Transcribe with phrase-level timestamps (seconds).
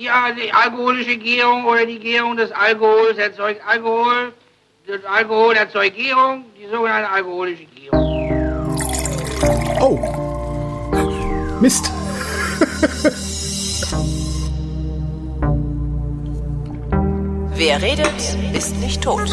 [0.00, 4.32] Ja, die alkoholische Gärung oder die Gärung des Alkohols erzeugt Alkohol.
[4.86, 7.98] Das Alkohol erzeugt Gärung, die sogenannte alkoholische Gärung.
[9.80, 9.98] Oh.
[11.60, 11.90] Mist.
[17.56, 19.28] Wer redet, ist nicht tot.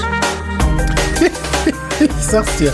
[1.99, 2.73] ich sag's dir.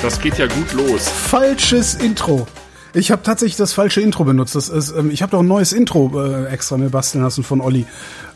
[0.00, 1.10] Das geht ja gut los.
[1.10, 2.46] Falsches Intro.
[2.94, 4.54] Ich habe tatsächlich das falsche Intro benutzt.
[4.54, 7.60] Das ist, ähm, ich habe doch ein neues Intro äh, extra mir basteln lassen von
[7.60, 7.86] Olli.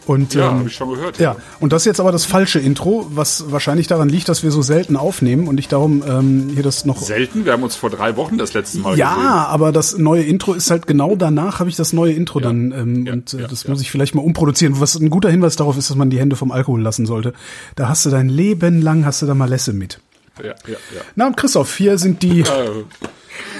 [0.04, 1.18] Und, Ja, ähm, habe ich schon gehört.
[1.20, 4.50] Ja, und das ist jetzt aber das falsche Intro, was wahrscheinlich daran liegt, dass wir
[4.50, 7.00] so selten aufnehmen und ich darum ähm, hier das noch.
[7.00, 9.28] Selten, wir haben uns vor drei Wochen das letzte Mal Ja, gesehen.
[9.28, 12.46] aber das neue Intro ist halt genau danach habe ich das neue Intro Ja.
[12.46, 13.70] dann ähm, Ja, und äh, ja, das ja.
[13.70, 14.80] muss ich vielleicht mal umproduzieren.
[14.80, 17.32] Was ein guter Hinweis darauf ist, dass man die Hände vom Alkohol lassen sollte.
[17.77, 20.00] Da hast du dein Leben lang hast du da Malesse mit.
[20.42, 21.00] Ja, ja, ja.
[21.14, 22.44] Na, Christoph, hier sind die Äh,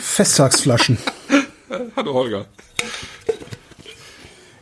[0.03, 0.99] Festtagsflaschen.
[1.97, 2.47] hallo Holger.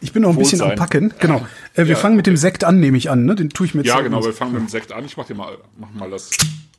[0.03, 0.79] Ich bin noch ein bisschen am Wohlsein.
[0.79, 1.15] Packen.
[1.19, 1.39] Genau.
[1.75, 3.25] Äh, wir Ja, fangen mit dem Sekt an, nehme ich an.
[3.25, 3.35] Ne?
[3.35, 5.05] Den tue ich mir jetzt Ja, genau, wir fangen mit dem Sekt an.
[5.05, 6.31] Ich mach dir mal, mach mal das.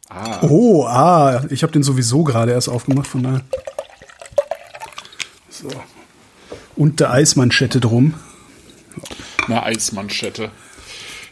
[0.10, 3.42] Ah, Oh, ah, ich habe den sowieso gerade erst aufgemacht, von daher.
[5.50, 5.70] So.
[6.76, 8.14] Und der Eismanschette drum.
[9.48, 10.52] eine Eismanschette.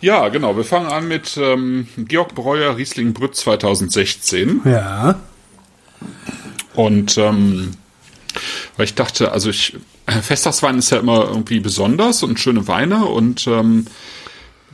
[0.02, 4.62] Ja, genau, wir fangen an mit ähm, Georg Breuer Riesling Brütt 2016.
[4.66, 5.20] Ja.
[6.80, 7.72] Und ähm,
[8.78, 9.76] weil ich dachte, also ich,
[10.22, 13.86] Festtagswein ist ja immer irgendwie besonders und schöne Weine und ähm,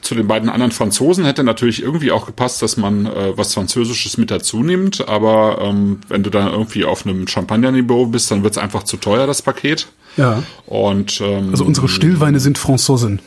[0.01, 4.17] zu den beiden anderen Franzosen hätte natürlich irgendwie auch gepasst, dass man äh, was Französisches
[4.19, 8.59] mit dazu nimmt, aber ähm, wenn du dann irgendwie auf einem Champagner-Niveau bist, dann wird's
[8.59, 9.87] einfach zu teuer, das Paket.
[10.15, 10.43] Ja.
[10.67, 13.19] Und ähm, Also unsere Stillweine sind Franzosen.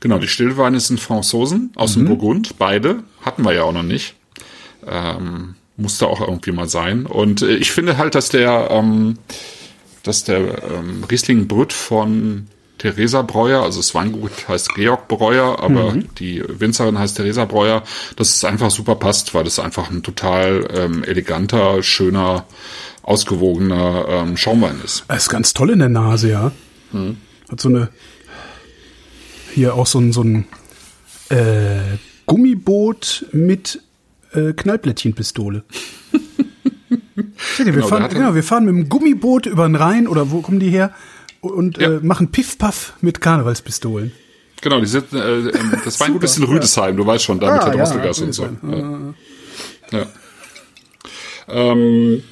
[0.00, 2.00] Genau, die Stillweine sind Franzosen aus Mhm.
[2.00, 3.04] dem Burgund, beide.
[3.22, 4.14] Hatten wir ja auch noch nicht.
[4.84, 7.06] Ähm, musste auch irgendwie mal sein.
[7.06, 9.18] Und äh, ich finde halt, dass der, ähm,
[10.02, 12.48] dass der ähm, Riesling Brütt von
[12.78, 16.08] Theresa Breuer, also das Weingut heißt Georg Breuer, aber Mhm.
[16.18, 17.82] die Winzerin heißt Theresa Breuer,
[18.16, 22.44] dass es einfach super passt, weil es einfach ein total ähm, eleganter, schöner,
[23.02, 25.04] ausgewogener ähm, Schaumwein ist.
[25.08, 26.52] Er ist ganz toll in der Nase, ja.
[27.50, 27.88] Hat so eine
[29.54, 30.46] hier auch so ein, so ein
[31.30, 33.80] äh, Gummiboot mit
[34.32, 35.64] äh, Knallplättchenpistole.
[37.14, 40.40] Wir, Genau, der fahren, genau, wir fahren mit dem Gummiboot über den Rhein oder wo
[40.40, 40.94] kommen die her?
[41.40, 41.94] Und Ja.
[41.96, 44.12] äh, machen Piff-Paff mit Karnevalspistolen.
[44.60, 45.50] Genau, die sind, äh, ähm,
[45.84, 48.24] das Weingut Super, ist in Rüdesheim, du weißt schon, da mit Ah, der ja, Drostelgasse
[48.24, 48.48] und so.
[48.70, 49.98] Ja.
[49.98, 50.06] Ja.
[51.48, 52.22] Ähm,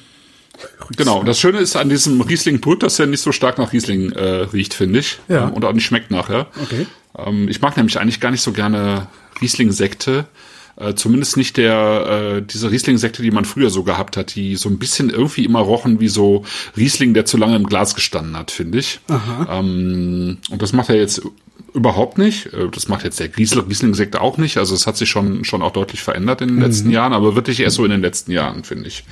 [0.95, 4.11] genau, das Schöne ist an diesem Riesling Brüt, dass er nicht so stark nach Riesling
[4.11, 5.19] äh, riecht, finde ich.
[5.27, 5.47] Ja.
[5.47, 6.47] Ähm, und auch nicht schmeckt nachher.
[6.61, 6.85] Okay.
[7.17, 9.07] Ähm, ich mag nämlich eigentlich gar nicht so gerne
[9.41, 10.25] Riesling-Sekte.
[10.79, 14.69] Äh, zumindest nicht der äh, diese Riesling-Sekte, die man früher so gehabt hat, die so
[14.69, 16.43] ein bisschen irgendwie immer rochen wie so
[16.77, 18.99] Riesling, der zu lange im Glas gestanden hat, finde ich.
[19.51, 21.21] Ähm, und das macht er jetzt
[21.73, 22.53] überhaupt nicht.
[22.53, 24.57] Äh, Das macht jetzt der Riesl- Riesling-Sekte auch nicht.
[24.57, 27.59] Also es hat sich schon schon auch deutlich verändert in den letzten Jahren, aber wirklich
[27.59, 29.03] erst so in den letzten Jahren, finde ich.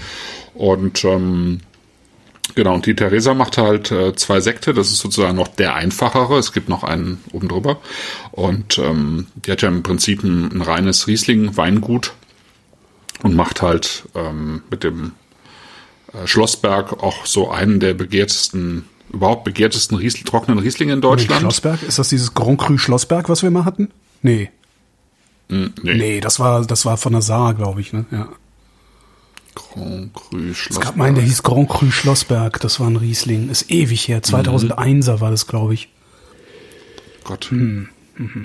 [0.53, 1.61] Und ähm,
[2.53, 6.37] Genau, und die Theresa macht halt äh, zwei Sekte, das ist sozusagen noch der einfachere,
[6.37, 7.77] es gibt noch einen oben drüber.
[8.31, 12.13] Und ähm, die hat ja im Prinzip ein, ein reines Riesling-Weingut
[13.23, 15.13] und macht halt ähm, mit dem
[16.13, 21.41] äh, Schlossberg auch so einen der begehrtesten, überhaupt begehrtesten Riesl trockenen Rieslinge in Deutschland.
[21.41, 21.81] Schlossberg?
[21.83, 23.89] Ist das dieses Grand Cru Schlossberg, was wir mal hatten?
[24.21, 24.49] Nee.
[25.49, 28.05] Hm, nee, Nee, das war, das war von der Saar, glaube ich, ne?
[28.11, 28.29] Ja.
[29.55, 30.85] Grand Cru Es Schlossberg.
[30.85, 33.49] gab mal einen, der hieß Grand Cru Schlossberg, das war ein Riesling.
[33.49, 35.89] Ist ewig her, 2001er war das, glaube ich.
[37.23, 37.89] Gott, Hm.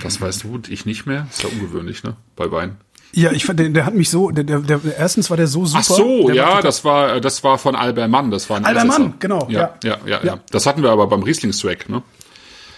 [0.01, 1.27] das weißt du und ich nicht mehr.
[1.29, 2.15] Ist ja ungewöhnlich, ne?
[2.35, 2.77] Bei Wein.
[3.13, 5.65] Ja, ich fand, der, der hat mich so, der, der, der, erstens war der so
[5.65, 5.79] super.
[5.81, 8.87] Ach so, ja, war, das war das war von Albert Mann, das war ein Albert.
[8.87, 9.97] Mann, genau, Ja, ja.
[10.05, 10.39] ja, ja, ja.
[10.49, 12.03] Das hatten wir aber beim Riesling-Swag, ne?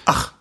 [0.06, 0.34] Ach,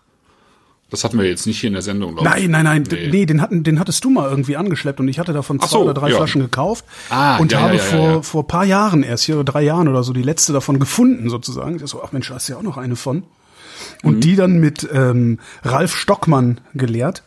[0.93, 2.47] Das hatten wir jetzt nicht hier in der Sendung, glaube ich.
[2.47, 3.25] nein, nein, nein, nee, Nee.
[3.25, 5.93] den hatten, den hattest du mal irgendwie angeschleppt und ich hatte davon zwei so, oder
[5.95, 6.17] drei ja.
[6.17, 9.87] Flaschen gekauft Ah, und ja, habe ja, vor vor paar Jahren erst hier drei Jahren
[9.87, 11.75] oder so die letzte davon gefunden sozusagen.
[11.75, 13.23] Ich so, ach Mensch, da hast du ja auch noch eine von.
[14.03, 14.21] Und Mhm.
[14.21, 17.23] die dann mit ähm, Ralf Stockmann geleert.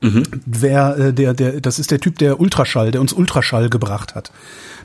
[0.00, 0.22] Mhm.
[0.46, 4.30] Wer äh, der der das ist der Typ der Ultraschall, der uns Ultraschall gebracht hat.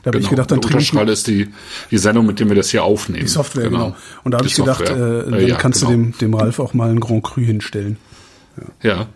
[0.02, 1.48] Da habe ich gedacht, dann trinke ich Ultraschall ist die,
[1.90, 3.24] die Sendung, mit der wir das hier aufnehmen.
[3.24, 3.96] Die Software, genau.
[4.22, 5.92] Und da habe ich gedacht, äh, dann Äh, ja, kannst genau.
[5.92, 7.96] du dem, dem Ralf auch mal einen Grand Cru hinstellen.
[8.82, 9.06] Ja.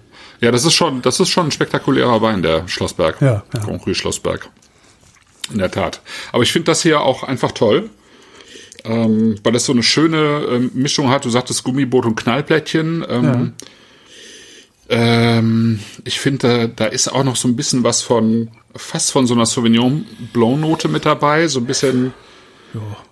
[0.40, 3.20] Ja, das ist schon, das ist schon ein spektakulärer Wein, der Schlossberg.
[3.20, 3.60] Ja, ja.
[3.60, 4.48] Grand Cru Schlossberg.
[5.52, 6.00] In der Tat.
[6.32, 7.90] Aber ich finde das hier auch einfach toll.
[8.84, 11.24] Ähm, weil das so eine schöne ähm, Mischung hat.
[11.24, 13.04] Du sagtest Gummiboot und Knallplättchen.
[13.08, 13.52] Ähm,
[14.88, 19.34] ähm, ich finde, da, ist auch noch so ein bisschen was von, fast von so
[19.34, 21.48] einer Sauvignon Blanc Note mit dabei.
[21.48, 22.12] So ein bisschen,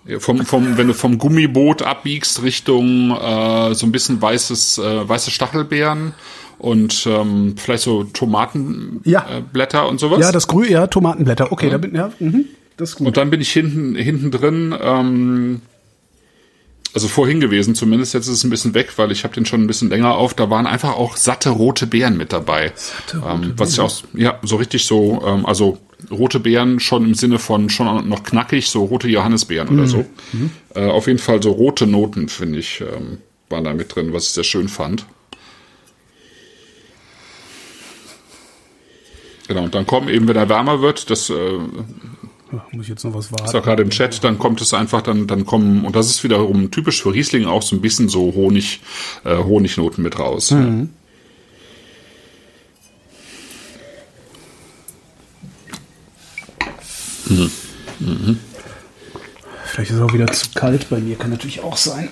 [0.06, 5.08] Ja, vom, vom, wenn du vom Gummiboot abbiegst Richtung äh, so ein bisschen weißes, äh,
[5.08, 6.14] weiße Stachelbeeren
[6.58, 9.84] und ähm, vielleicht so Tomatenblätter Ja.
[9.84, 10.20] äh, und sowas.
[10.20, 11.52] Ja, das Grün, ja, Tomatenblätter.
[11.52, 12.46] Okay, da bin, ja, mhm,
[12.76, 13.06] das ist gut.
[13.08, 15.60] Und dann bin ich hinten, hinten drin, ähm,
[16.96, 19.60] also vorhin gewesen zumindest, jetzt ist es ein bisschen weg, weil ich habe den schon
[19.60, 20.32] ein bisschen länger auf.
[20.32, 22.72] Da waren einfach auch satte rote Beeren mit dabei.
[22.74, 25.76] Satte rote ähm, was ich auch, ja, so richtig so, ähm, also
[26.10, 30.06] rote Beeren schon im Sinne von schon noch knackig, so rote Johannisbeeren oder so.
[30.74, 33.18] Äh, auf jeden Fall so rote Noten, finde ich, ähm,
[33.50, 35.04] waren da mit drin, was ich sehr schön fand.
[39.48, 41.58] Genau, und dann kommen eben, wenn er wärmer wird, das äh,
[42.72, 43.62] muss ich jetzt noch was ist auch warten?
[43.62, 47.02] gerade im Chat, dann kommt es einfach, dann, dann kommen, und das ist wiederum typisch
[47.02, 48.80] für Riesling auch so ein bisschen so Honig,
[49.24, 50.54] äh, Honignoten mit raus.
[59.64, 62.08] Vielleicht ist es auch wieder zu kalt bei mir, kann natürlich auch sein.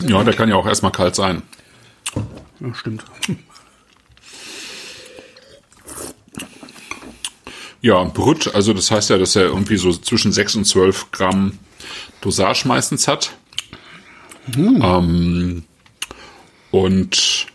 [0.00, 1.42] Ja, der kann ja auch erstmal kalt sein.
[2.60, 3.04] Ja, stimmt.
[7.82, 11.58] Ja, Brüt, also das heißt ja, dass er irgendwie so zwischen 6 und 12 Gramm
[12.20, 13.32] Dosage meistens hat.
[14.56, 15.64] Ähm,
[16.70, 17.46] und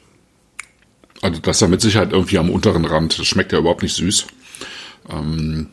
[1.22, 3.18] also das ist ja mit Sicherheit irgendwie am unteren Rand.
[3.18, 4.28] Das schmeckt ja überhaupt nicht süß.
[5.10, 5.68] Ähm,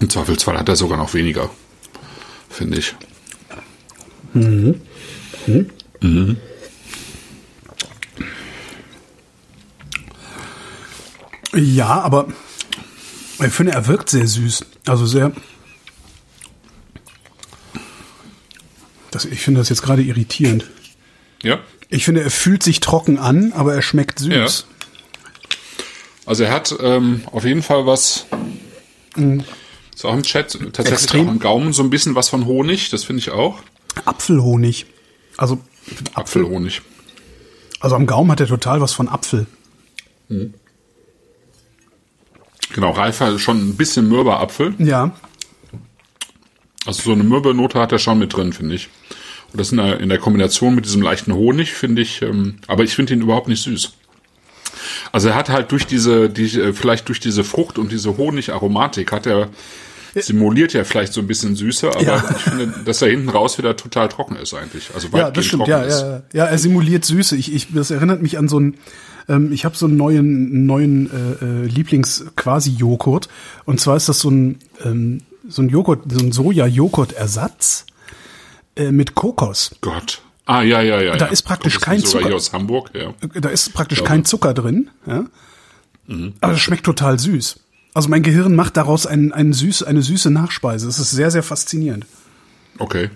[0.00, 1.50] Im Zweifelsfall hat er sogar noch weniger,
[2.48, 2.94] finde ich.
[11.52, 12.28] Ja, aber
[13.46, 14.64] ich finde, er wirkt sehr süß.
[14.86, 15.32] Also sehr.
[19.10, 20.66] Das, ich finde das jetzt gerade irritierend.
[21.42, 21.60] Ja.
[21.88, 24.32] Ich finde, er fühlt sich trocken an, aber er schmeckt süß.
[24.32, 24.46] Ja.
[26.26, 28.26] Also er hat ähm, auf jeden Fall was.
[29.16, 31.28] Ist auch im Chat tatsächlich Extrem.
[31.28, 32.90] auch im Gaumen so ein bisschen was von Honig.
[32.90, 33.58] Das finde ich auch.
[34.04, 34.86] Apfelhonig.
[35.36, 35.58] Also
[36.14, 36.42] Apfel.
[36.42, 36.82] Apfelhonig.
[37.80, 39.46] Also am Gaumen hat er total was von Apfel.
[42.74, 44.74] Genau, reifer schon ein bisschen mürber Apfel.
[44.78, 45.12] Ja.
[46.86, 48.88] Also so eine mürbe Note hat er schon mit drin, finde ich.
[49.52, 52.84] Und das in der, in der Kombination mit diesem leichten Honig finde ich, ähm, aber
[52.84, 53.92] ich finde ihn überhaupt nicht süß.
[55.12, 59.12] Also er hat halt durch diese, die, äh, vielleicht durch diese Frucht und diese Honigaromatik
[59.12, 59.48] hat er
[60.14, 62.24] simuliert ja vielleicht so ein bisschen Süße, aber Ja.
[62.30, 64.90] ich finde, dass er hinten raus wieder total trocken ist eigentlich.
[64.94, 65.60] Also Ja, das stimmt.
[65.66, 66.00] trocken Ja, ist.
[66.00, 67.36] ja, ja, er simuliert Süße.
[67.36, 68.76] Ich, ich, das erinnert mich an so einen,
[69.30, 73.28] ähm, ich habe so einen neuen, neuen äh, äh, Lieblings-Quasi-Joghurt.
[73.64, 77.86] Und zwar ist das so ein, ähm, so ein Joghurt, so ein Soja-Joghurt-Ersatz
[78.76, 79.70] äh, mit Kokos.
[79.80, 80.20] Gott.
[80.46, 81.16] Ah, ja, ja, ja.
[81.16, 81.30] Da ja.
[81.30, 82.26] ist praktisch Das kein Zucker.
[82.26, 83.14] hier aus Hamburg, ja.
[83.40, 84.90] Da ist praktisch kein Zucker drin.
[85.06, 85.26] Ja?
[86.08, 86.34] Mhm.
[86.40, 87.60] Aber das schmeckt total süß.
[87.94, 90.86] Also mein Gehirn macht daraus ein, ein süß, eine süße Nachspeise.
[90.86, 92.04] Das ist sehr, sehr faszinierend.
[92.78, 93.10] Okay.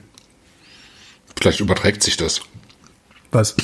[1.36, 2.40] Vielleicht überträgt sich das.
[3.32, 3.56] Was?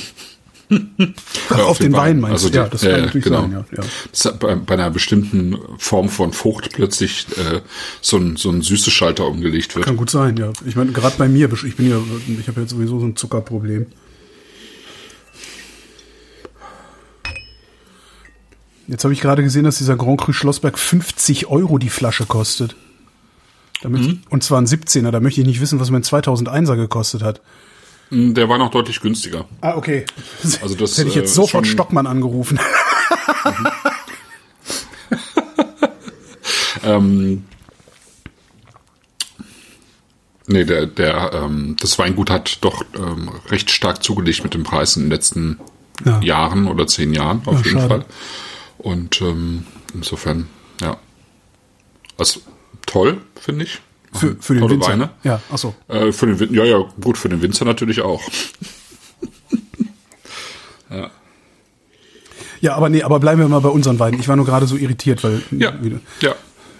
[1.49, 2.55] Ach, Ja, auf, den Wein, meinst Also du?
[2.57, 3.41] Ja, die- das ja, kann ja, natürlich genau.
[3.41, 3.51] sein.
[3.51, 3.83] Ja, ja.
[4.11, 7.59] Das hat bei, bei einer bestimmten Form von Frucht plötzlich äh,
[8.01, 9.85] so ein, so ein süßes Schalter umgelegt wird.
[9.85, 10.51] Kann gut sein, ja.
[10.65, 11.97] Ich meine, gerade bei mir, ich bin ja,
[12.39, 13.87] ich habe jetzt sowieso so ein Zuckerproblem.
[18.87, 22.75] Jetzt habe ich gerade gesehen, dass dieser Grand Cru Schlossberg 50 Euro die Flasche kostet.
[23.81, 24.19] Damit, Mhm.
[24.29, 25.11] Und zwar ein 17er.
[25.11, 27.41] Da möchte ich nicht wissen, was mein 2001er gekostet hat.
[28.11, 29.45] Mm, Der war noch deutlich günstiger.
[29.61, 30.05] Ah, okay.
[30.61, 32.59] Also das, hätte ich äh, jetzt sofort schon- Stockmann angerufen.
[36.83, 37.45] Ähm,
[40.47, 44.95] nee, der, der, ähm, das Weingut hat doch ähm, recht stark zugelegt mit dem Preis
[44.95, 45.59] in den letzten
[46.05, 46.19] Ja.
[46.21, 47.87] Jahren oder zehn Jahren auf Ja, jeden schade.
[47.87, 48.05] Fall.
[48.79, 50.47] Und ähm, insofern,
[50.81, 50.97] ja.
[52.17, 52.39] Also
[52.87, 53.79] toll, finde ich.
[54.13, 54.89] Für, für den Winzer.
[54.89, 55.09] Weine.
[55.23, 55.73] Ja, ach so.
[55.87, 58.21] Äh, für den Win ja, ja, gut, für den Winzer natürlich auch.
[62.61, 64.19] Ja, aber nee, aber bleiben wir mal bei unseren Weinen.
[64.19, 66.35] Ich war nur gerade so irritiert, weil, Ja, wie, du, ja.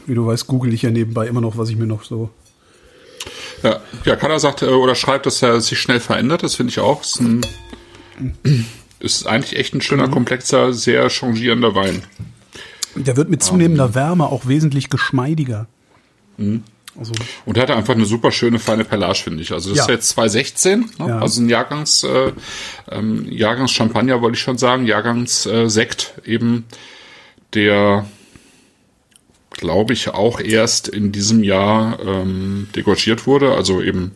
[0.05, 2.29] wie du weißt, google ich ja nebenbei immer noch, was ich mir noch so
[3.63, 6.43] Ja, ja Kanner sagt äh, oder schreibt, dass er sich schnell verändert.
[6.43, 7.01] Das finde ich auch.
[7.01, 7.41] Ist, ein,
[8.99, 12.03] ist eigentlich echt ein schöner, komplexer, sehr changierender Wein.
[12.93, 15.67] Der wird mit zunehmender Wärme auch wesentlich geschmeidiger.
[16.99, 17.13] Also,
[17.45, 19.51] Und er hat einfach eine super schöne, feine Perlage, finde ich.
[19.53, 19.83] Also das Ja.
[19.85, 21.07] ist jetzt 2016, ne?
[21.07, 21.19] Ja.
[21.19, 22.31] also ein Jahrgangs, äh,
[22.91, 26.65] ähm, Jahrgangs Champagner, wollte ich schon sagen, Jahrgangs äh, Sekt eben,
[27.53, 28.05] der
[29.51, 34.11] glaube ich auch erst in diesem Jahr ähm, degorgiert wurde, also eben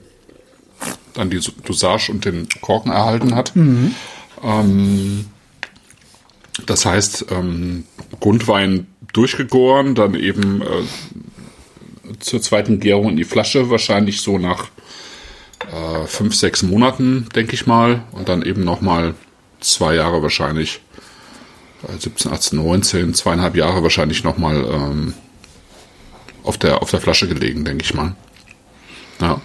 [1.13, 3.53] dann die Dosage und den Korken erhalten hat.
[4.43, 5.25] Ähm,
[6.65, 7.85] das heißt, ähm,
[8.19, 10.65] Grundwein durchgegoren, dann eben äh,
[12.19, 14.69] zur zweiten Gärung in die Flasche, wahrscheinlich so nach
[15.71, 18.03] äh, fünf, sechs Monaten, denke ich mal.
[18.11, 19.15] Und dann eben nochmal
[19.59, 20.81] zwei Jahre wahrscheinlich,
[21.83, 25.13] äh, 17, 18, 19, zweieinhalb Jahre wahrscheinlich nochmal ähm,
[26.43, 28.15] auf, der, auf der Flasche gelegen, denke ich mal.
[29.19, 29.41] Ja.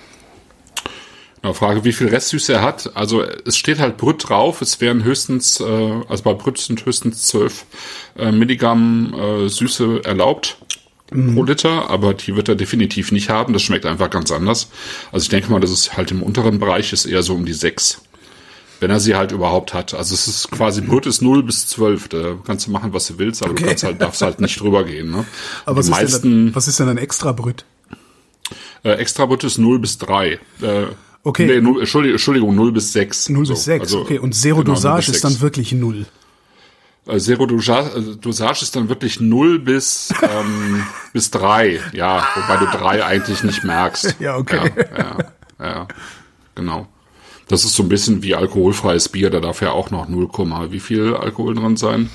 [1.40, 2.94] Genau, Frage, wie viel Restsüße er hat.
[2.94, 4.60] Also es steht halt Brüt drauf.
[4.60, 5.64] Es wären höchstens, äh,
[6.06, 7.64] also bei Brüt sind höchstens 12
[8.18, 10.58] äh, Milligramm äh, Süße erlaubt
[11.10, 13.52] pro Liter, aber die wird er definitiv nicht haben.
[13.52, 14.68] Das schmeckt einfach ganz anders.
[15.12, 17.52] Also ich denke mal, dass es halt im unteren Bereich ist eher so um die
[17.52, 18.02] 6.
[18.80, 19.92] Wenn er sie halt überhaupt hat.
[19.92, 22.08] Also es ist quasi Brüt ist 0 bis 12.
[22.08, 23.62] Da kannst du machen, was du willst, aber Okay.
[23.64, 25.10] du kannst halt, darfst halt nicht drüber gehen.
[25.10, 25.24] Ne?
[25.66, 27.64] Aber was die ist, denn meisten was ist denn ein extra Brüt?
[28.84, 30.32] äh, extra Brüt ist 0 bis 3.
[30.32, 30.38] Äh,
[31.22, 31.44] Okay.
[31.46, 33.28] Nee, 0, Entschuldigung, Entschuldigung, 0 bis 6.
[33.28, 33.82] 0 So, bis 6.
[33.82, 35.20] also, okay, und Zero genau, 0 Dosage ist 6.
[35.20, 36.06] dann wirklich 0.
[37.10, 41.80] Äh, Zero Dosage, äh, Dosage ist dann wirklich 0 bis, ähm, bis 3.
[41.92, 44.16] Ja, wobei du 3 eigentlich nicht merkst.
[44.20, 44.70] Ja, okay.
[44.76, 45.18] Ja,
[45.58, 45.88] ja, ja,
[46.54, 46.86] genau.
[47.48, 50.28] Das ist so ein bisschen wie alkoholfreies Bier, da darf ja auch noch 0,
[50.70, 52.10] wie viel Alkohol drin sein?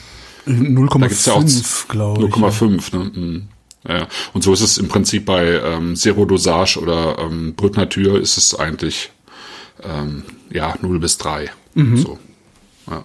[0.46, 2.34] Da gibt's ja auch 0,5, glaube ich.
[2.34, 3.12] 0,5, ne?
[3.14, 3.48] Mhm.
[3.88, 4.08] Ja.
[4.34, 8.58] Und so ist es im Prinzip bei ähm, Zero Dosage oder ähm, Brut ist es
[8.58, 9.12] eigentlich
[9.84, 11.50] ähm, ja 0 bis 3.
[11.74, 11.98] Mhm.
[11.98, 12.20] So.
[12.90, 13.04] Ja.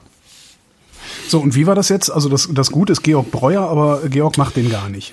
[1.31, 2.11] So, und wie war das jetzt?
[2.11, 5.13] Also das, das Gut ist Georg Breuer, aber Georg macht den gar nicht.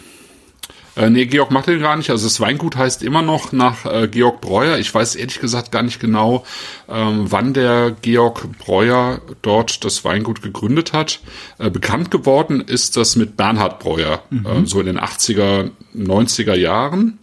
[0.95, 2.09] Äh, nee, Georg macht den gar nicht.
[2.09, 4.79] Also das Weingut heißt immer noch nach äh, Georg Breuer.
[4.79, 6.43] Ich weiß ehrlich gesagt gar nicht genau,
[6.89, 11.19] ähm, wann der Georg Breuer dort das Weingut gegründet hat.
[11.59, 17.19] Äh, bekannt geworden ist das mit Bernhard Breuer, äh, so in den 80er, 90er Jahren.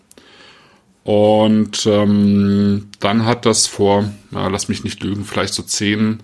[1.03, 6.23] Und ähm, dann hat das vor, na, lass mich nicht lügen, vielleicht so zehn,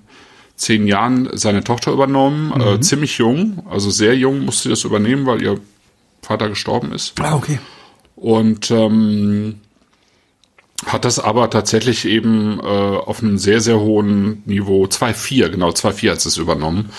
[0.61, 2.53] zehn Jahren seine Tochter übernommen.
[2.61, 5.59] Äh, ziemlich jung, also sehr jung musste sie das übernehmen, weil ihr
[6.23, 7.19] Vater gestorben ist.
[7.21, 7.59] Ah, okay.
[8.15, 9.61] Und ähm,
[10.85, 16.11] hat das aber tatsächlich eben äh, auf einem sehr, sehr hohen Niveau, 2,4, genau, 2,4
[16.11, 16.91] hat es übernommen.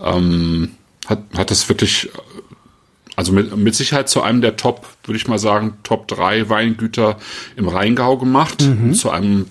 [0.00, 0.70] Ähm,
[1.06, 2.18] hat, hat das wirklich, äh,
[3.16, 7.18] also mit, mit Sicherheit zu einem der Top, würde ich mal sagen, Top 3 Weingüter
[7.56, 8.62] im Rheingau gemacht.
[8.94, 9.46] Zu einem,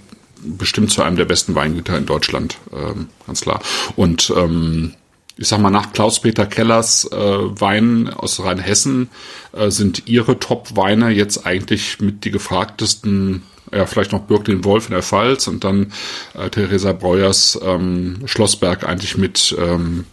[0.48, 3.62] bestimmt zu einem der besten Weingüter in Deutschland, ähm, ganz klar.
[3.96, 4.94] Und ähm,
[5.38, 9.10] ich sag mal, nach Klaus-Peter Kellers äh, Weinen aus Rheinhessen
[9.54, 14.88] äh, sind ihre Top-Weine jetzt eigentlich mit die gefragtesten, ja, vielleicht noch Birk den Wolf
[14.88, 15.94] in der Pfalz und dann
[16.34, 20.06] äh, Theresa Breuers ähm, Schlossberg eigentlich mit ähm,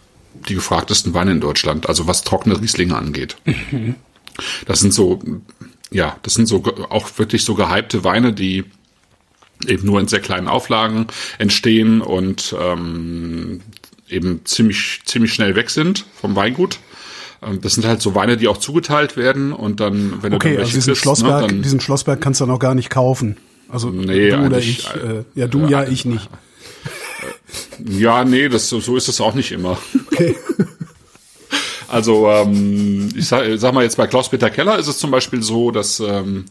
[0.47, 3.37] die gefragtesten Weine in Deutschland, also was trockene Rieslinge angeht.
[4.65, 5.21] Das sind so,
[5.91, 8.65] ja, das sind so auch wirklich so gehypte Weine, die
[9.67, 11.07] eben nur in sehr kleinen Auflagen
[11.37, 13.61] entstehen und ähm,
[14.09, 16.79] eben ziemlich, ziemlich schnell weg sind vom Weingut.
[17.41, 20.53] Ähm, Das sind halt so Weine, die auch zugeteilt werden und dann, wenn du Okay,
[20.53, 23.37] dann also diesen kriegst, Schlossberg, ne, dann, diesen Schlossberg kannst du noch gar nicht kaufen.
[23.69, 24.85] Also Nee, du oder ich.
[24.87, 26.29] Äh, ja, du ja, ich nicht.
[27.83, 29.77] Ja, nee, das, so so ist es auch nicht immer.
[30.11, 30.35] Okay.
[31.87, 35.71] Also ähm, ich sag, sag mal jetzt bei Klaus-Peter Keller ist es zum Beispiel so,
[35.71, 36.45] dass ähm,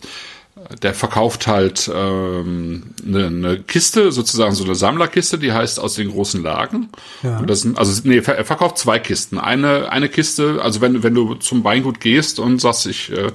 [0.83, 6.11] der verkauft halt ähm, eine, eine Kiste, sozusagen so eine Sammlerkiste, die heißt aus den
[6.11, 6.89] großen Lagen.
[7.23, 7.39] Ja.
[7.39, 9.39] Und das sind, also nee, er er verkauft zwei Kisten.
[9.39, 13.31] Eine eine Kiste, also wenn wenn du zum Weingut gehst und sagst, ich äh,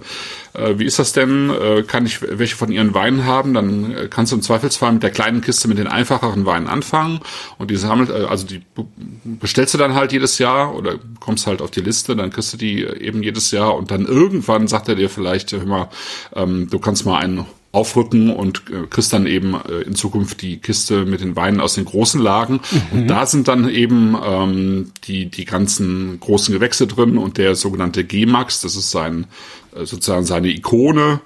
[0.54, 1.50] äh, wie ist das denn?
[1.50, 3.54] Äh, kann ich welche von ihren Weinen haben?
[3.54, 7.20] Dann äh, kannst du im Zweifelsfall mit der kleinen Kiste mit den einfacheren Weinen anfangen
[7.58, 8.86] und die sammelt, äh, also die be-
[9.24, 12.58] bestellst du dann halt jedes Jahr oder kommst halt auf die Liste, dann kriegst du
[12.58, 15.90] die eben jedes Jahr und dann irgendwann sagt er dir vielleicht, hör mal,
[16.36, 20.58] ähm, du kannst mal einen aufrücken und äh, kriegst dann eben äh, in Zukunft die
[20.58, 22.62] Kiste mit den Weinen aus den großen Lagen.
[22.92, 28.04] Und da sind dann eben ähm, die, die ganzen großen Gewächse drin und der sogenannte
[28.04, 31.22] G-Max, das ist sein, äh, sozusagen seine Ikone,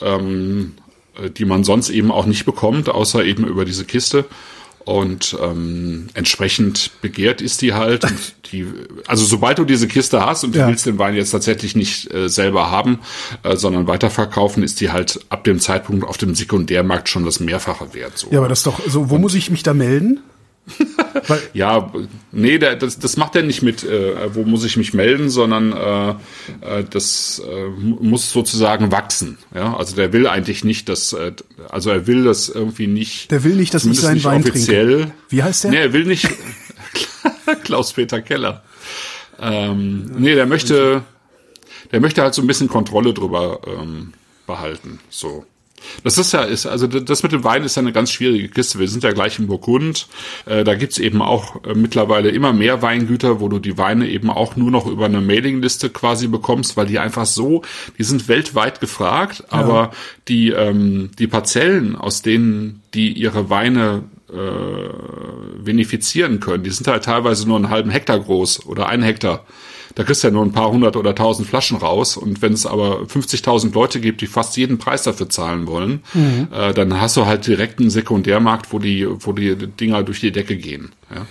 [0.00, 0.74] ähm,
[1.20, 4.24] äh, die man sonst eben auch nicht bekommt, außer eben über diese Kiste.
[4.84, 8.04] Und ähm, entsprechend begehrt ist die halt.
[8.04, 8.66] Und die,
[9.06, 10.66] also sobald du diese Kiste hast und du Ja.
[10.68, 13.00] willst den Wein jetzt tatsächlich nicht äh, selber haben,
[13.42, 17.92] äh, sondern weiterverkaufen, ist die halt ab dem Zeitpunkt auf dem Sekundärmarkt schon das Mehrfache
[17.92, 18.16] wert.
[18.16, 18.28] So.
[18.30, 19.10] Ja, aber das ist doch so.
[19.10, 20.20] Wo muss ich mich da melden?
[21.52, 21.92] Ja,
[22.32, 25.72] nee, der, das, das macht er nicht mit, äh, wo muss ich mich melden, sondern
[25.72, 26.10] äh,
[26.80, 29.38] äh, das äh, mu- muss sozusagen wachsen.
[29.54, 31.32] Ja, also der will eigentlich nicht, dass, äh,
[31.70, 33.30] also er will das irgendwie nicht.
[33.30, 34.58] Der will nicht, dass ich seinen nicht Wein trinke.
[34.58, 35.10] offiziell.
[35.28, 35.70] Wie heißt der?
[35.72, 36.28] Nee, er will nicht.
[37.64, 38.62] Klaus-Peter Keller.
[39.40, 41.02] Ähm, nee, der möchte,
[41.92, 44.12] der möchte halt so ein bisschen Kontrolle drüber ähm,
[44.46, 44.98] behalten.
[45.10, 45.44] So.
[46.04, 48.78] Das ist ja, ist, also das mit dem Wein ist ja eine ganz schwierige Kiste.
[48.78, 50.06] Wir sind ja gleich in Burgund.
[50.46, 54.30] Äh, da gibt's eben auch äh, mittlerweile immer mehr Weingüter, wo du die Weine eben
[54.30, 57.62] auch nur noch über eine Mailingliste quasi bekommst, weil die einfach so,
[57.98, 59.58] die sind weltweit gefragt, ja.
[59.58, 59.90] aber
[60.28, 67.04] die, ähm, die Parzellen, aus denen die ihre Weine äh, vinifizieren können, die sind halt
[67.04, 69.44] teilweise nur einen halben Hektar groß oder einen Hektar.
[69.98, 72.16] Da kriegst du ja nur ein paar hundert oder tausend Flaschen raus.
[72.16, 76.46] Und wenn es aber 50.000 Leute gibt, die fast jeden Preis dafür zahlen wollen, mhm.
[76.54, 80.30] äh, dann hast du halt direkt einen Sekundärmarkt, wo die, wo die Dinger durch die
[80.30, 80.92] Decke gehen.
[81.12, 81.26] Ja.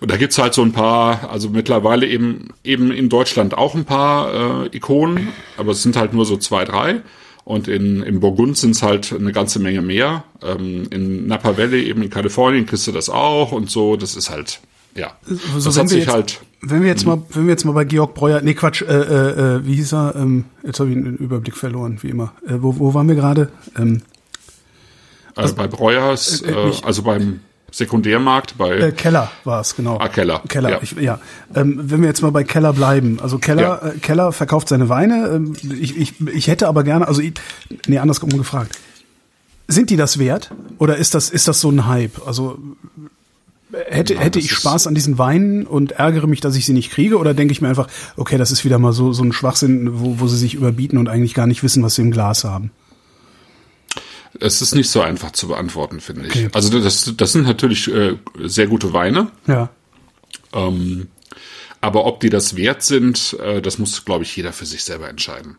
[0.00, 3.84] Und da gibt's halt so ein paar, also mittlerweile eben, eben in Deutschland auch ein
[3.84, 7.02] paar äh, Ikonen, aber es sind halt nur so zwei, drei.
[7.44, 10.24] Und in, in Burgund sind es halt eine ganze Menge mehr.
[10.42, 13.94] Ähm, in Napa Valley, eben in Kalifornien, kriegst du das auch und so.
[13.94, 14.58] Das ist halt,
[14.96, 15.16] ja.
[15.24, 16.40] So, das hat sich jetzt, halt.
[16.66, 19.56] Wenn wir jetzt mal, wenn wir jetzt mal bei Georg Breuer, nee Quatsch, äh, äh,
[19.56, 20.14] äh wie hieß er?
[20.16, 22.32] Ähm, jetzt habe ich einen Überblick verloren, wie immer.
[22.46, 23.50] Äh, wo, wo waren wir gerade?
[23.78, 24.02] Ähm,
[25.36, 27.40] also bei Breuers, äh, äh, also beim
[27.70, 29.98] Sekundärmarkt bei äh, Keller war es genau.
[29.98, 30.42] Ah Keller.
[30.48, 30.70] Keller.
[30.70, 30.78] Ja.
[30.80, 31.18] Ich, ja.
[31.54, 33.88] Ähm, wenn wir jetzt mal bei Keller bleiben, also Keller, ja.
[33.88, 35.28] äh, Keller verkauft seine Weine.
[35.34, 37.34] Ähm, ich, ich, ich hätte aber gerne, also ich,
[37.88, 38.78] nee andersrum gefragt,
[39.66, 42.24] sind die das wert oder ist das ist das so ein Hype?
[42.26, 42.58] Also
[43.86, 47.18] hätte, hätte ich Spaß an diesen Weinen und ärgere mich, dass ich sie nicht kriege?
[47.18, 50.20] Oder denke ich mir einfach, okay, das ist wieder mal so, so ein Schwachsinn, wo,
[50.20, 52.70] wo sie sich überbieten und eigentlich gar nicht wissen, was sie im Glas haben?
[54.40, 56.46] Es ist nicht so einfach zu beantworten, finde okay.
[56.46, 56.54] ich.
[56.54, 59.30] Also das, das sind natürlich äh, sehr gute Weine.
[59.46, 59.70] Ja.
[60.52, 61.08] Ähm,
[61.80, 65.08] aber ob die das wert sind, äh, das muss, glaube ich, jeder für sich selber
[65.08, 65.56] entscheiden.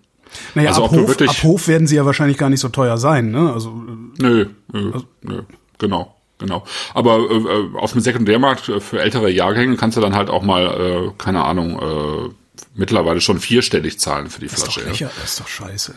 [0.55, 3.31] Naja, also ab, Hof, ab Hof werden sie ja wahrscheinlich gar nicht so teuer sein,
[3.31, 3.53] ne?
[3.53, 5.43] Also, äh, nö, nö, also, nö,
[5.77, 6.14] genau.
[6.37, 6.65] Genau.
[6.93, 10.65] Aber äh, auf dem Sekundärmarkt äh, für ältere Jahrgänge kannst du dann halt auch mal,
[10.65, 12.29] äh, keine Ahnung, äh,
[12.73, 14.81] mittlerweile schon vierstellig zahlen für die das Flasche.
[14.81, 15.93] Ist doch lächer, Das ist doch scheiße.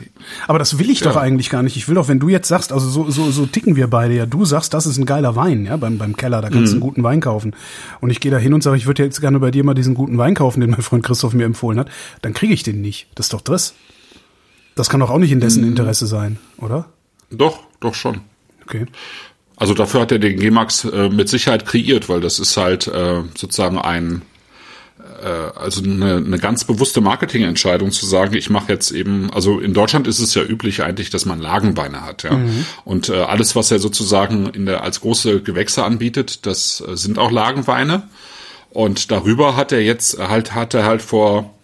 [0.46, 1.10] Aber das will ich ja.
[1.10, 1.76] doch eigentlich gar nicht.
[1.76, 4.26] Ich will doch, wenn du jetzt sagst, also so, so, so ticken wir beide ja.
[4.26, 6.82] Du sagst, das ist ein geiler Wein, ja, beim, beim Keller, da kannst du mhm.
[6.82, 7.54] einen guten Wein kaufen.
[8.00, 9.94] Und ich gehe da hin und sage, ich würde jetzt gerne bei dir mal diesen
[9.94, 11.88] guten Wein kaufen, den mein Freund Christoph mir empfohlen hat.
[12.22, 13.08] Dann kriege ich den nicht.
[13.14, 13.74] Das ist doch Driss.
[14.74, 15.70] Das kann doch auch nicht in dessen mhm.
[15.70, 16.86] Interesse sein, oder?
[17.30, 18.20] Doch, doch schon.
[18.64, 18.86] Okay.
[19.58, 23.22] Also dafür hat er den G-Max äh, mit Sicherheit kreiert, weil das ist halt äh,
[23.36, 24.22] sozusagen ein
[25.20, 29.74] äh, also eine, eine ganz bewusste Marketingentscheidung zu sagen, ich mache jetzt eben, also in
[29.74, 32.34] Deutschland ist es ja üblich eigentlich, dass man Lagenweine hat, ja.
[32.34, 32.66] Mhm.
[32.84, 37.18] Und äh, alles, was er sozusagen in der als große Gewächse anbietet, das äh, sind
[37.18, 38.04] auch Lagenweine.
[38.70, 41.54] Und darüber hat er jetzt halt, hat er halt vor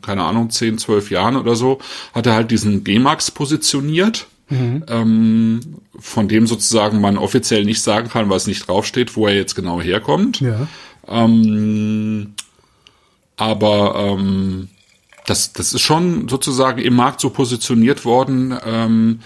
[0.00, 1.78] keine Ahnung, 10, 12 Jahren oder so,
[2.14, 4.84] hat er halt diesen G-Max positioniert mhm.
[4.88, 5.60] ähm,
[5.98, 9.80] von dem sozusagen man offiziell nicht sagen kann, was nicht draufsteht, wo er jetzt genau
[9.80, 10.40] herkommt.
[10.40, 10.66] Ja.
[11.08, 12.34] Ähm,
[13.36, 14.68] aber ähm,
[15.26, 19.20] das, das ist schon sozusagen im Markt so positioniert worden, ähm,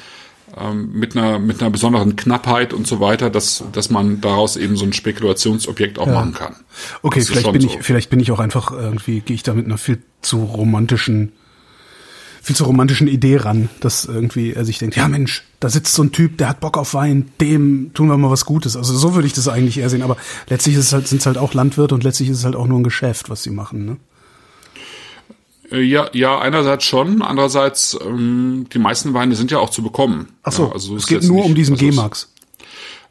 [0.56, 4.76] ähm, mit einer mit einer besonderen Knappheit und so weiter, dass dass man daraus eben
[4.76, 6.14] so ein Spekulationsobjekt auch ja.
[6.14, 6.56] machen kann.
[7.02, 7.68] Okay, vielleicht bin so.
[7.68, 11.32] ich vielleicht bin ich auch einfach irgendwie gehe ich da mit einer viel zu romantischen
[12.46, 16.04] viel zur romantischen Idee ran, dass irgendwie er sich denkt, ja Mensch, da sitzt so
[16.04, 18.76] ein Typ, der hat Bock auf Wein, dem tun wir mal was Gutes.
[18.76, 20.16] Also so würde ich das eigentlich eher sehen, aber
[20.48, 22.68] letztlich ist es halt, sind es halt auch Landwirte und letztlich ist es halt auch
[22.68, 23.96] nur ein Geschäft, was sie machen, ne?
[25.72, 30.28] Äh, ja, ja, einerseits schon, andererseits ähm, die meisten Weine sind ja auch zu bekommen.
[30.44, 32.32] Ach so, ja, also es geht nur nicht, um diesen also G-Max.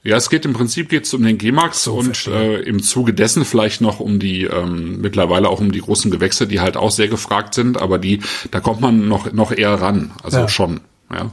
[0.06, 3.44] Ja, es geht im Prinzip geht's um den G-Max so, und äh, im Zuge dessen
[3.44, 7.08] vielleicht noch um die ähm, mittlerweile auch um die großen Gewächse, die halt auch sehr
[7.08, 10.48] gefragt sind, aber die da kommt man noch noch eher ran, also ja.
[10.48, 10.82] schon.
[11.12, 11.32] Ja,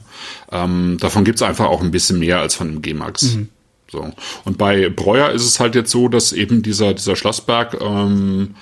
[0.51, 3.35] ähm, davon gibt's einfach auch ein bisschen mehr als von dem G-Max.
[3.35, 3.49] Mhm.
[3.91, 4.11] So
[4.47, 8.55] und bei Breuer ist es halt jetzt so, dass eben dieser dieser Schlossberg ähm,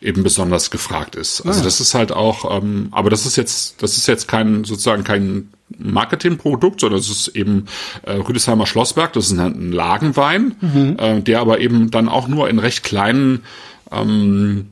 [0.00, 1.42] eben besonders gefragt ist.
[1.42, 1.64] Also ah.
[1.64, 5.50] das ist halt auch, ähm, aber das ist jetzt, das ist jetzt kein sozusagen kein
[5.76, 7.66] Marketingprodukt, sondern es ist eben
[8.02, 10.96] äh, Rüdesheimer Schlossberg, das ist ein, Lagenwein, mhm.
[10.98, 13.44] äh, der aber eben dann auch nur in recht kleinen
[13.92, 14.68] ähm,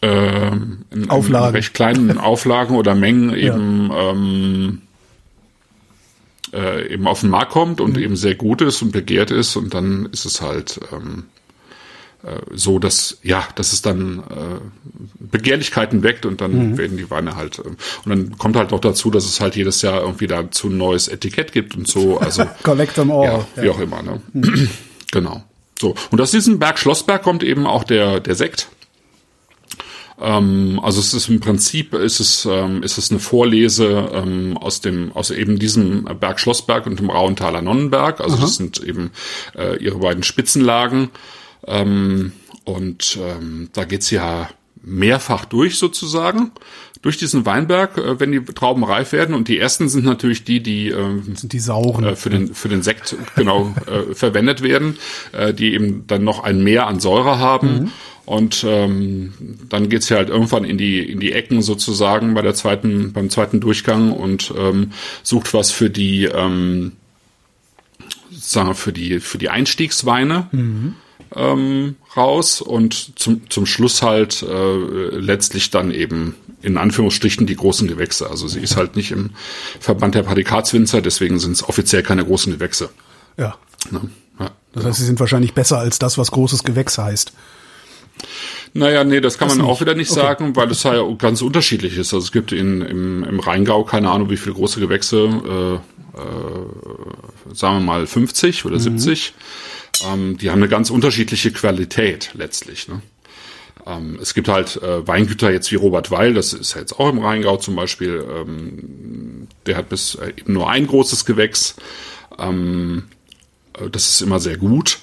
[0.00, 0.52] äh,
[0.90, 1.48] in, Auflagen.
[1.48, 4.10] In recht kleinen Auflagen oder Mengen eben ja.
[4.10, 4.82] ähm,
[6.52, 8.02] äh, eben auf den Markt kommt und mhm.
[8.02, 11.43] eben sehr gut ist und begehrt ist und dann ist es halt ähm, äh,
[12.52, 14.60] so, dass ja, dass es dann äh,
[15.18, 16.78] Begehrlichkeiten weckt und dann mhm.
[16.78, 19.82] werden die Weine halt äh, und dann kommt halt noch dazu, dass es halt jedes
[19.82, 23.24] Jahr irgendwie dazu ein neues Etikett gibt und so, also Collect them all.
[23.24, 23.72] Ja, wie ja.
[23.72, 24.20] auch immer, ne?
[24.32, 24.70] Mhm.
[25.10, 25.44] genau.
[25.78, 28.68] So und aus diesem Berg Schlossberg kommt eben auch der der Sekt.
[30.20, 34.80] Ähm, also es ist im Prinzip ist es ähm, ist es eine Vorlese ähm, aus
[34.80, 38.20] dem aus eben diesem Berg Schlossberg und dem Rauenthaler Nonnenberg.
[38.20, 38.42] Also Aha.
[38.42, 39.10] das sind eben
[39.56, 41.10] äh, ihre beiden Spitzenlagen.
[41.66, 42.32] Ähm,
[42.64, 44.48] und ähm, da geht's ja
[44.82, 46.52] mehrfach durch sozusagen
[47.04, 49.34] durch diesen Weinberg, äh, wenn die Trauben reif werden.
[49.34, 52.02] Und die ersten sind natürlich die, die, äh, sind die sauren.
[52.04, 54.96] Äh, für den für den Sekt genau äh, verwendet werden,
[55.32, 57.68] äh, die eben dann noch ein Mehr an Säure haben.
[57.68, 57.90] Mhm.
[58.24, 59.34] Und ähm,
[59.68, 63.28] dann geht's ja halt irgendwann in die in die Ecken sozusagen bei der zweiten beim
[63.28, 66.92] zweiten Durchgang und ähm, sucht was für die ähm,
[68.32, 70.48] sagen wir, für die für die Einstiegsweine.
[70.52, 70.94] Mhm
[71.36, 74.76] ähm, raus und zum, zum Schluss halt äh,
[75.16, 78.30] letztlich dann eben in Anführungsstrichen die großen Gewächse.
[78.30, 79.30] Also sie ist halt nicht im
[79.80, 82.90] Verband der Prädikatswinzer, deswegen sind es offiziell keine großen Gewächse.
[83.36, 83.56] Ja.
[83.90, 84.00] Ne?
[84.38, 87.32] ja das heißt, sie sind wahrscheinlich besser als das, was großes Gewächs heißt.
[88.72, 89.72] Naja, nee, das kann das man nicht.
[89.72, 90.20] auch wieder nicht okay.
[90.20, 92.12] sagen, weil es ja ganz unterschiedlich ist.
[92.12, 95.74] Also es gibt in, im, im Rheingau keine Ahnung, wie viele große Gewächse, äh,
[96.18, 98.98] äh, sagen wir mal 50 oder mhm.
[98.98, 99.34] 70.
[100.06, 102.88] Ähm, die haben eine ganz unterschiedliche Qualität letztlich.
[102.88, 103.02] Ne?
[103.86, 107.08] Ähm, es gibt halt äh, Weingüter jetzt wie Robert Weil, das ist ja jetzt auch
[107.08, 111.76] im Rheingau zum Beispiel, ähm, der hat bis äh, eben nur ein großes Gewächs.
[112.38, 113.04] Ähm,
[113.78, 115.00] äh, das ist immer sehr gut.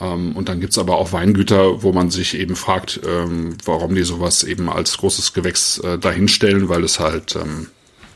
[0.00, 4.02] Ähm, und dann gibt's aber auch Weingüter, wo man sich eben fragt, ähm, warum die
[4.02, 7.68] sowas eben als großes Gewächs äh, dahinstellen, weil es halt ähm,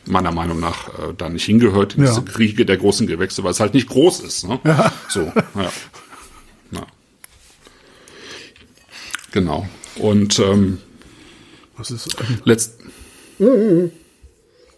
[0.07, 2.11] meiner Meinung nach äh, da nicht hingehört, in ja.
[2.11, 4.49] diese Kriege der großen Gewächse, weil es halt nicht groß ist.
[4.49, 4.59] Ne?
[4.65, 4.93] Ja.
[5.09, 5.21] So,
[5.55, 5.73] ja.
[6.73, 6.87] ja.
[9.33, 9.69] Genau.
[9.97, 10.79] Und ähm,
[11.77, 12.81] was ist letzt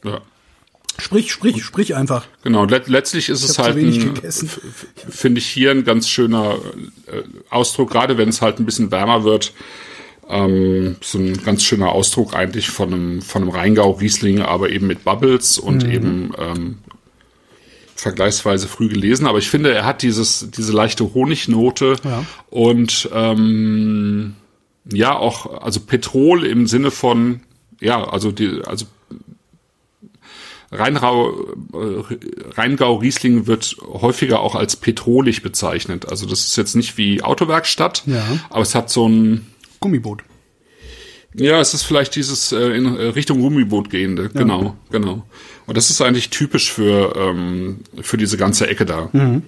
[0.04, 0.20] ja.
[0.98, 2.26] Sprich, sprich, sprich einfach.
[2.44, 3.76] Genau, let letztlich ist ich es halt,
[5.08, 6.58] finde ich hier ein ganz schöner
[7.06, 9.52] äh, Ausdruck, gerade wenn es halt ein bisschen wärmer wird.
[10.32, 15.04] Ähm, so ein ganz schöner Ausdruck eigentlich von einem, von einem Rheingau-Riesling, aber eben mit
[15.04, 15.92] Bubbles und mhm.
[15.92, 16.78] eben ähm,
[17.94, 22.24] vergleichsweise früh gelesen, aber ich finde, er hat dieses, diese leichte Honignote ja.
[22.50, 24.34] und ähm,
[24.90, 27.40] ja auch, also Petrol im Sinne von,
[27.80, 28.86] ja, also die, also
[30.72, 31.32] Rheinrau,
[31.74, 36.08] äh, Rheingau Riesling wird häufiger auch als petrolig bezeichnet.
[36.08, 38.24] Also das ist jetzt nicht wie Autowerkstatt, ja.
[38.48, 39.46] aber es hat so ein
[39.82, 40.22] Gummiboot.
[41.34, 44.28] Ja, es ist vielleicht dieses äh, in Richtung Gummiboot gehende, ja.
[44.28, 45.26] genau, genau.
[45.66, 49.08] Und das ist eigentlich typisch für ähm, für diese ganze Ecke da.
[49.12, 49.42] Mhm.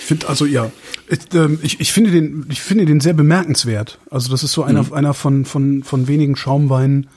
[0.00, 0.72] Ich finde also ja,
[1.08, 3.98] ich, ähm, ich, ich finde den ich finde den sehr bemerkenswert.
[4.10, 4.92] Also das ist so einer mhm.
[4.94, 7.08] einer von von von wenigen Schaumweinen,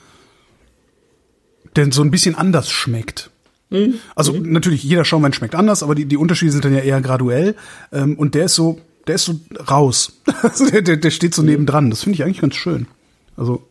[1.74, 3.30] der so ein bisschen anders schmeckt.
[3.70, 3.94] Mhm.
[4.14, 4.52] Also mhm.
[4.52, 7.56] natürlich jeder Schaumwein schmeckt anders, aber die die Unterschiede sind dann ja eher graduell
[7.92, 9.40] ähm, und der ist so der ist so
[9.70, 10.12] raus.
[10.42, 11.90] Also der, der, der steht so nebendran.
[11.90, 12.86] Das finde ich eigentlich ganz schön.
[13.36, 13.66] Also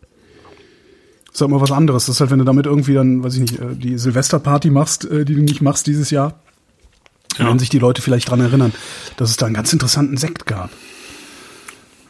[1.36, 2.06] ist halt mal was anderes.
[2.06, 5.04] Das ist halt, wenn du damit irgendwie dann, weiß ich nicht, äh, die Silvesterparty machst,
[5.04, 6.40] äh, die du nicht machst dieses Jahr,
[7.38, 7.44] ja.
[7.44, 8.72] werden sich die Leute vielleicht dran erinnern,
[9.16, 10.70] dass es da einen ganz interessanten Sekt gab.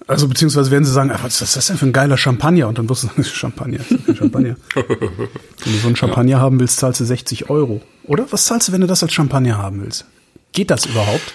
[0.07, 2.69] Also beziehungsweise werden sie sagen, was ist das denn für ein geiler Champagner?
[2.69, 3.81] Und dann wirst du sagen, Champagner,
[4.17, 4.57] Champagner.
[4.75, 6.41] wenn du so einen Champagner ja.
[6.41, 7.83] haben willst, zahlst du 60 Euro.
[8.05, 8.27] Oder?
[8.31, 10.05] Was zahlst du, wenn du das als Champagner haben willst?
[10.53, 11.35] Geht das überhaupt?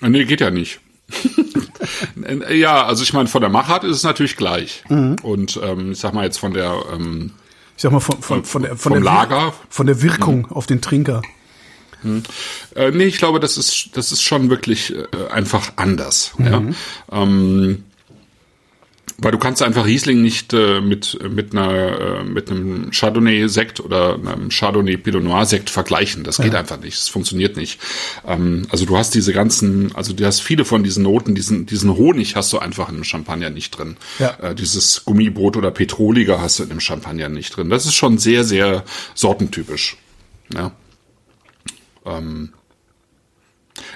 [0.00, 0.80] Nee, geht ja nicht.
[2.50, 4.84] ja, also ich meine, von der Machart ist es natürlich gleich.
[4.88, 5.16] Mhm.
[5.22, 7.32] Und ähm, ich sag mal jetzt von der ähm,
[7.76, 10.52] ich sag mal von, von, von der von vom der Lager von der Wirkung mhm.
[10.52, 11.22] auf den Trinker.
[12.02, 12.22] Mhm.
[12.74, 16.32] Äh, nee, ich glaube, das ist das ist schon wirklich äh, einfach anders.
[16.38, 16.60] Ja?
[16.60, 16.74] Mhm.
[17.10, 17.84] Ähm,
[19.18, 23.80] weil du kannst einfach Riesling nicht äh, mit mit einer äh, mit einem Chardonnay Sekt
[23.80, 26.24] oder einem Chardonnay Pinot Noir Sekt vergleichen.
[26.24, 26.58] Das geht ja.
[26.58, 26.96] einfach nicht.
[26.96, 27.80] Das funktioniert nicht.
[28.26, 31.96] Ähm, also du hast diese ganzen, also du hast viele von diesen Noten, diesen diesen
[31.96, 33.96] Honig hast du einfach in einem Champagner nicht drin.
[34.18, 34.36] Ja.
[34.40, 37.70] Äh, dieses Gummibrot oder Petroliger hast du in einem Champagner nicht drin.
[37.70, 39.96] Das ist schon sehr sehr sortentypisch.
[40.52, 40.72] Ja.
[42.04, 42.52] Ähm,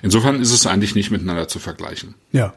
[0.02, 2.14] insofern ist es eigentlich nicht miteinander zu vergleichen.
[2.30, 2.54] Ja.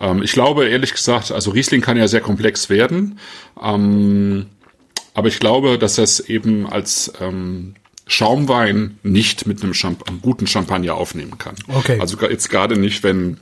[0.00, 3.18] Ähm, ich glaube, ehrlich gesagt, also Riesling kann ja sehr komplex werden.
[3.62, 4.46] Ähm,
[5.14, 7.74] aber ich glaube, dass es eben als ähm,
[8.06, 11.54] Schaumwein nicht mit einem, Champ einem guten Champagner aufnehmen kann.
[11.68, 11.98] Okay.
[12.00, 13.38] Also jetzt gerade nicht, wenn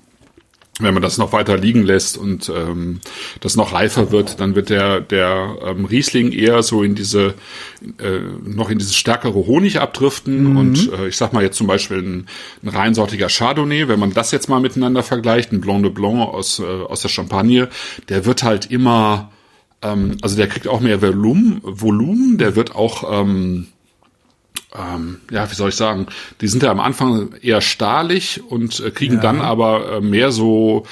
[0.81, 3.01] wenn man das noch weiter liegen lässt und ähm,
[3.41, 7.35] das noch reifer wird, dann wird der der ähm, Riesling eher so in diese
[7.99, 10.57] äh, noch in dieses stärkere Honig abdriften mhm.
[10.57, 12.27] und äh, ich sag mal jetzt zum Beispiel ein,
[12.63, 16.59] ein reinsortiger Chardonnay, wenn man das jetzt mal miteinander vergleicht, ein Blanc de Blanc aus
[16.59, 17.69] äh, aus der Champagne,
[18.09, 19.31] der wird halt immer
[19.83, 23.67] ähm, also der kriegt auch mehr Volumen, Volumen, der wird auch ähm,
[24.77, 26.07] ähm, ja, wie soll ich sagen,
[26.41, 29.21] die sind ja am Anfang eher stahlig und äh, kriegen ja.
[29.21, 30.85] dann aber äh, mehr so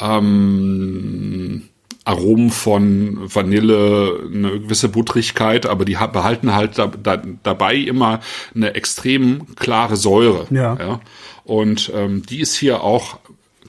[0.00, 1.62] ähm,
[2.04, 8.20] Aromen von Vanille, eine gewisse Buttrigkeit, aber die behalten halt da, da, dabei immer
[8.54, 10.46] eine extrem klare Säure.
[10.50, 10.76] Ja.
[10.78, 11.00] ja?
[11.44, 13.18] Und ähm, die ist hier auch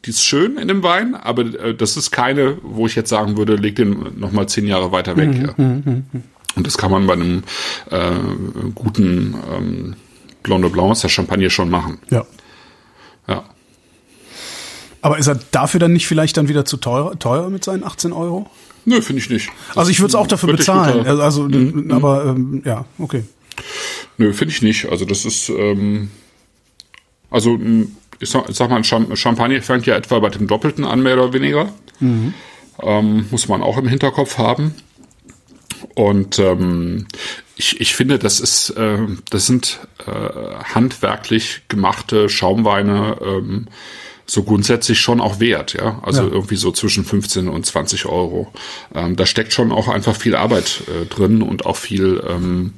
[0.06, 3.38] die ist schön in dem Wein, aber äh, das ist keine, wo ich jetzt sagen
[3.38, 5.30] würde, leg den noch mal zehn Jahre weiter weg.
[5.58, 6.22] ja.
[6.56, 7.44] Und das kann man bei einem
[7.92, 8.12] äh,
[8.74, 9.96] guten ähm,
[10.44, 12.00] Blanc de Blanc, der Champagner schon machen.
[12.10, 12.26] Ja.
[13.28, 13.44] Ja.
[15.02, 18.12] Aber ist er dafür dann nicht vielleicht dann wieder zu teuer, teuer mit seinen 18
[18.14, 18.50] Euro?
[18.86, 19.50] Nö, finde ich nicht.
[19.70, 21.00] Das Also ich würde es auch dafür bezahlen.
[21.00, 21.92] guter- Also, Mhm.
[21.92, 23.24] aber ähm, ja, okay.
[24.18, 24.86] Nö, finde ich nicht.
[24.90, 26.10] Also das ist, ähm,
[27.30, 27.60] also
[28.20, 31.34] ich sag, ich sag mal, Champagner fängt ja etwa bei dem Doppelten an, mehr oder
[31.34, 31.70] weniger.
[32.02, 34.74] Ähm, muss man auch im Hinterkopf haben.
[35.94, 37.08] Und ähm,
[37.56, 43.68] ich, ich finde, das ist, äh, das sind äh, handwerklich gemachte Schaumweine ähm,
[44.28, 46.00] so grundsätzlich schon auch wert, ja.
[46.04, 46.32] Also Ja.
[46.32, 48.52] irgendwie so zwischen 15 und 20 Euro.
[48.94, 52.74] Ähm, da steckt schon auch einfach viel Arbeit äh, drin und auch viel ähm,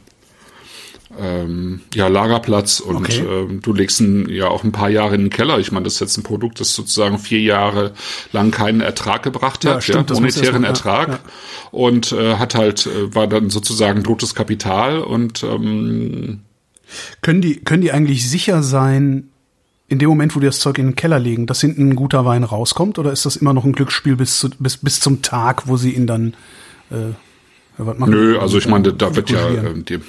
[1.20, 3.20] ähm, ja, Lagerplatz und Okay.
[3.28, 5.60] ähm, du legst ihn ja auch ein paar Jahre in den Keller.
[5.60, 7.94] Ich meine, das ist jetzt ein Produkt, das sozusagen vier Jahre
[8.32, 11.20] lang keinen Ertrag gebracht Ja, hat, stimmt, ja, das muss monetären mal- ja, Ertrag ja.
[11.72, 16.42] und äh, hat halt äh, war dann sozusagen totes Kapital und ähm,
[17.22, 19.30] Können die, können die eigentlich sicher sein,
[19.90, 22.26] in dem Moment, wo die das Zeug in den Keller legen, dass hinten ein guter
[22.26, 23.00] Wein rauskommt?
[23.00, 25.92] Oder ist das immer noch ein Glücksspiel bis, zu, bis, bis zum Tag, wo sie
[25.92, 26.34] ihn dann
[26.92, 27.12] äh,
[27.80, 30.00] ja, nö, also ich meine, da wird ja ähm, die,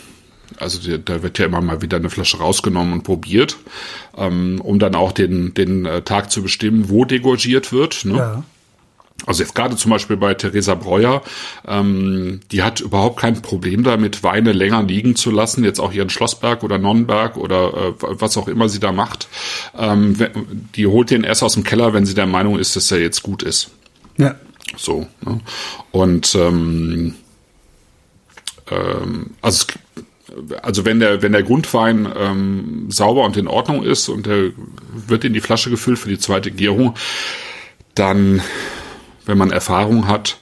[0.59, 3.57] also die, da wird ja immer mal wieder eine Flasche rausgenommen und probiert,
[4.17, 8.05] ähm, um dann auch den den äh, Tag zu bestimmen, wo degorgiert wird.
[8.05, 8.17] Ne?
[8.17, 8.43] Ja.
[9.27, 11.23] Also jetzt gerade zum Beispiel bei Theresa Breuer,
[11.67, 16.09] ähm, die hat überhaupt kein Problem damit, Weine länger liegen zu lassen, jetzt auch ihren
[16.09, 19.29] Schlossberg oder Nonnenberg oder äh, was auch immer sie da macht.
[19.77, 20.17] Ähm,
[20.77, 23.23] die holt den erst aus dem Keller, wenn sie der Meinung ist, dass er jetzt
[23.23, 23.71] gut ist.
[24.17, 24.37] Ja.
[24.77, 25.09] So.
[25.23, 25.41] Ne?
[25.91, 27.15] Und ähm,
[28.71, 30.05] ähm, also es,
[30.63, 34.51] also wenn der wenn der Grundwein ähm, sauber und in Ordnung ist und der
[35.07, 36.95] wird in die Flasche gefüllt für die zweite Gärung,
[37.95, 38.41] dann
[39.27, 40.41] wenn man Erfahrung hat,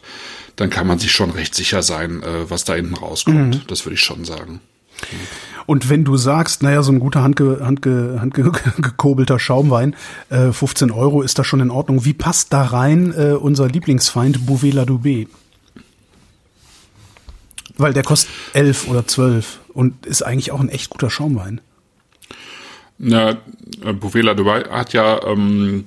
[0.54, 3.70] dann kann man sich schon recht sicher sein, äh, was da hinten rauskommt.
[3.70, 4.60] Das würde ich schon sagen.
[5.66, 9.96] Und wenn du sagst, naja, so ein guter handge, handge, handgekurbelter Schaumwein,
[10.30, 12.04] äh, 15 Euro ist das schon in Ordnung.
[12.04, 15.26] Wie passt da rein äh, unser Lieblingsfeind Bouvet la Dubé?
[17.76, 21.60] Weil der kostet 11 oder 12 und ist eigentlich auch ein echt guter Schaumwein.
[22.98, 23.36] Na,
[23.84, 25.84] äh, Bouvet Dubai hat ja ähm,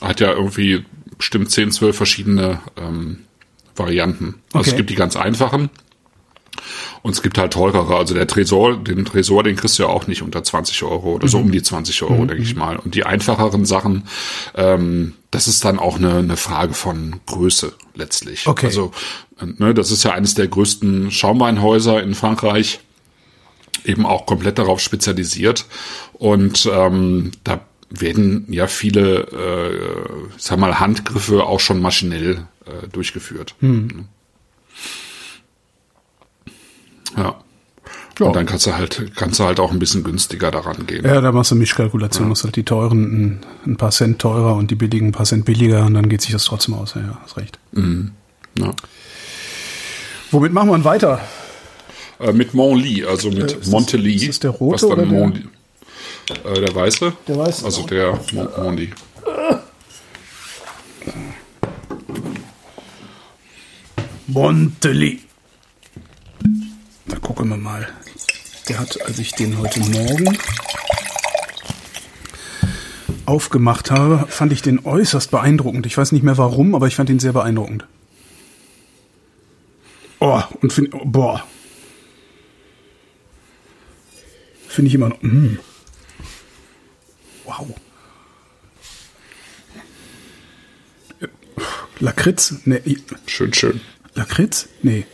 [0.00, 0.84] hat ja irgendwie
[1.16, 3.20] bestimmt 10, 12 verschiedene ähm,
[3.76, 4.34] Varianten.
[4.52, 4.70] Also Okay.
[4.70, 5.70] es gibt die ganz einfachen
[7.02, 7.96] und es gibt halt teurere.
[7.96, 11.28] Also der Tresor, den Tresor, den kriegst du ja auch nicht unter 20 Euro oder
[11.28, 12.76] so um die 20 Euro, denke ich mal.
[12.76, 14.04] Und die einfacheren Sachen,
[14.54, 18.46] ähm, das ist dann auch eine, eine Frage von Größe letztlich.
[18.46, 18.66] Okay.
[18.66, 18.92] Also
[19.31, 22.80] äh, ne, das ist ja eines der größten Schaumweinhäuser in Frankreich
[23.84, 25.66] eben auch komplett darauf spezialisiert.
[26.12, 33.54] Und ähm, da werden ja viele, äh, sag mal, Handgriffe auch schon maschinell äh, durchgeführt.
[37.16, 37.36] Ja.
[38.18, 38.26] Ja.
[38.26, 41.04] Und dann kannst du halt, kannst du halt auch ein bisschen günstiger daran gehen.
[41.04, 44.70] Ja, da machst du Mischkalkulation, machst halt die teuren ein, ein paar Cent teurer und
[44.70, 46.94] die billigen ein paar Cent billiger und dann geht sich das trotzdem aus.
[46.94, 47.58] Ja, ja hast recht.
[48.58, 48.74] Ja.
[50.32, 51.20] Womit machen wir weiter?
[52.18, 54.14] Äh, mit Montly, also mit Äh, ist das- Montely.
[54.14, 55.48] ist das der rote was dann oder der- Montly-
[56.44, 57.12] Äh, der weiße?
[57.28, 57.64] Der weiße.
[57.64, 58.90] Also der Mon- Montly.
[64.26, 65.20] Monteli.
[67.06, 67.88] Da gucken wir mal.
[68.68, 70.38] Der hat, als ich den heute Morgen
[73.26, 75.86] aufgemacht habe, fand ich den äußerst beeindruckend.
[75.86, 77.84] Ich weiß nicht mehr warum, aber ich fand ihn sehr beeindruckend.
[80.24, 81.44] Oh, und finde, oh, boah.
[84.68, 85.58] Finde ich immer noch, mm.
[87.44, 87.74] Wow.
[91.98, 92.54] Lakritz?
[92.66, 93.80] Nee, Schön, schön.
[94.14, 94.68] Lakritz?
[94.82, 95.06] Nee.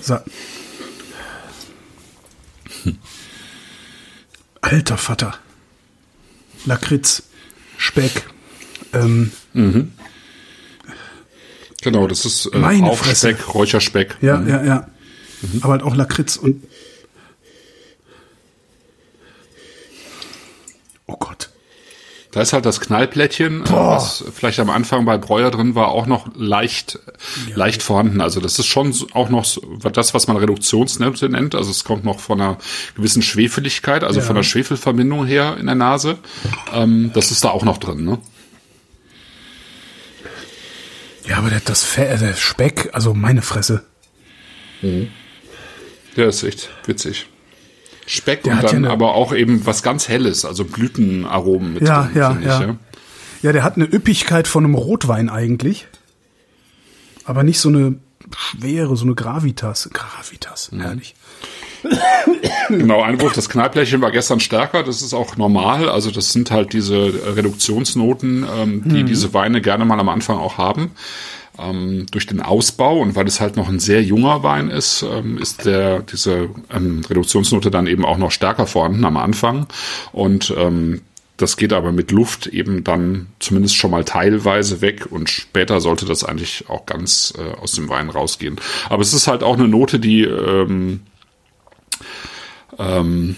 [0.00, 0.24] Sa
[4.62, 5.38] Alter Vater.
[6.64, 7.24] Lakritz.
[7.76, 8.26] Speck.
[8.94, 9.32] Ähm,
[11.82, 13.30] Genau, das ist äh, Meine auch Fresse.
[13.30, 14.16] Speck, Räucherspeck.
[14.20, 14.86] ja, ja, ja.
[15.62, 16.62] Aber halt auch Lakritz und.
[21.06, 21.48] Oh Gott.
[22.32, 23.96] Da ist halt das Knallplättchen, äh, Boah.
[23.96, 27.00] was vielleicht am Anfang bei Breuer drin war, auch noch leicht,
[27.56, 28.20] leicht vorhanden.
[28.20, 29.44] Also das ist schon auch noch
[29.92, 31.56] das, was man Reduktionsnäpse nennt.
[31.56, 32.58] Also es kommt noch von einer
[32.94, 34.26] gewissen Schwefeligkeit, also Ja.
[34.26, 36.18] von der Schwefelverbindung her in der Nase.
[36.72, 38.18] Ähm, das ist da auch noch drin, ne?
[41.30, 43.84] Ja, aber der, das Fe der Speck, also meine Fresse.
[44.82, 47.28] Der ist echt witzig.
[48.04, 51.82] Speck Der und hat ja dann aber auch eben was ganz Helles, also Blütenaromen mit
[51.82, 52.60] Ja, drin, ja, ja.
[52.60, 52.66] ich.
[52.66, 52.76] Ja.
[53.42, 55.86] Ja, der hat eine Üppigkeit von einem Rotwein eigentlich.
[57.24, 58.00] Aber nicht so eine
[58.36, 59.88] schwere, so eine Gravitas.
[59.92, 61.14] Gravitas, herrlich.
[62.68, 65.88] Genau, Einwurf, das Kneipplächen war gestern stärker, das ist auch normal.
[65.88, 70.56] Also das sind halt diese Reduktionsnoten, ähm, die diese Weine gerne mal am Anfang auch
[70.56, 70.92] haben.
[71.58, 75.36] Ähm, durch den Ausbau und weil es halt noch ein sehr junger Wein ist, ähm,
[75.36, 79.66] ist der diese ähm, Reduktionsnote dann eben auch noch stärker vorhanden am Anfang.
[80.12, 81.02] Und ähm,
[81.36, 86.04] das geht aber mit Luft eben dann zumindest schon mal teilweise weg und später sollte
[86.06, 88.56] das eigentlich auch ganz äh, aus dem Wein rausgehen.
[88.88, 91.00] Aber es ist halt auch eine Note, die ähm,
[92.78, 93.36] ähm,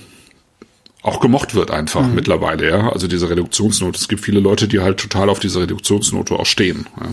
[1.03, 2.15] auch gemocht wird einfach Mhm.
[2.15, 2.89] mittlerweile, ja.
[2.93, 3.99] Also diese Reduktionsnote.
[3.99, 6.87] Es gibt viele Leute, die halt total auf diese Reduktionsnote auch stehen.
[7.01, 7.09] Ja?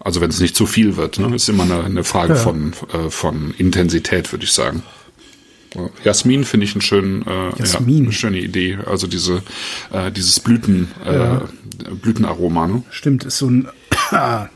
[0.00, 1.34] Also wenn es nicht zu viel wird, ne?
[1.34, 2.38] ist immer eine, eine Frage Ja.
[2.38, 4.82] von, äh, von Intensität, würde ich sagen.
[5.74, 5.90] Ja.
[6.04, 7.96] Jasmin finde ich einen schönen, äh, Jasmin.
[7.98, 8.78] Ja, eine schöne Idee.
[8.86, 9.42] Also diese,
[9.92, 11.38] äh, dieses Blüten, Ja.
[11.38, 11.40] äh,
[12.00, 12.82] Blütenaroma, ne?
[12.90, 13.68] Stimmt, ist so ein.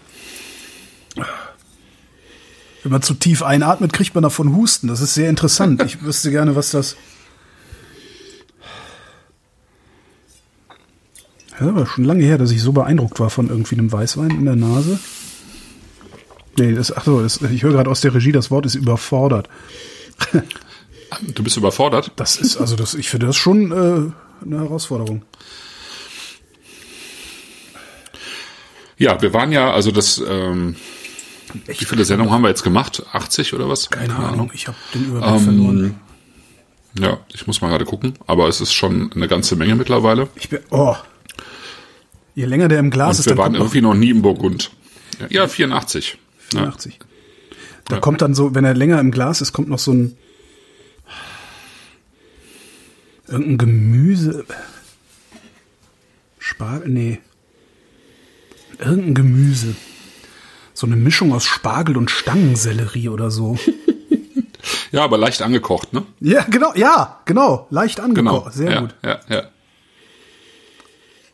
[2.83, 4.89] Wenn man zu tief einatmet, kriegt man davon Husten.
[4.89, 5.83] Das ist sehr interessant.
[5.83, 6.97] Ich wüsste gerne, was das.
[11.61, 14.47] Ja, aber schon lange her, dass ich so beeindruckt war von irgendwie einem Weißwein in
[14.47, 14.99] der Nase.
[16.59, 19.49] Nee, das, ach so, das, ich höre gerade aus der Regie, das Wort ist überfordert.
[21.35, 22.13] Du bist überfordert.
[22.15, 25.23] Das ist, also das, ich finde das schon äh, eine Herausforderung.
[28.97, 30.77] Ja, wir waren ja, also das, ähm,
[31.67, 33.03] wie viele Sendungen haben wir jetzt gemacht?
[33.13, 33.91] 80 oder was?
[33.91, 36.01] Keine Ahnung, ich habe den Überblick verloren.
[36.99, 40.29] Ja, ich muss mal gerade gucken, aber es ist schon eine ganze Menge mittlerweile.
[40.35, 40.97] Ich bin, oh.
[42.35, 44.71] Je länger der im Glas Und ist, wir dann waren irgendwie noch nie im Burgund.
[45.29, 46.19] Ja, 84.
[46.51, 46.99] 84.
[47.87, 50.17] Da kommt dann so, wenn er länger im Glas ist, kommt noch so ein
[53.29, 54.45] irgendein Gemüse.
[56.39, 57.19] Spargel, nee.
[58.79, 59.77] Irgendein Gemüse.
[60.81, 63.59] So eine Mischung aus Spargel und Stangensellerie oder so.
[64.93, 66.03] Ja, aber leicht angekocht, ne?
[66.21, 67.67] ja, genau, ja, genau.
[67.71, 68.09] Leicht Genau.
[68.09, 68.55] angekocht.
[68.55, 68.95] Sehr ja, gut.
[69.05, 69.43] Ja, ja.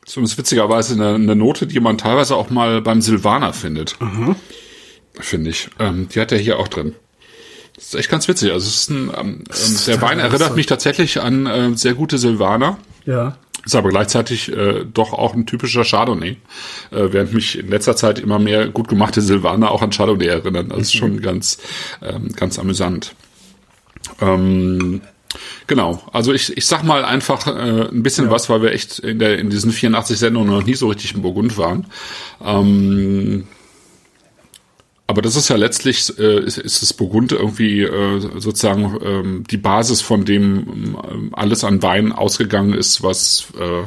[0.04, 3.96] Zumindest witzigerweise eine, eine Note, die man teilweise auch mal beim Silvaner findet.
[5.14, 5.70] Finde ich.
[5.78, 6.94] Ähm, die hat er hier auch drin.
[7.74, 8.52] Das ist echt ganz witzig.
[8.52, 12.18] Also es ist ein, ähm, ähm, der Wein erinnert mich tatsächlich an äh, sehr gute
[12.18, 12.78] Silvaner.
[13.06, 13.38] Ja.
[13.66, 16.36] Ist aber gleichzeitig äh, doch auch ein typischer Chardonnay.
[16.92, 20.70] Äh, während mich in letzter Zeit immer mehr gut gemachte Silvaner auch an Chardonnay erinnern.
[20.70, 21.58] Also ist schon ganz,
[22.00, 23.16] ähm, ganz amüsant.
[24.20, 25.00] Ähm,
[25.66, 29.18] genau, also ich, ich sag mal einfach äh, ein bisschen was, weil wir echt in,
[29.18, 31.86] der, in diesen 84 Sendungen noch nie so richtig im Burgund waren.
[32.44, 33.48] Ähm,
[35.08, 39.56] aber das ist ja letztlich, äh, ist, ist das Burgund irgendwie äh, sozusagen ähm, die
[39.56, 43.82] Basis, von dem ähm, alles an Wein ausgegangen ist, was äh,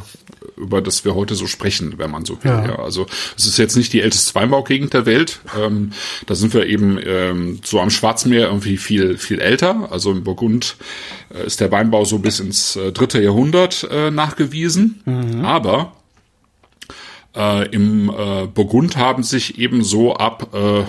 [0.56, 2.52] über das wir heute so sprechen, wenn man so will.
[2.52, 2.66] Ja.
[2.66, 2.80] Ja.
[2.80, 3.06] Also
[3.38, 5.42] es ist jetzt nicht die älteste Weinbaugegend der Welt.
[5.60, 5.92] Ähm,
[6.26, 9.90] da sind wir eben ähm, so am Schwarzmeer irgendwie viel viel älter.
[9.92, 10.78] Also im Burgund
[11.34, 15.42] äh, ist der Weinbau so bis ins äh, dritte Jahrhundert äh, nachgewiesen.
[15.44, 15.94] Aber
[17.36, 20.84] äh, Im äh, Burgund haben sich eben so ab äh,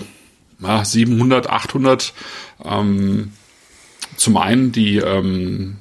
[0.61, 2.13] na, 700, 800
[2.63, 3.33] ähm,
[4.15, 5.77] zum einen die ähm,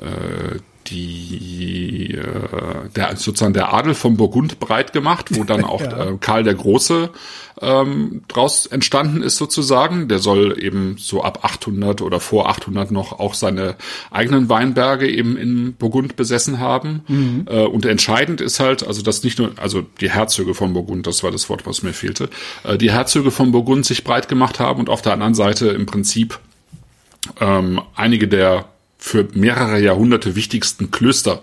[0.00, 6.10] äh, die äh, der sozusagen der Adel vom Burgund breit gemacht, wo dann auch Ja.
[6.10, 7.10] äh, Karl der Große
[7.60, 10.08] ähm, draus entstanden ist sozusagen.
[10.08, 13.76] Der soll eben so ab 800 oder vor 800 noch auch seine
[14.10, 17.44] eigenen Weinberge eben in Burgund besessen haben.
[17.46, 21.22] Äh, und entscheidend ist halt, also dass nicht nur, also die Herzöge von Burgund, das
[21.22, 22.28] war das Wort, was mir fehlte,
[22.64, 25.86] äh, die Herzöge von Burgund sich breit gemacht haben und auf der anderen Seite im
[25.86, 26.38] Prinzip
[27.40, 28.66] ähm, einige der
[29.04, 31.42] für mehrere Jahrhunderte wichtigsten Klöster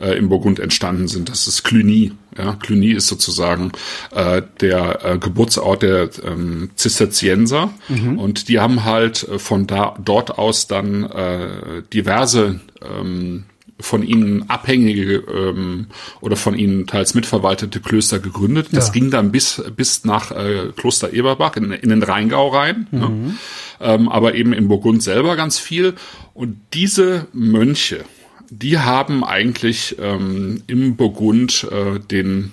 [0.00, 1.28] äh, im Burgund entstanden sind.
[1.28, 2.12] Das ist Cluny.
[2.38, 3.72] Ja, Cluny ist sozusagen
[4.12, 7.74] äh, der äh, Geburtsort der ähm, Zisterzienser
[8.16, 13.44] und die haben halt äh, von da dort aus dann äh, diverse ähm,
[13.82, 15.88] von ihnen abhängige ähm,
[16.20, 18.68] oder von ihnen teils mitverwaltete Klöster gegründet.
[18.72, 18.92] Das Ja.
[18.92, 23.34] ging dann bis bis nach äh, Kloster Eberbach in, in den Rheingau rein, ne?
[23.80, 25.94] ähm, aber eben im Burgund selber ganz viel.
[26.34, 28.04] Und diese Mönche,
[28.50, 32.52] die haben eigentlich ähm, im Burgund äh, den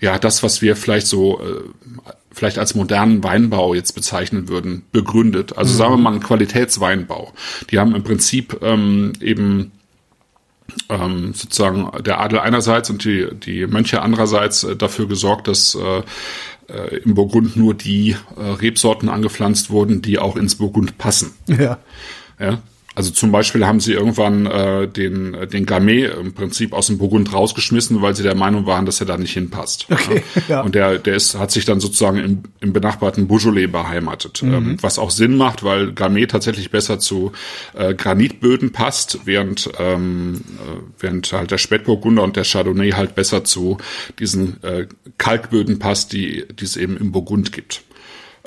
[0.00, 1.60] ja, das, was wir vielleicht so äh,
[2.30, 5.56] vielleicht als modernen Weinbau jetzt bezeichnen würden, begründet.
[5.56, 7.32] Also sagen wir mal einen Qualitätsweinbau.
[7.70, 9.70] Die haben im Prinzip ähm, eben
[10.88, 16.02] ähm, sozusagen der Adel einerseits und die, die Mönche andererseits äh, dafür gesorgt, dass äh,
[16.68, 21.32] äh, im Burgund nur die äh, Rebsorten angepflanzt wurden, die auch ins Burgund passen.
[21.46, 21.78] Ja.
[22.38, 22.58] Ja.
[22.94, 27.32] Also zum Beispiel haben sie irgendwann äh, den, den Gamay im Prinzip aus dem Burgund
[27.32, 29.86] rausgeschmissen, weil sie der Meinung waren, dass er da nicht hinpasst.
[29.90, 30.60] Okay, ja.
[30.60, 34.42] Und der, der ist, hat sich dann sozusagen im, im benachbarten Beaujolais beheimatet.
[34.42, 34.54] Mhm.
[34.54, 37.32] Ähm, was auch Sinn macht, weil Gamay tatsächlich besser zu
[37.74, 43.44] äh, Granitböden passt, während, ähm, äh, während halt der Spätburgunder und der Chardonnay halt besser
[43.44, 43.78] zu
[44.20, 44.86] diesen äh,
[45.18, 47.82] Kalkböden passt, die, die es eben im Burgund gibt.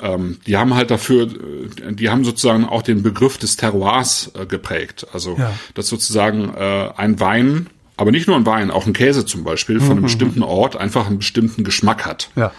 [0.00, 4.46] Ähm, die haben halt dafür, äh, die haben sozusagen auch den Begriff des Terroirs äh,
[4.46, 5.06] geprägt.
[5.12, 5.52] Also, Ja.
[5.74, 9.80] dass sozusagen äh, ein Wein, aber nicht nur ein Wein, auch ein Käse zum Beispiel,
[9.80, 12.30] von einem bestimmten Ort einfach einen bestimmten Geschmack hat.
[12.36, 12.52] Ja.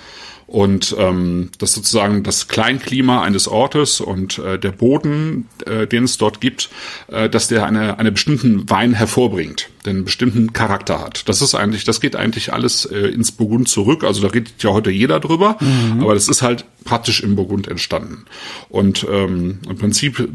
[0.47, 6.17] Und ähm, das sozusagen das Kleinklima eines Ortes und äh, der Boden, äh, den es
[6.17, 6.69] dort gibt,
[7.07, 11.27] äh, dass der eine, eine bestimmten Wein hervorbringt, einen bestimmten Charakter hat.
[11.29, 14.03] Das ist eigentlich, das geht eigentlich alles äh, ins Burgund zurück.
[14.03, 15.57] Also da redet ja heute jeder drüber,
[16.01, 18.25] aber das ist halt praktisch im Burgund entstanden.
[18.69, 20.29] Und ähm, im Prinzip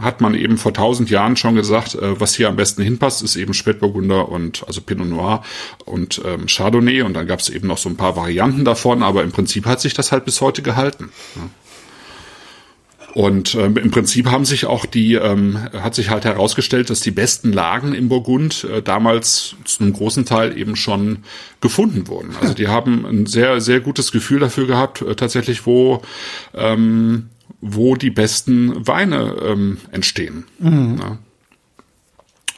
[0.00, 3.36] hat man eben vor tausend Jahren schon gesagt, äh, was hier am besten hinpasst, ist
[3.36, 5.42] eben Spätburgunder und also Pinot Noir
[5.84, 7.02] und ähm, Chardonnay.
[7.02, 9.80] Und dann gab es eben noch so ein paar Varianten davon, aber im Prinzip hat
[9.80, 11.10] sich das halt bis heute gehalten.
[11.36, 11.42] Ja.
[13.16, 17.10] Und ähm, im Prinzip haben sich auch die, ähm, hat sich halt herausgestellt, dass die
[17.10, 21.20] besten Lagen im Burgund äh, damals zu einem großen Teil eben schon
[21.62, 22.34] gefunden wurden.
[22.42, 26.02] Also die haben ein sehr, sehr gutes Gefühl dafür gehabt, äh, tatsächlich, wo,
[26.52, 27.30] ähm,
[27.62, 30.44] wo die besten Weine ähm, entstehen.
[31.00, 31.16] Ja.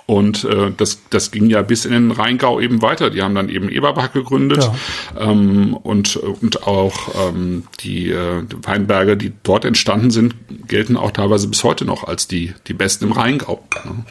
[0.09, 3.11] Und äh, das, das ging ja bis in den Rheingau eben weiter.
[3.11, 4.70] Die haben dann eben Eberbach gegründet
[5.18, 10.34] ähm, und, und auch ähm, die äh, Weinberge, die dort entstanden sind,
[10.66, 13.62] gelten auch teilweise bis heute noch als die, die besten im Rheingau.
[13.84, 14.06] Ne?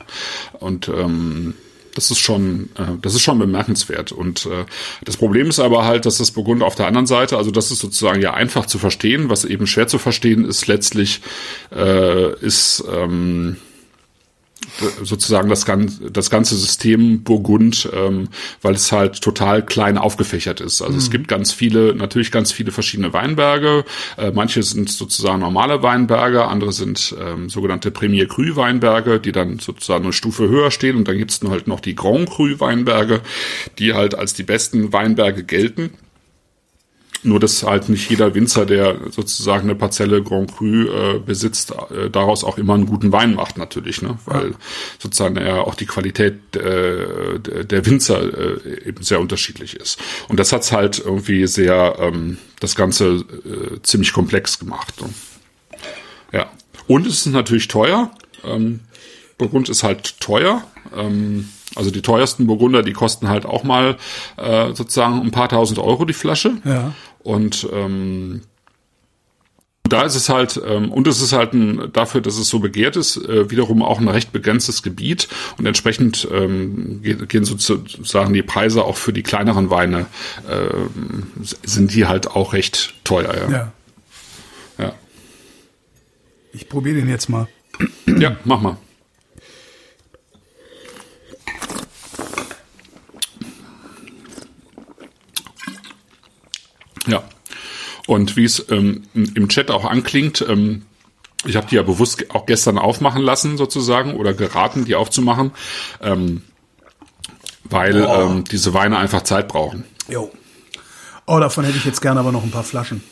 [0.59, 1.55] Und ähm,
[1.95, 4.11] das ist schon, äh, das ist schon bemerkenswert.
[4.11, 4.65] Und äh,
[5.03, 7.79] das Problem ist aber halt, dass das Burgund auf der anderen Seite, also das ist
[7.79, 11.21] sozusagen ja einfach zu verstehen, was eben schwer zu verstehen ist, letztlich
[11.75, 13.57] äh, ist ähm,
[15.03, 18.29] sozusagen das, ganze das ganze System Burgund, ähm,
[18.61, 20.81] weil es halt total klein aufgefächert ist.
[20.81, 23.85] Also es gibt ganz viele, natürlich ganz viele verschiedene Weinberge.
[24.17, 29.59] Äh, manche sind sozusagen normale Weinberge, andere sind ähm, sogenannte Premier Cru Weinberge, die dann
[29.59, 30.97] sozusagen eine Stufe höher stehen.
[30.97, 33.21] Und dann gibt es halt noch die Grand Cru Weinberge,
[33.79, 35.91] die halt als die besten Weinberge gelten.
[37.27, 42.09] Nur dass halt nicht jeder Winzer, der sozusagen eine Parzelle Grand Cru äh, besitzt, äh,
[42.09, 44.17] daraus auch immer einen guten Wein macht natürlich, ne?
[44.25, 44.55] weil
[44.97, 49.99] sozusagen ja auch die Qualität äh, der Winzer äh, eben sehr unterschiedlich ist.
[50.29, 55.01] Und das hat's halt irgendwie sehr ähm, das Ganze äh, ziemlich komplex gemacht.
[55.01, 55.09] Ne?
[56.31, 56.49] Ja.
[56.87, 58.09] Und es ist natürlich teuer.
[58.45, 58.79] Ähm,
[59.37, 60.63] Burgund ist halt teuer.
[60.95, 63.97] Ähm, also die teuersten Burgunder, die kosten halt auch mal
[64.37, 66.57] äh, sozusagen ein paar tausend Euro die Flasche.
[66.63, 66.93] Ja.
[67.27, 68.41] Und ähm,
[69.83, 72.95] da ist es halt, ähm, und es ist halt ein, dafür, dass es so begehrt
[72.95, 78.43] ist, äh, wiederum auch ein recht begrenztes Gebiet und entsprechend ähm, ge- gehen sozusagen die
[78.43, 80.05] Preise auch für die kleineren Weine,
[80.49, 81.27] ähm,
[81.63, 83.33] sind die halt auch recht teuer.
[83.33, 83.73] Ja, Ja.
[84.77, 84.93] ja.
[86.53, 87.47] Ich probiere den jetzt mal.
[88.05, 88.77] ja mach mal.
[97.07, 97.23] Ja.
[98.07, 100.83] Und wie es ähm, im Chat auch anklingt, ähm,
[101.45, 105.51] ich habe die ja bewusst auch gestern aufmachen lassen, sozusagen, oder geraten, die aufzumachen,
[106.01, 106.41] ähm,
[107.65, 109.83] weil ähm, diese Weine einfach Zeit brauchen.
[110.07, 110.31] Jo.
[111.25, 113.03] Oh, davon hätte ich jetzt gerne aber noch ein paar Flaschen.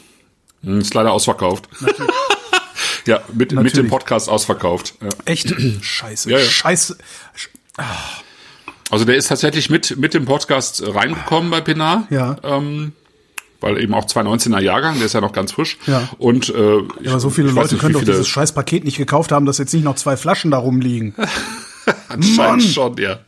[0.64, 1.68] Hm, Ist leider ausverkauft.
[3.06, 3.92] ja, mit, mit dem Natürlich.
[3.92, 4.96] Podcast ausverkauft.
[5.02, 5.10] Ja.
[5.26, 5.54] Echt?
[5.82, 6.30] Scheiße.
[6.32, 6.46] Ja, ja.
[6.46, 6.98] Scheiße.
[8.90, 12.08] Also der ist tatsächlich mit, mit dem Podcast reingekommen bei Pinar.
[12.10, 12.38] Ja.
[12.44, 12.94] Ähm,
[13.66, 15.78] weil eben auch 2019er Jahrgang, der ist ja noch ganz frisch.
[15.88, 16.08] Ja.
[16.20, 18.86] Und äh, ich, Ja, aber so viele Leute nicht, können doch viele- dieses scheiß Paket
[18.86, 21.16] nicht gekauft haben, dass jetzt nicht noch zwei Flaschen da rumliegen.
[22.10, 22.62] Anscheinend Mann!
[22.62, 23.20] schon, ja.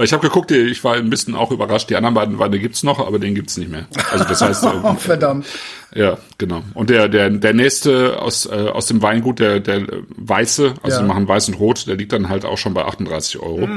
[0.00, 1.88] Ich habe geguckt, ich war ein bisschen auch überrascht.
[1.90, 3.86] Die anderen beiden Weine gibt's noch, aber den gibt's nicht mehr.
[4.10, 5.46] Also das heißt, Oh, verdammt.
[5.94, 6.62] ja, genau.
[6.74, 11.02] Und der der der nächste aus äh, aus dem Weingut, der der weiße, also Ja.
[11.02, 13.68] die machen weiß und rot, der liegt dann halt auch schon bei 38 Euro.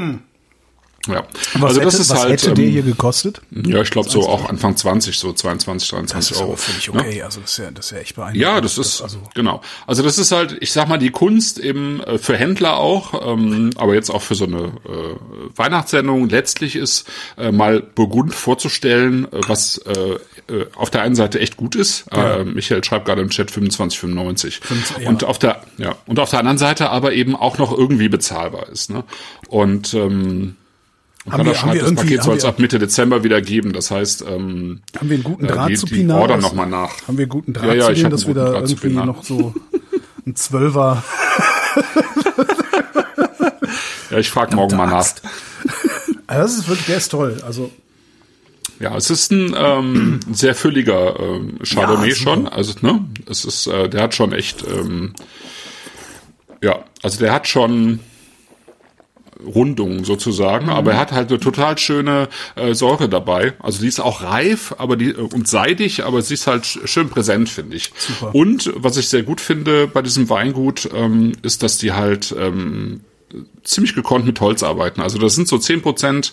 [1.08, 3.42] Ja, Was also das hätte, ist was halt hätte der ähm, hier gekostet?
[3.52, 6.56] ja, ich glaube so auch Anfang 20, so 22, 23 Das ist Euro.
[6.56, 7.00] völlig ne?
[7.00, 7.22] okay.
[7.22, 8.42] Also das ist ja, das ist ja echt beeindruckend.
[8.42, 9.62] Ja, das ist also genau.
[9.88, 13.72] Also das ist halt, ich sag mal, die Kunst eben äh, für Händler auch, ähm,
[13.76, 15.16] aber jetzt auch für so eine äh,
[15.56, 20.18] Weihnachtssendung letztlich ist, äh, mal Burgund vorzustellen, äh, was äh,
[20.54, 22.06] äh, auf der einen Seite echt gut ist.
[22.12, 25.10] Äh, Michael schreibt gerade im Chat 25,95 ja.
[25.10, 28.70] und auf der ja und auf der anderen Seite aber eben auch noch irgendwie bezahlbar
[28.70, 28.90] ist.
[28.90, 29.04] Ne?
[29.50, 30.56] Und ähm,
[31.26, 33.74] Haben Hanna wir- haben wir das irgendwie- Paket soll es ab Mitte Dezember wieder geben.
[33.74, 36.20] Das heißt, ähm, haben wir einen guten äh, Draht die, zu Pinar?
[36.22, 37.08] ordern Das- nochmal nach.
[37.08, 38.90] Haben wir einen guten Draht Ja, ja, zu ich denen, dass wir da Draht irgendwie
[38.96, 39.54] noch so
[40.26, 41.04] ein Zwölfer
[44.12, 45.06] Ja, ich frage morgen mal nach.
[46.28, 47.42] Also das ist wirklich, der ist toll.
[47.46, 47.72] Also
[48.80, 52.48] Ja, es ist ein ähm, sehr fülliger ähm, Chardonnay Ja, schon.
[52.48, 55.14] Also, ne, es ist, äh, der hat schon echt, ähm,
[56.62, 58.00] ja, also der hat schon
[59.44, 63.54] Rundungen sozusagen, aber er hat halt eine total schöne äh, Säure dabei.
[63.60, 67.10] Also die ist auch reif, aber die und seidig, aber sie ist halt sch- schön
[67.10, 67.92] präsent, finde ich.
[67.98, 68.34] Super.
[68.34, 73.02] Und was ich sehr gut finde bei diesem Weingut, ähm, ist, dass die halt ähm,
[73.64, 75.02] ziemlich gekonnt mit Holz arbeiten.
[75.02, 76.32] Also das sind so 10%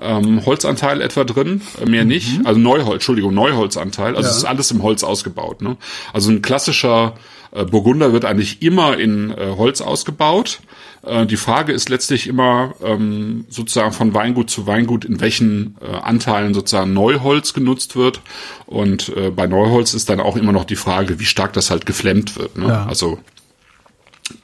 [0.00, 2.40] ähm, Holzanteil etwa drin, äh, mehr nicht.
[2.44, 4.14] Also Neuholz, Entschuldigung, Neuholzanteil.
[4.16, 4.30] Also Ja.
[4.30, 5.62] es ist alles im Holz ausgebaut.
[5.62, 5.76] Ne?
[6.12, 7.14] Also ein klassischer
[7.52, 10.60] äh, Burgunder wird eigentlich immer in äh, Holz ausgebaut.
[11.02, 15.96] Äh, die Frage ist letztlich immer ähm, sozusagen von Weingut zu Weingut, in welchen äh,
[15.96, 18.20] Anteilen sozusagen Neuholz genutzt wird.
[18.66, 21.86] Und äh, bei Neuholz ist dann auch immer noch die Frage, wie stark das halt
[21.86, 22.56] geflemmt wird.
[22.56, 22.68] Ne?
[22.68, 22.86] Ja.
[22.86, 23.18] Also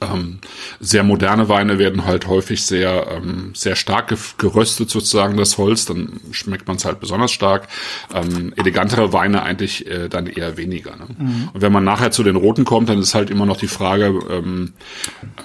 [0.01, 0.39] ähm,
[0.79, 6.19] sehr moderne Weine werden halt häufig sehr ähm, sehr stark geröstet sozusagen das Holz, dann
[6.31, 7.67] schmeckt man es halt besonders stark.
[8.13, 10.95] Ähm, elegantere Weine eigentlich äh, dann eher weniger.
[10.95, 11.07] Ne?
[11.53, 14.19] Und wenn man nachher zu den roten kommt, dann ist halt immer noch die Frage,
[14.29, 14.73] ähm,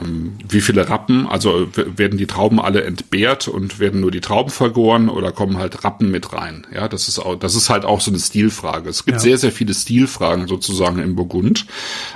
[0.02, 4.50] ähm, wie viele Rappen, also werden die Trauben alle entbehrt und werden nur die Trauben
[4.50, 6.66] vergoren oder kommen halt Rappen mit rein?
[6.74, 8.88] Ja, das ist auch das ist halt auch so eine Stilfrage.
[8.88, 9.20] Es gibt Ja.
[9.20, 11.66] sehr sehr viele Stilfragen sozusagen im Burgund.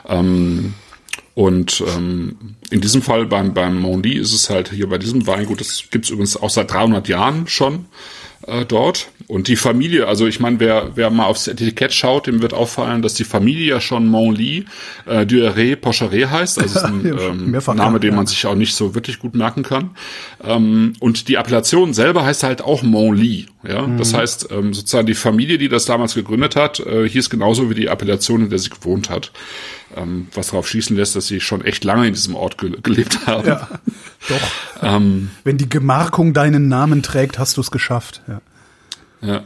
[0.09, 0.75] Ähm,
[1.39, 2.35] und ähm,
[2.69, 6.11] in diesem Fall beim, beim Mondi ist es halt hier bei diesem Weingut, das gibt's
[6.11, 7.85] übrigens auch seit 300 Jahren schon
[8.49, 9.13] äh, dort.
[9.29, 13.03] Und die Familie, also ich meine, wer, wer mal aufs Etikett schaut, dem wird auffallen,
[13.03, 14.65] dass die Familie ja schon Monli
[15.07, 16.61] äh, Dueré Pocheret heißt.
[16.61, 17.05] Also ist ein
[17.55, 19.91] ähm, Name, den man sich auch nicht so wirklich gut merken kann.
[20.43, 23.47] Ähm, und die Appellation selber heißt halt auch Monli.
[23.63, 23.87] Ja?
[23.87, 27.75] Das heißt, ähm, sozusagen die Familie, die das damals gegründet hat, äh, hieß genauso wie
[27.75, 29.33] die Appellation, in der sie gewohnt hat.
[29.97, 33.27] Ähm, was darauf schließen lässt, dass sie schon echt lange in diesem Ort ge gelebt
[33.27, 33.49] haben.
[33.49, 33.69] ja,
[34.29, 35.01] doch.
[35.45, 38.23] Wenn die Gemarkung deinen Namen trägt, hast du es geschafft.
[38.29, 38.41] Ja.
[39.21, 39.43] Ja,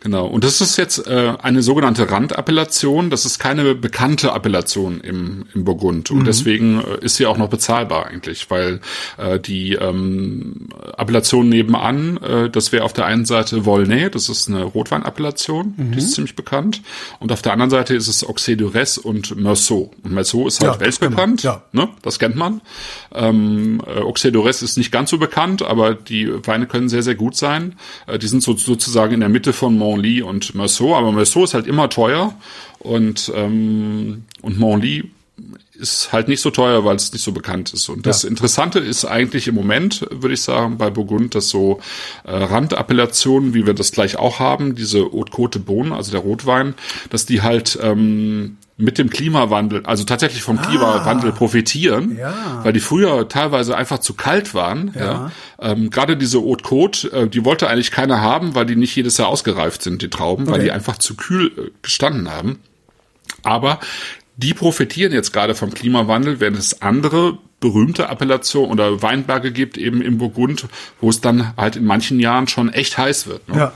[0.00, 0.26] genau.
[0.26, 3.10] Und das ist jetzt äh, eine sogenannte Randappellation.
[3.10, 6.10] Das ist keine bekannte Appellation im, im Burgund.
[6.10, 8.80] Und deswegen äh, ist sie auch noch bezahlbar eigentlich, weil
[9.16, 14.48] äh, die ähm, Appellation nebenan, äh, das wäre auf der einen Seite Volnay, das ist
[14.48, 16.82] eine Rotweinappellation, die ist ziemlich bekannt.
[17.20, 19.90] Und auf der anderen Seite ist es Auxey-Durès und Meursault.
[20.02, 20.80] Und Meursault ist halt Ja, man.
[20.80, 21.42] weltbekannt.
[21.42, 21.62] Ja.
[21.72, 21.88] Ne?
[22.02, 22.60] Das kennt man.
[23.14, 27.36] Ähm, äh, Auxey-Durès ist nicht ganz so bekannt, aber die Weine können sehr, sehr gut
[27.36, 27.76] sein.
[28.06, 31.54] Äh, die sind so, sozusagen in der Mitte von Montly und Meursault, aber Meursault ist
[31.54, 32.34] halt immer teuer
[32.78, 35.10] und, ähm, und Montly
[35.78, 37.88] ist halt nicht so teuer, weil es nicht so bekannt ist.
[37.88, 38.28] Und das Ja.
[38.28, 41.78] Interessante ist eigentlich im Moment, würde ich sagen, bei Burgund, dass so
[42.24, 45.04] äh, Randappellationen, wie wir das gleich auch haben, diese
[45.36, 46.74] Haute Bohnen, also der Rotwein,
[47.10, 52.20] dass die halt ähm, mit dem Klimawandel, also tatsächlich vom Klimawandel profitieren, Ah.
[52.20, 52.60] Ja.
[52.64, 54.92] weil die früher teilweise einfach zu kalt waren.
[54.94, 55.04] Ja.
[55.04, 55.32] Ja.
[55.60, 59.18] Ähm, Gerade diese Haute Côte, äh, die wollte eigentlich keiner haben, weil die nicht jedes
[59.18, 60.64] Jahr ausgereift sind, die Trauben, weil Okay.
[60.64, 62.60] die einfach zu kühl äh, gestanden haben.
[63.42, 63.80] Aber
[64.36, 70.00] die profitieren jetzt gerade vom Klimawandel, während es andere berühmte Appellationen oder Weinberge gibt, eben
[70.00, 70.66] im Burgund,
[71.00, 73.48] wo es dann halt in manchen Jahren schon echt heiß wird.
[73.48, 73.56] Ne?
[73.58, 73.72] Ja.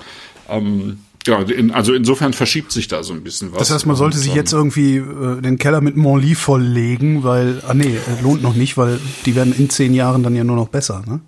[0.49, 3.59] Ähm, genau, in, also insofern verschiebt sich da so ein bisschen was.
[3.59, 7.63] Das heißt, man sollte sich ähm, jetzt irgendwie äh, den Keller mit Montli volllegen, weil,
[7.67, 10.57] ah nee, äh, lohnt noch nicht, weil die werden in zehn Jahren dann ja nur
[10.57, 11.21] noch besser, ne?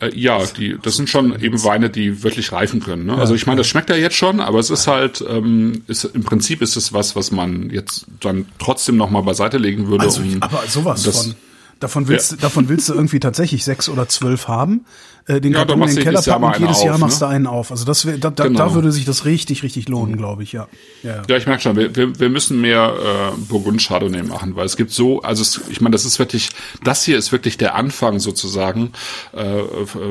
[0.00, 3.06] Äh, ja, die, das sind schon eben Weine, die wirklich reifen können.
[3.06, 3.16] Ne?
[3.16, 6.22] also ich meine, das schmeckt ja jetzt schon, aber es ist halt, ähm, ist, im
[6.22, 10.04] Prinzip ist es was, was man jetzt dann trotzdem noch mal beiseite legen würde.
[10.04, 11.34] Also, um aber sowas das, von.
[11.80, 12.36] Davon willst, Ja.
[12.36, 14.84] du davon willst du irgendwie tatsächlich sechs oder zwölf haben,
[15.26, 17.26] äh, den Ja, Karton in den Keller packen und jedes Jahr auf, machst ne?
[17.28, 17.70] du einen auf.
[17.70, 18.58] Also das wär, da, da, Genau.
[18.58, 20.66] da würde sich das richtig, richtig lohnen, glaube ich, ja.
[21.02, 21.22] ja.
[21.28, 21.36] ja.
[21.36, 22.94] Ich merke schon, wir, wir, wir müssen mehr
[23.34, 26.48] äh, Burgund Chardonnay machen, weil es gibt so, also es, ich meine, das ist wirklich,
[26.82, 28.92] das hier ist wirklich der Anfang sozusagen
[29.32, 29.62] äh,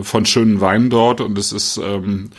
[0.04, 2.30] von schönen Weinen dort und es ist ähm,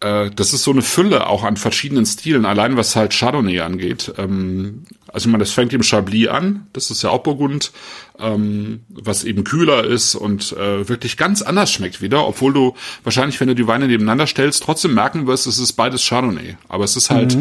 [0.00, 4.12] äh, das ist so eine Fülle auch an verschiedenen Stilen, allein was halt Chardonnay angeht.
[4.18, 7.72] Ähm, also ich meine, das fängt im Chablis an, das ist ja auch Burgund,
[8.18, 12.74] ähm, was eben kühler ist und äh, wirklich ganz anders schmeckt wieder, obwohl du
[13.04, 16.56] wahrscheinlich, wenn du die Weine nebeneinander stellst, trotzdem merken wirst, es ist beides Chardonnay.
[16.68, 17.38] Aber es ist halt,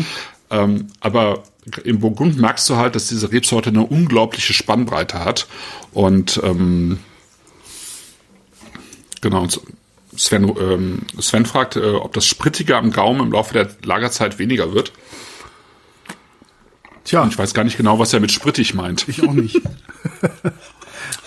[0.49, 1.43] ähm, aber
[1.83, 5.47] im Burgund merkst du halt, dass diese Rebsorte eine unglaubliche Spannbreite hat
[5.91, 6.99] und ähm,
[9.19, 9.41] genau.
[9.41, 9.61] und so-
[10.17, 14.73] Sven, ähm, Sven fragt, äh, ob das Sprittige am Gaumen im Laufe der Lagerzeit weniger
[14.73, 14.91] wird.
[17.03, 19.07] Tja, Ich weiß gar nicht genau, was er mit sprittig meint.
[19.07, 19.61] ich auch nicht.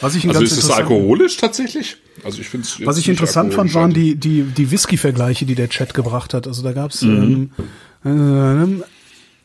[0.01, 1.97] Was ich, Also ist es alkoholisch tatsächlich?
[2.25, 5.69] Also ich finde es Was ich interessant fand, waren die, die, die Whisky-Vergleiche, die der
[5.69, 6.47] Chat gebracht hat.
[6.47, 7.51] Also da gab's Mhm.
[8.05, 8.83] ähm,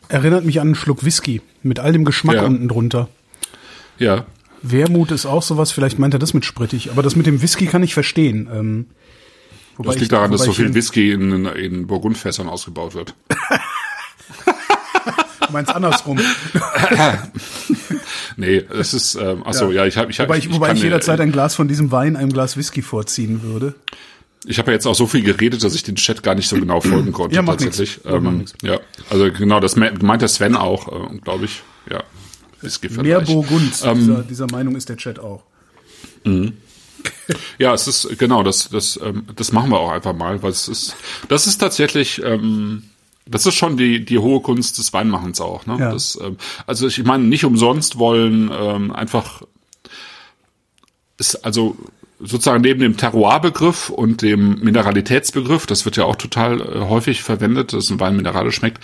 [0.09, 2.43] äh, erinnert mich an einen Schluck Whisky mit all dem Geschmack Ja.
[2.45, 3.09] unten drunter.
[3.97, 4.25] Ja.
[4.61, 7.65] Wermut ist auch sowas, vielleicht meint er das mit sprittig, aber das mit dem Whisky
[7.67, 8.47] kann ich verstehen.
[8.53, 8.85] Ähm,
[9.79, 13.15] das liegt daran, dass so viel Whisky in, in Burgundfässern ausgebaut wird.
[15.47, 16.19] du meinst andersrum.
[18.37, 20.53] nee, es ist, ähm, ach so, ja, ja ich habe, ich habe, wobei ich, ich,
[20.53, 23.75] wobei ich jederzeit ein Glas von diesem Wein einem Glas Whisky vorziehen würde.
[24.45, 26.57] Ich habe ja jetzt auch so viel geredet, dass ich den Chat gar nicht so
[26.57, 27.35] genau folgen konnte.
[27.35, 28.01] ja, tatsächlich.
[28.05, 31.63] Ähm, ja, also genau, das meint der Sven auch, äh, glaube ich.
[31.89, 32.03] Ja,
[32.61, 33.73] Whisky Mehr Burgund.
[33.83, 35.43] Ähm, dieser, dieser Meinung ist der Chat auch.
[36.23, 36.53] Mhm.
[37.57, 38.69] Ja, es ist genau das.
[38.69, 40.95] Das, ähm, das machen wir auch einfach mal, weil es ist.
[41.29, 42.21] Das ist tatsächlich.
[42.23, 42.83] Ähm,
[43.25, 45.65] das ist schon die die hohe Kunst des Weinmachens auch.
[45.65, 45.77] Ne?
[45.79, 45.91] Ja.
[45.93, 46.37] Das, ähm,
[46.67, 49.43] also ich meine, nicht umsonst wollen ähm, einfach.
[51.17, 51.77] Ist also
[52.19, 57.73] sozusagen neben dem Terroir-Begriff und dem Mineralitätsbegriff, das wird ja auch total äh, häufig verwendet,
[57.73, 58.83] dass ein Wein mineralisch schmeckt,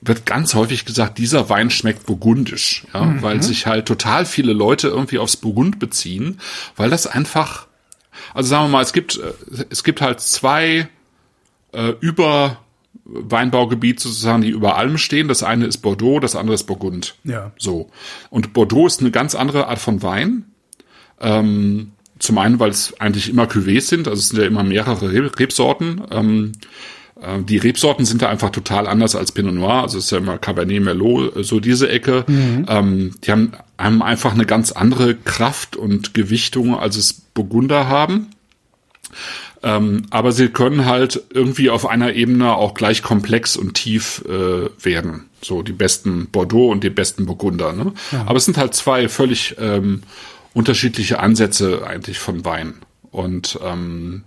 [0.00, 3.22] wird ganz häufig gesagt, dieser Wein schmeckt burgundisch, ja, mhm.
[3.22, 6.40] weil sich halt total viele Leute irgendwie aufs Burgund beziehen,
[6.76, 7.66] weil das einfach,
[8.34, 10.88] also sagen wir mal, es gibt, äh, es gibt halt zwei
[11.72, 12.58] äh, über
[13.04, 15.28] Weinbaugebiet sozusagen, die über allem stehen.
[15.28, 17.14] Das eine ist Bordeaux, das andere ist Burgund.
[17.24, 17.52] Ja.
[17.58, 17.90] So.
[18.30, 20.46] Und Bordeaux ist eine ganz andere Art von Wein.
[21.20, 25.12] Ähm, zum einen, weil es eigentlich immer Cuvées sind, also es sind ja immer mehrere
[25.38, 26.02] Rebsorten.
[26.10, 27.05] Ähm, äh,
[27.48, 30.36] die Rebsorten sind da einfach total anders als Pinot Noir, also es ist ja immer
[30.36, 32.24] Cabernet Merlot, äh, so diese Ecke.
[32.26, 32.66] Mhm.
[32.68, 38.28] Ähm, die haben, haben einfach eine ganz andere Kraft und Gewichtung, als es Burgunder haben.
[39.62, 44.68] Ähm, aber sie können halt irgendwie auf einer Ebene auch gleich komplex und tief äh,
[44.84, 45.24] werden.
[45.40, 47.72] So die besten Bordeaux und die besten Burgunder.
[47.72, 47.92] Ne?
[48.12, 48.24] Ja.
[48.26, 50.02] Aber es sind halt zwei völlig ähm,
[50.52, 52.74] unterschiedliche Ansätze eigentlich von Wein.
[53.10, 54.24] Und ähm,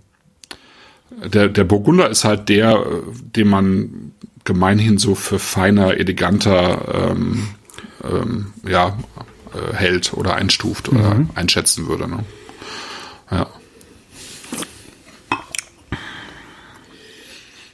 [1.10, 3.02] der, der Burgunder ist halt der, äh,
[3.36, 4.12] den man
[4.44, 7.48] gemeinhin so für feiner, eleganter ähm,
[8.04, 8.98] ähm, ja,
[9.54, 11.30] äh, hält oder einstuft oder mhm.
[11.34, 12.08] einschätzen würde.
[12.08, 12.24] Ne?
[13.30, 13.46] Ja.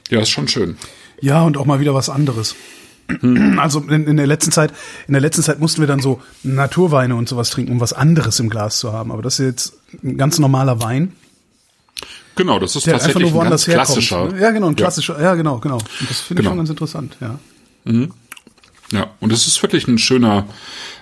[0.09, 0.77] Ja, ist schon schön.
[1.19, 2.55] Ja, und auch mal wieder was anderes.
[3.07, 3.57] Hm.
[3.59, 4.71] Also in, in, der letzten Zeit,
[5.07, 8.39] in der letzten Zeit mussten wir dann so Naturweine und sowas trinken, um was anderes
[8.39, 9.11] im Glas zu haben.
[9.11, 9.73] Aber das ist jetzt
[10.03, 11.13] ein ganz normaler Wein.
[12.37, 14.29] Genau, das ist der tatsächlich ein ganz klassischer.
[14.29, 14.39] Ne?
[14.39, 15.17] Ja, genau, ein klassischer.
[15.17, 15.77] Ja, ja genau, genau.
[15.77, 16.49] Und das finde genau.
[16.49, 17.39] ich schon ganz interessant, ja.
[17.83, 18.13] Mhm.
[18.91, 20.45] Ja, und es ist wirklich ein schöner,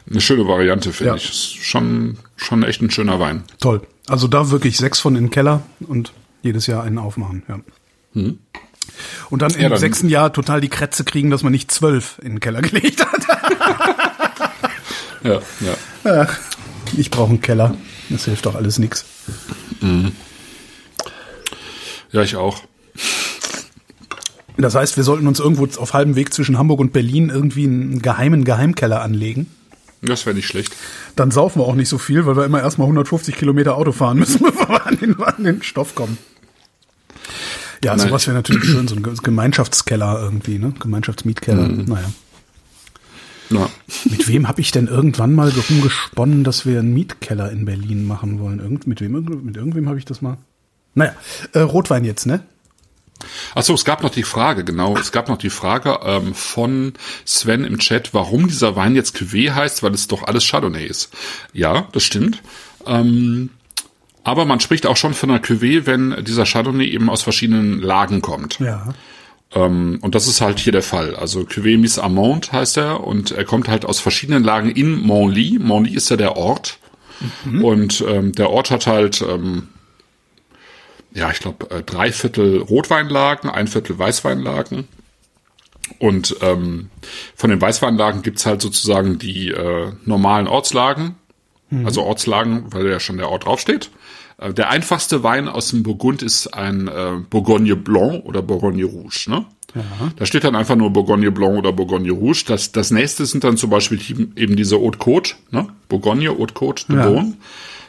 [0.10, 1.16] eine schöne Variante, finde ja.
[1.16, 1.30] ich.
[1.30, 3.44] Ist schon, schon echt ein schöner Wein.
[3.60, 3.82] Toll.
[4.08, 7.60] Also da wirklich sechs von in den Keller und jedes Jahr einen aufmachen, ja.
[8.14, 8.40] Mhm.
[9.30, 12.20] Und dann ja, im dann sechsten Jahr total die Krätze kriegen, dass man nicht zwölf
[12.22, 13.28] in den Keller gelegt hat.
[15.24, 15.42] ja,
[16.04, 16.28] ja.
[16.98, 17.76] Ich brauche einen Keller.
[18.10, 19.06] Das hilft doch alles nix.
[19.82, 20.14] Mhm.
[22.12, 22.62] Ja, ich auch.
[24.58, 28.02] Das heißt, wir sollten uns irgendwo auf halbem Weg zwischen Hamburg und Berlin irgendwie einen
[28.02, 29.48] geheimen Geheimkeller anlegen.
[30.02, 30.76] Das wäre nicht schlecht.
[31.16, 34.20] Dann saufen wir auch nicht so viel, weil wir immer erstmal 150 Kilometer Auto fahren
[34.20, 36.18] müssen, bevor wir an den, an den Stoff kommen.
[37.84, 38.08] Ja, Nein.
[38.08, 40.74] sowas wäre natürlich schön, so ein Gemeinschaftskeller irgendwie, ne?
[40.80, 41.68] Gemeinschaftsmietkeller.
[41.68, 41.86] Mhm.
[41.86, 42.10] Naja.
[43.52, 43.70] Ja.
[44.06, 48.40] Mit wem habe ich denn irgendwann mal rumgesponnen, dass wir einen Mietkeller in Berlin machen
[48.40, 48.60] wollen?
[48.60, 49.12] Irgend, mit wem?
[49.44, 50.38] Mit irgendwem habe ich das mal?
[50.96, 51.14] Naja,
[51.54, 52.42] äh, Rotwein jetzt, ne?
[53.54, 56.94] Achso, es gab noch die Frage, genau, es gab noch die Frage ähm, von
[57.24, 61.12] Sven im Chat, warum dieser Wein jetzt Cuvée heißt, weil es doch alles Chardonnay ist.
[61.54, 62.42] Ja, das stimmt.
[62.86, 63.52] Ähm,
[64.24, 68.22] aber man spricht auch schon von einer Cuvée, wenn dieser Chardonnay eben aus verschiedenen Lagen
[68.22, 68.60] kommt.
[68.60, 68.94] Ja.
[69.54, 71.16] Ähm, und das ist halt hier der Fall.
[71.16, 75.60] Also Cuvée Miss Amont heißt er und er kommt halt aus verschiedenen Lagen in Montly.
[75.62, 76.80] Montly ist ja der Ort.
[77.46, 77.64] Mhm.
[77.64, 79.70] Und ähm, der Ort hat halt ähm,
[81.16, 84.88] ja, ich glaube, äh, drei Viertel Rotweinlagen, ein Viertel Weißweinlagen.
[85.98, 86.90] Und ähm,
[87.36, 91.16] von den Weißweinlagen gibt's halt sozusagen die äh, normalen Ortslagen,
[91.70, 91.86] mhm.
[91.86, 93.92] also Ortslagen, weil ja schon der Ort draufsteht.
[94.38, 99.28] Äh, der einfachste Wein aus dem Burgund ist ein äh, Bourgogne Blanc oder Bourgogne Rouge.
[99.28, 99.46] Ne?
[100.16, 102.44] Da steht dann einfach nur Bourgogne Blanc oder Bourgogne Rouge.
[102.48, 104.00] Das, das nächste sind dann zum Beispiel
[104.36, 105.68] eben diese Haute Côte, ne?
[105.90, 107.06] Bourgogne, Haute Côte de ja.
[107.06, 107.34] Beaune.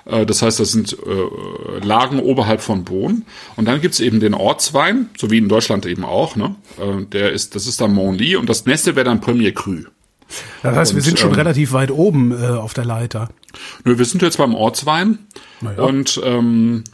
[0.06, 3.24] Äh, das heißt, das sind äh, Lagen oberhalb von Bohn.
[3.56, 6.36] Und dann gibt's eben den Ortswein, so wie in Deutschland eben auch.
[6.36, 6.54] Ne?
[6.78, 9.82] Äh, der ist, das ist dann Montly und das nächste wäre dann Premier Cru.
[10.62, 13.28] Das heißt, und, wir sind schon ähm, relativ weit oben äh, auf der Leiter.
[13.84, 15.18] Nö, wir sind jetzt beim Ortswein.
[15.60, 15.82] Ja.
[15.82, 16.84] Und ähm,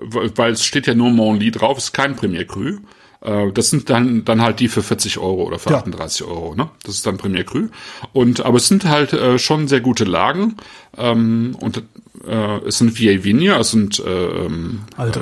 [0.00, 2.78] weil es steht ja nur Montly drauf, ist kein Premier Cru.
[3.20, 5.78] Äh, das sind dann, dann halt die für 40 Euro oder für ja.
[5.78, 6.70] 38 Euro, ne?
[6.84, 7.68] Das ist dann Premier Cru.
[8.12, 10.56] Und, aber es sind halt äh, schon sehr gute Lagen.
[10.96, 11.82] Ähm, und
[12.26, 14.80] äh, es sind Vieille Vigne, es sind äh, ähm,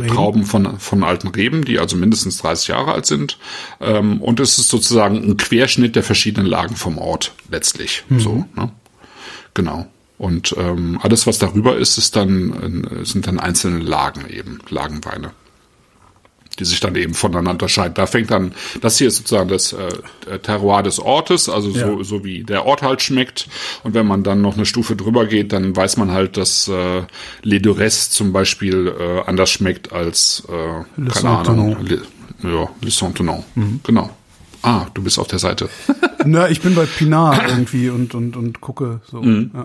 [0.08, 3.38] Trauben von, von alten Reben, die also mindestens 30 Jahre alt sind.
[3.80, 8.04] Ähm, und es ist sozusagen ein Querschnitt der verschiedenen Lagen vom Ort letztlich.
[8.08, 8.20] Mhm.
[8.20, 8.70] So, ne?
[9.54, 9.86] Genau.
[10.18, 15.32] Und ähm, alles, was darüber ist, ist dann, äh, sind dann einzelne Lagen eben, Lagenweine
[16.58, 17.94] die sich dann eben voneinander unterscheiden.
[17.94, 22.04] Da fängt dann, das hier ist sozusagen das äh, Terroir des Ortes, also so, Ja.
[22.04, 23.48] so wie der Ort halt schmeckt.
[23.82, 27.02] Und wenn man dann noch eine Stufe drüber geht, dann weiß man halt, dass äh,
[27.42, 31.76] Les Durès zum Beispiel äh, anders schmeckt als, äh, Le keine Ahnung.
[31.82, 32.02] Le,
[32.42, 33.44] ja, Le Saint-Tenant.
[33.82, 34.10] Genau.
[34.66, 35.68] Ah, du bist auf der Seite.
[36.24, 39.22] Na, ich bin bei Pinard irgendwie und, und, und gucke so.
[39.22, 39.52] Mhm.
[39.54, 39.64] Ja.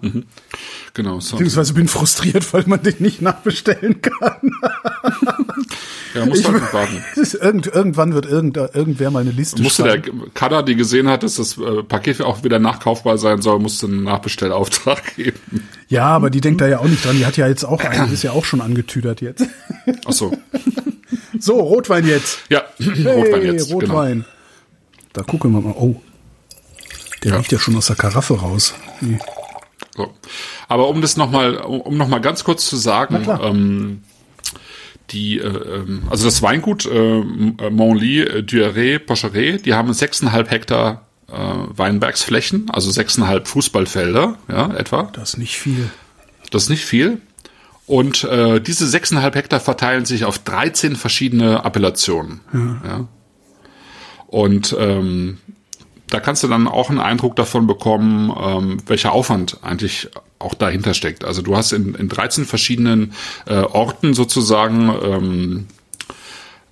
[0.93, 1.19] genau.
[1.19, 4.51] Saint Beziehungsweise bin frustriert, weil man den nicht nachbestellen kann.
[6.13, 7.03] ja, musst Ich- halt warten.
[7.41, 10.01] Irgend, irgendwann wird irgend, irgendwer mal eine Liste Musste der.
[10.35, 14.03] Kader, die gesehen hat, dass das äh, Paket auch wieder nachkaufbar sein soll, musste einen
[14.03, 15.39] Nachbestellauftrag geben.
[15.87, 17.17] Ja, aber die denkt da ja auch nicht dran.
[17.17, 19.45] Die hat ja jetzt auch einen, ist ja auch schon angetüdert jetzt.
[20.05, 20.37] Ach so.
[21.39, 22.39] So, Rotwein jetzt.
[22.49, 23.69] Ja, Rotwein jetzt.
[23.69, 24.05] Genau.
[25.13, 25.73] Da gucken wir mal.
[25.77, 26.01] Oh.
[27.23, 27.37] Der Ja.
[27.37, 28.73] riecht ja schon aus der Karaffe raus.
[28.99, 29.19] Wie-
[29.95, 30.13] So.
[30.69, 34.03] Aber um das nochmal, um noch mal ganz kurz zu sagen, ähm,
[35.11, 41.07] die, äh, ähm, also das Weingut äh, Montly, äh, Duret, Pocheret, die haben 6,5 Hektar
[41.27, 45.09] äh, Weinbergsflächen, also 6,5 Fußballfelder, ja, etwa.
[45.13, 45.89] Das ist nicht viel.
[46.51, 47.21] Das ist nicht viel.
[47.85, 52.39] Und äh, diese 6,5 Hektar verteilen sich auf 13 verschiedene Appellationen.
[52.53, 53.07] Ja.
[54.31, 55.37] Und ähm,
[56.09, 60.09] da kannst du dann auch einen Eindruck davon bekommen, ähm, welcher Aufwand eigentlich
[60.39, 61.23] auch dahinter steckt.
[61.23, 63.13] Also du hast in, in 13 verschiedenen
[63.45, 65.80] äh, Orten sozusagen ähm, äh,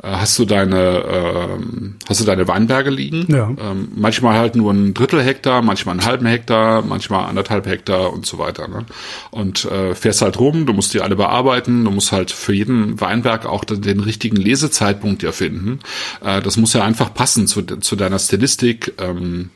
[0.02, 3.26] hast du deine ähm, hast du deine Weinberge liegen.
[3.28, 3.50] Ja.
[3.50, 8.26] Ähm, manchmal halt nur ein Drittel Hektar, manchmal einen halben Hektar, manchmal anderthalb Hektar und
[8.26, 8.68] so weiter.
[8.68, 8.86] Ne?
[9.32, 13.02] Und äh, fährst halt rum, du musst die alle bearbeiten, du musst halt für jeden
[13.02, 15.80] Weinberg auch den, den richtigen Lesezeitpunkt ja finden.
[16.24, 18.94] Äh, das muss ja einfach passen zu, zu deiner Stilistik.
[19.00, 19.50] Ähm,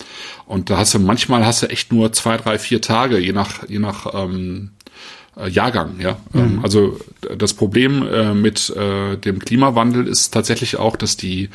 [0.46, 3.68] und da hast du manchmal hast du echt nur zwei, drei, vier Tage, je nach
[3.70, 4.83] je nach ähm, äh,
[5.50, 6.18] Jahrgang, ja.
[6.34, 11.50] Ähm, Also d- das Problem äh, mit äh, dem Klimawandel ist tatsächlich auch, dass die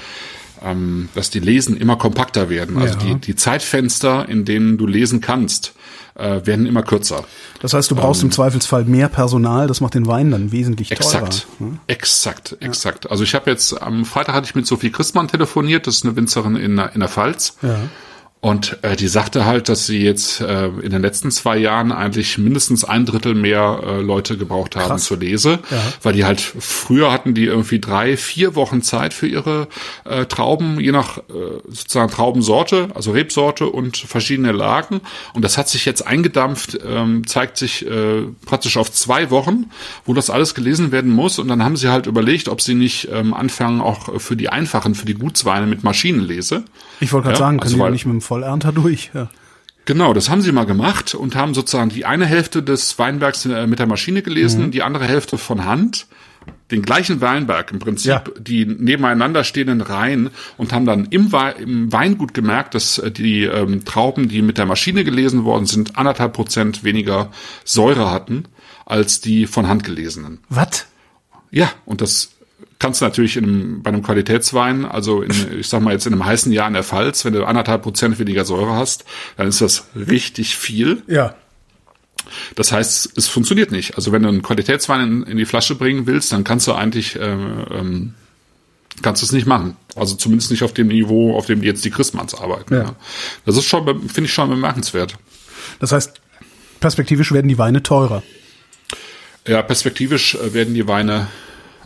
[0.64, 2.78] ähm, dass die Lesen immer kompakter werden.
[2.78, 3.04] Also Ja.
[3.04, 5.72] die, die Zeitfenster, in denen du lesen kannst,
[6.16, 7.22] äh, werden immer kürzer.
[7.60, 9.68] Das heißt, du brauchst im Zweifelsfall mehr Personal.
[9.68, 11.70] Das macht den Wein dann wesentlich Exakt, teurer.
[11.70, 11.78] ne?
[11.86, 13.08] exakt, exakt.
[13.08, 16.16] Also ich habe jetzt am Freitag hatte ich mit Sophie Christmann telefoniert, das ist eine
[16.16, 17.56] Winzerin in, der- in der Pfalz.
[17.62, 17.78] Ja.
[18.40, 22.38] Und äh, die sagte halt, dass sie jetzt äh, in den letzten zwei Jahren eigentlich
[22.38, 25.04] mindestens ein Drittel mehr äh, Leute gebraucht haben Krass.
[25.06, 25.82] zur Lese, Ja.
[26.04, 29.66] weil die halt früher hatten die irgendwie drei, vier Wochen Zeit für ihre
[30.04, 31.22] äh, Trauben, je nach äh,
[31.68, 35.00] sozusagen Traubensorte, also Rebsorte und verschiedene Lagen.
[35.34, 39.64] Und das hat sich jetzt eingedampft, ähm, zeigt sich äh, praktisch auf zwei Wochen,
[40.04, 41.40] wo das alles gelesen werden muss.
[41.40, 44.94] Und dann haben sie halt überlegt, ob sie nicht ähm, anfangen, auch für die einfachen,
[44.94, 46.62] für die Gutsweine mit Maschinenlese.
[47.00, 49.10] Ich wollte gerade Ja, sagen, können also die nicht mit dem Vollernter durch.
[49.14, 49.28] Ja.
[49.86, 53.66] Genau, das haben sie mal gemacht und haben sozusagen die eine Hälfte des Weinbergs äh,
[53.66, 56.06] mit der Maschine gelesen, die andere Hälfte von Hand.
[56.70, 58.22] Den gleichen Weinberg im Prinzip, Ja.
[58.38, 63.44] die nebeneinander stehenden Reihen und haben dann im, Wei- im Weingut gemerkt, dass äh, die
[63.44, 67.30] ähm, Trauben, die mit der Maschine gelesen worden sind, anderthalb Prozent weniger
[67.64, 68.44] Säure hatten
[68.86, 70.38] als die von Hand gelesenen.
[70.50, 70.86] Was?
[71.50, 72.30] Ja, und das
[72.78, 76.12] kannst du natürlich in einem, bei einem Qualitätswein, also in, ich sag mal jetzt in
[76.12, 79.04] einem heißen Jahr in der Pfalz, wenn du anderthalb Prozent weniger Säure hast,
[79.36, 81.02] dann ist das richtig viel.
[81.06, 81.34] Ja.
[82.54, 83.96] Das heißt, es funktioniert nicht.
[83.96, 87.18] Also wenn du einen Qualitätswein in, in die Flasche bringen willst, dann kannst du eigentlich
[87.20, 88.14] ähm, ähm,
[89.02, 89.76] kannst du es nicht machen.
[89.96, 92.74] Also zumindest nicht auf dem Niveau, auf dem jetzt die Christmanns arbeiten.
[92.74, 92.82] Ja.
[92.82, 92.96] Ja.
[93.44, 95.16] Das ist schon, finde ich schon bemerkenswert.
[95.80, 96.20] Das heißt,
[96.80, 98.22] perspektivisch werden die Weine teurer.
[99.46, 101.28] Ja, perspektivisch äh, werden die Weine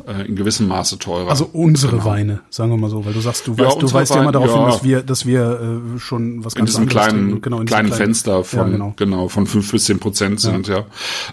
[0.07, 1.30] äh, in gewissem Maße teurer.
[1.30, 2.05] Also unsere Genau.
[2.05, 4.34] Weine, sagen wir mal so, weil du sagst, du Ja, weißt, du weißt ja immer
[4.34, 4.70] Weine, darauf hin, ja.
[4.70, 7.42] dass wir, dass wir äh, schon was in ganz diesem anderes kleinen, trinken.
[7.42, 8.94] Genau, in kleinen diesem Fenster von, ja, genau.
[8.96, 9.28] genau.
[9.28, 10.84] von fünf bis zehn Prozent sind, ja.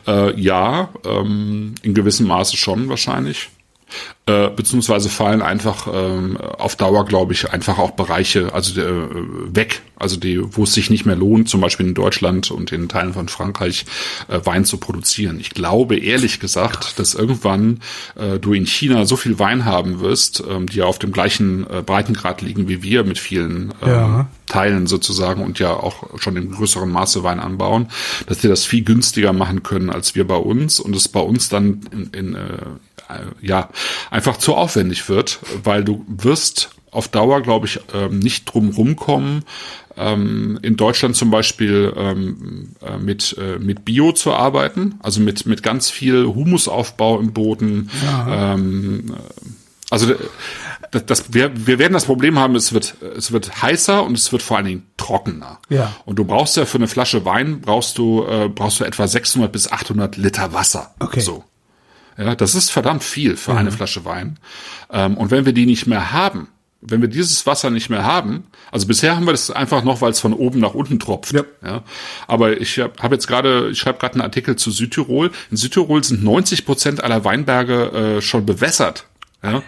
[0.08, 3.50] Äh, ja, ähm, in gewissem Maße schon wahrscheinlich.
[4.30, 9.08] Äh, beziehungsweise fallen einfach ähm, auf Dauer, glaube ich, einfach auch Bereiche, also äh,
[9.56, 12.88] weg, also die, wo es sich nicht mehr lohnt, zum Beispiel in Deutschland und in
[12.90, 13.86] Teilen von Frankreich
[14.28, 15.40] äh, Wein zu produzieren.
[15.40, 17.80] Ich glaube ehrlich gesagt, dass irgendwann
[18.16, 21.66] äh, du in China so viel Wein haben wirst, ähm, die ja auf dem gleichen
[21.68, 24.28] äh, Breitengrad liegen wie wir mit vielen ähm, Ja.
[24.46, 27.88] Teilen sozusagen und ja auch schon in größerem Maße Wein anbauen,
[28.28, 31.50] dass die das viel günstiger machen können als wir bei uns und es bei uns
[31.50, 32.48] dann in, in äh,
[33.42, 33.70] ja
[34.20, 39.46] einfach zu aufwendig wird, weil du wirst auf Dauer, glaube ich, ähm, nicht drum rumkommen,
[39.96, 45.46] ähm, in Deutschland zum Beispiel ähm, äh, mit, äh, mit Bio zu arbeiten, also mit,
[45.46, 47.90] mit ganz viel Humusaufbau im Boden.
[48.28, 49.16] Ähm,
[49.90, 50.14] also
[50.92, 54.34] das, das, wir, wir werden das Problem haben, es wird, es wird heißer und es
[54.34, 55.60] wird vor allen Dingen trockener.
[55.70, 55.96] Ja.
[56.04, 59.50] Und du brauchst ja für eine Flasche Wein brauchst du äh, brauchst du etwa 600
[59.50, 60.94] bis 800 Liter Wasser.
[61.00, 61.22] Okay.
[61.22, 61.46] So.
[62.20, 64.40] Ja, das ist verdammt viel für eine Flasche Wein.
[64.92, 66.50] Ähm, und wenn wir die nicht mehr haben,
[66.82, 70.12] wenn wir dieses Wasser nicht mehr haben, also bisher haben wir das einfach noch, weil
[70.12, 71.34] es von oben nach unten tropft.
[71.34, 71.44] Ja.
[71.64, 71.84] Ja.
[72.28, 75.32] Aber ich habe hab jetzt gerade, ich schreibe gerade einen Artikel zu Südtirol.
[75.50, 79.06] In Südtirol sind 90 Prozent aller Weinberge äh, schon bewässert.
[79.42, 79.64] Ja.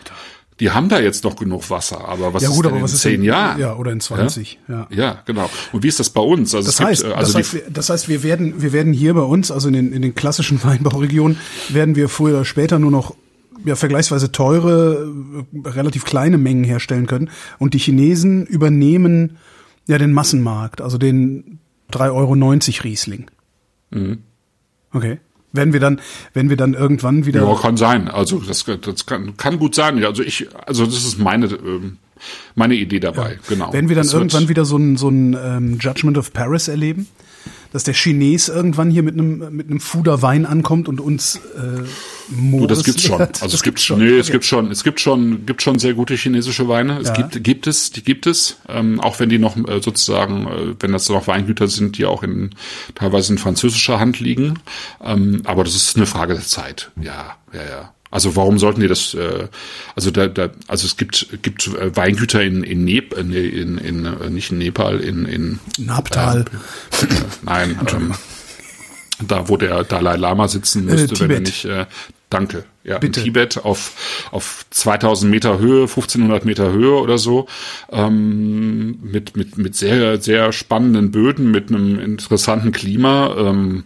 [0.62, 2.84] Die haben da jetzt noch genug Wasser, aber was Ja ist gut, denn aber in
[2.84, 3.60] was ist zehn Jahren?
[3.60, 4.88] Ja, oder in 20, ja.
[4.92, 5.50] Ja, genau.
[5.72, 6.54] Und wie ist das bei uns?
[6.54, 8.72] Also Das es gibt, heißt, äh, also das, heißt, wir, das heißt, wir werden, wir
[8.72, 11.40] werden hier bei uns, also in den, in den klassischen Weinbauregionen,
[11.70, 13.16] werden wir früher oder später nur noch
[13.66, 15.12] ja, vergleichsweise teure,
[15.52, 17.32] äh, relativ kleine Mengen herstellen können.
[17.58, 19.38] Und die Chinesen übernehmen
[19.88, 21.58] ja den Massenmarkt, also den
[21.92, 23.32] 3,90 Euro Riesling.
[23.90, 24.20] Mhm.
[24.94, 25.20] Okay.
[25.54, 26.00] Werden wir dann,
[26.34, 27.44] wenn wir dann irgendwann wieder.
[27.44, 28.08] Ja, kann sein.
[28.08, 30.04] Also das, das kann, kann gut sein.
[30.04, 31.98] Also ich, also das ist meine ähm,
[32.56, 33.40] meine Idee dabei.
[33.48, 33.74] Genau.
[33.74, 37.08] Werden wir dann Das irgendwann wieder so ein, so ein ähm, Judgment of Paris erleben?
[37.72, 41.84] Dass der Chines irgendwann hier mit einem mit einem Fuder Wein ankommt und uns äh,
[42.30, 43.22] Du, das gibt's schon.
[43.22, 44.00] Also es Das gibt schon.
[44.00, 44.34] Nee, es Okay.
[44.34, 47.00] gibt schon, es gibt schon, gibt schon sehr gute chinesische Weine.
[47.00, 47.14] Es Ja.
[47.16, 50.92] gibt, gibt es, die gibt es, ähm, auch wenn die noch äh, sozusagen, äh, wenn
[50.92, 52.52] das noch Weingüter sind, die auch in
[52.96, 54.60] teilweise in französischer Hand liegen.
[55.04, 56.92] Ähm, aber das ist eine Frage der Zeit.
[57.02, 57.94] Ja, ja, ja.
[58.12, 59.14] Also warum sollten die das?
[59.14, 59.48] Äh,
[59.96, 64.06] also da, da, also es gibt gibt äh, Weingüter in in, Nep in, in, in
[64.06, 66.46] äh, nicht in Nepal in in Nabtal.
[67.42, 68.14] Nein, ähm,
[69.28, 71.64] da wo der Dalai Lama sitzen müsste, wenn er nicht.
[71.64, 71.86] Äh,
[72.30, 72.66] danke.
[72.84, 73.20] Ja, Bitte.
[73.22, 77.48] in Tibet auf auf 2000 Meter Höhe, 1500 Meter Höhe oder so,
[77.92, 83.36] ähm, mit mit mit sehr sehr spannenden Böden, mit einem interessanten Klima.
[83.38, 83.86] Ähm,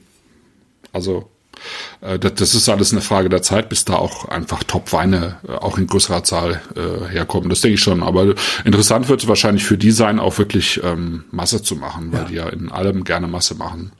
[0.93, 1.34] also äh,
[2.19, 5.77] das, das ist alles eine Frage der Zeit, bis da auch einfach Top-Weine äh, auch
[5.77, 7.49] in größerer Zahl äh, herkommen.
[7.49, 8.03] Das denke ich schon.
[8.03, 12.21] Aber interessant wird es wahrscheinlich für die sein, auch wirklich ähm, Masse zu machen, weil
[12.21, 12.25] Ja.
[12.27, 13.91] die ja in allem gerne Masse machen.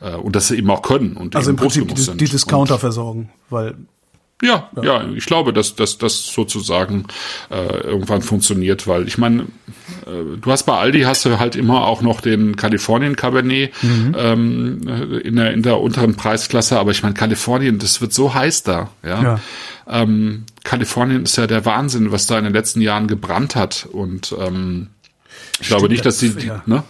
[0.00, 2.24] Äh, und das sie eben auch können und Also im Prinzip die, die.
[2.24, 3.74] Discounter versorgen, weil
[4.42, 7.06] Ja, ja, ich glaube, dass dass das sozusagen
[7.48, 9.42] äh, irgendwann funktioniert, weil ich meine,
[10.04, 14.80] äh, du hast bei Aldi hast du halt immer auch noch den Kalifornien Cabernet ähm,
[14.84, 18.64] äh, in der in der unteren Preisklasse, aber ich meine Kalifornien, das wird so heiß
[18.64, 19.22] da, ja.
[19.22, 19.40] Ja.
[19.86, 24.34] Ähm, Kalifornien ist ja der Wahnsinn, was da in den letzten Jahren gebrannt hat und
[24.40, 24.88] ähm,
[25.60, 26.62] ich glaube nicht, dass die, die ja.
[26.66, 26.82] ne?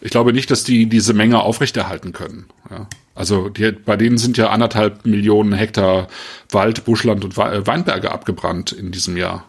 [0.00, 2.46] ich glaube nicht, dass die diese Menge aufrechterhalten können.
[2.68, 2.88] Ja.
[3.18, 6.06] Also die, bei denen sind ja anderthalb Millionen Hektar
[6.50, 9.44] Wald, Buschland und äh, Weinberge abgebrannt in diesem Jahr.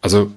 [0.00, 0.30] Also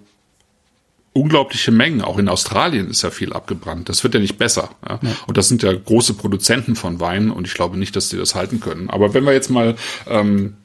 [1.13, 2.01] unglaubliche Mengen.
[2.01, 3.89] Auch in Australien ist ja viel abgebrannt.
[3.89, 4.71] Das wird ja nicht besser.
[4.89, 4.99] Ja?
[5.27, 8.33] Und das sind ja große Produzenten von Wein und ich glaube nicht, dass die das
[8.33, 8.89] halten können.
[8.89, 9.75] Aber wenn wir jetzt mal
[10.07, 10.55] ähm,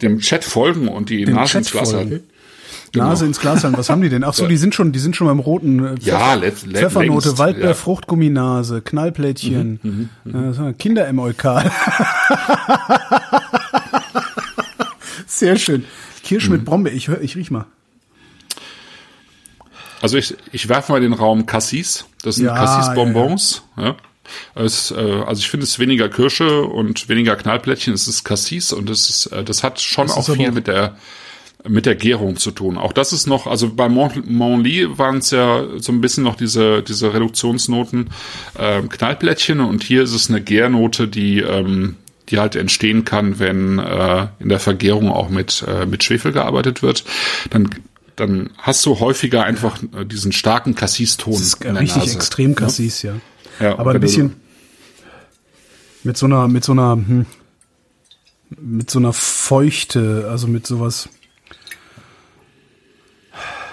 [0.00, 2.22] dem Chat folgen und die Dem Nase Chat ins Glas folgen.
[3.00, 3.10] Halten.
[3.12, 3.76] Nase ins Glas halten.
[3.78, 4.24] Was haben die denn?
[4.24, 7.26] Ach so, die sind schon, die sind schon beim roten äh, Ja, let- let- Pfeffernote,
[7.28, 7.74] längst, Waldbeer, ja.
[7.74, 11.70] Fruchtgumminase, Knallplättchen, ja, so ein Kinderemoikal.
[15.26, 15.84] Sehr schön.
[16.24, 16.92] Kirsch mit Brombeer.
[16.92, 17.66] Ich ich riech mal.
[20.02, 22.04] Also ich, ich werfe mal den Raum Cassis.
[22.22, 23.62] Das sind Ja, Cassis-Bonbons.
[23.76, 23.96] Ja,
[24.54, 24.94] Es, äh,
[25.26, 27.94] also ich finde es weniger Kirsche und weniger Knallplättchen.
[27.94, 30.96] Es ist Cassis und es ist, äh, das hat schon Das auch viel mit der
[31.68, 32.78] mit der Gärung zu tun.
[32.78, 36.36] Auch das ist noch, also bei Mont Montly waren es ja so ein bisschen noch
[36.36, 38.10] diese diese Reduktionsnoten
[38.58, 41.96] ähm, Knallplättchen und hier ist es eine Gärnote, die ähm,
[42.28, 46.82] die halt entstehen kann, wenn äh, in der Vergärung auch mit äh, mit Schwefel gearbeitet
[46.82, 47.04] wird.
[47.50, 47.70] Dann
[48.16, 52.16] dann hast du häufiger einfach äh, diesen starken Cassis-Ton Das ist richtig Nase.
[52.16, 53.14] extrem Cassis, ja.
[53.60, 54.36] Ja, Aber wenn ein bisschen
[56.02, 57.26] mit so einer, mit so einer, hm,
[58.58, 61.08] mit so einer Feuchte, also mit sowas,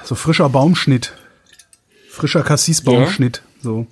[0.04, 1.14] so frischer Baumschnitt,
[2.10, 3.88] frischer Cassis-Baumschnitt, so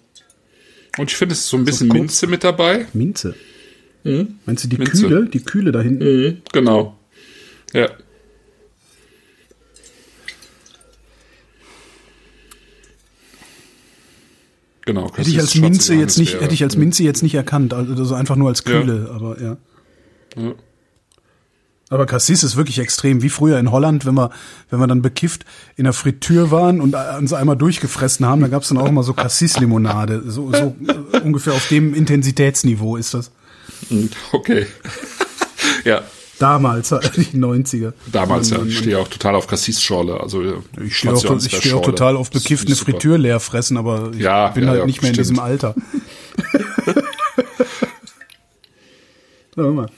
[0.98, 2.86] Und ich finde, es ist so ein bisschen kurz- Minze mit dabei.
[2.94, 3.36] Minze.
[4.04, 5.08] Meinst du die Minze.
[5.08, 6.04] Kühle, die Kühle da hinten?
[6.04, 6.98] Mhm, genau.
[7.74, 7.90] Ja.
[14.86, 15.12] Genau.
[15.16, 18.36] Hätte ich als Minze jetzt nicht, hätte ich als Minze jetzt nicht erkannt, also einfach
[18.36, 19.58] nur als Kühle, aber ja.
[20.36, 20.54] Ja.
[21.92, 24.32] Aber Cassis ist wirklich extrem, wie früher in Holland, wenn wir,
[24.70, 25.44] wenn wir dann bekifft
[25.76, 29.14] in der Fritür waren und uns einmal durchgefressen haben, da gab's dann auch immer so
[29.14, 30.24] Cassis-Limonade.
[30.26, 33.30] So, so äh, ungefähr auf dem Intensitätsniveau ist das.
[33.90, 34.66] Mhm, Okay.
[35.84, 36.02] ja.
[36.40, 37.92] Damals, äh, die 90er.
[38.12, 38.64] Damals, ja.
[38.64, 40.20] Ich stehe auch total auf Cassis-Schorle.
[40.22, 40.42] Also,
[40.84, 42.76] Ich stehe auch, ich stehe auch total auf bekifft eine.
[42.78, 45.30] Fritür leer fressen, aber ich Ja, bin ja, halt ja, nicht mehr in stimmt.
[45.30, 45.76] diesem Alter.
[49.56, 49.90] Hör mal.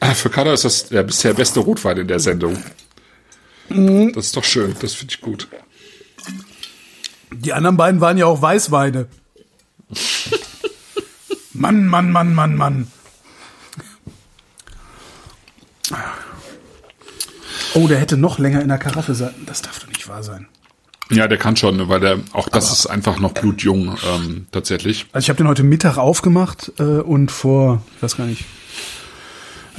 [0.00, 2.62] Ah, Für Kader ist das der bisher beste Rotwein in der Sendung.
[3.68, 4.12] Mhm.
[4.14, 4.74] Das ist doch schön.
[4.80, 5.48] Das finde ich gut.
[7.32, 9.06] Die anderen beiden waren ja auch Weißweine.
[11.52, 12.86] Mann, Mann, Mann, Mann, Mann.
[17.74, 19.34] Oh, der hätte noch länger in der Karaffe sein.
[19.46, 20.48] Das darf doch nicht wahr sein.
[21.10, 25.06] Ja, der kann schon, weil der auch das Aber ist einfach noch blutjung ähm, tatsächlich.
[25.12, 28.44] Also ich habe den heute Mittag aufgemacht äh, und vor, ich weiß gar nicht,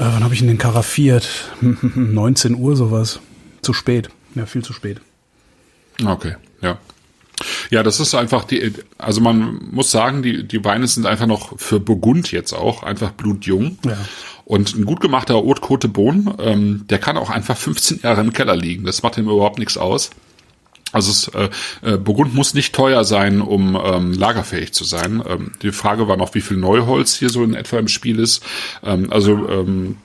[0.02, 1.52] äh, wann habe ich ihn denn karaffiert?
[1.62, 3.20] 19 Uhr sowas.
[3.62, 4.10] Zu spät.
[4.34, 5.00] Ja, viel zu spät.
[6.04, 6.80] Okay, ja.
[7.70, 11.60] Ja, das ist einfach die, also man muss sagen, die, die Weine sind einfach noch
[11.60, 13.78] für Burgund jetzt auch einfach blutjung.
[13.86, 13.98] Ja.
[14.46, 18.34] Und ein gut gemachter Haute Côte Bohn, ähm, der kann auch einfach 15 Jahre im
[18.34, 18.86] Keller liegen.
[18.86, 20.10] Das macht ihm überhaupt nichts aus.
[20.92, 21.50] Also es, äh,
[21.82, 25.24] äh, Burgund muss nicht teuer sein, um ähm, lagerfähig zu sein.
[25.28, 28.44] Ähm, die Frage war noch, wie viel Neuholz hier so in etwa im Spiel ist.
[28.84, 29.98] Ähm, also ähm,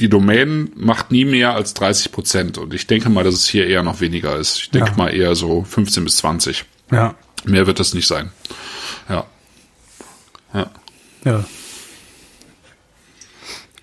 [0.00, 3.66] die Domain macht nie mehr als 30 Prozent und ich denke mal, dass es hier
[3.66, 4.58] eher noch weniger ist.
[4.58, 4.96] Ich denke ja.
[4.96, 6.64] mal eher so 15 bis 20.
[6.90, 7.14] Ja.
[7.44, 8.30] Mehr wird das nicht sein.
[9.08, 9.26] Ja.
[10.54, 10.70] Ja.
[11.24, 11.44] Ja.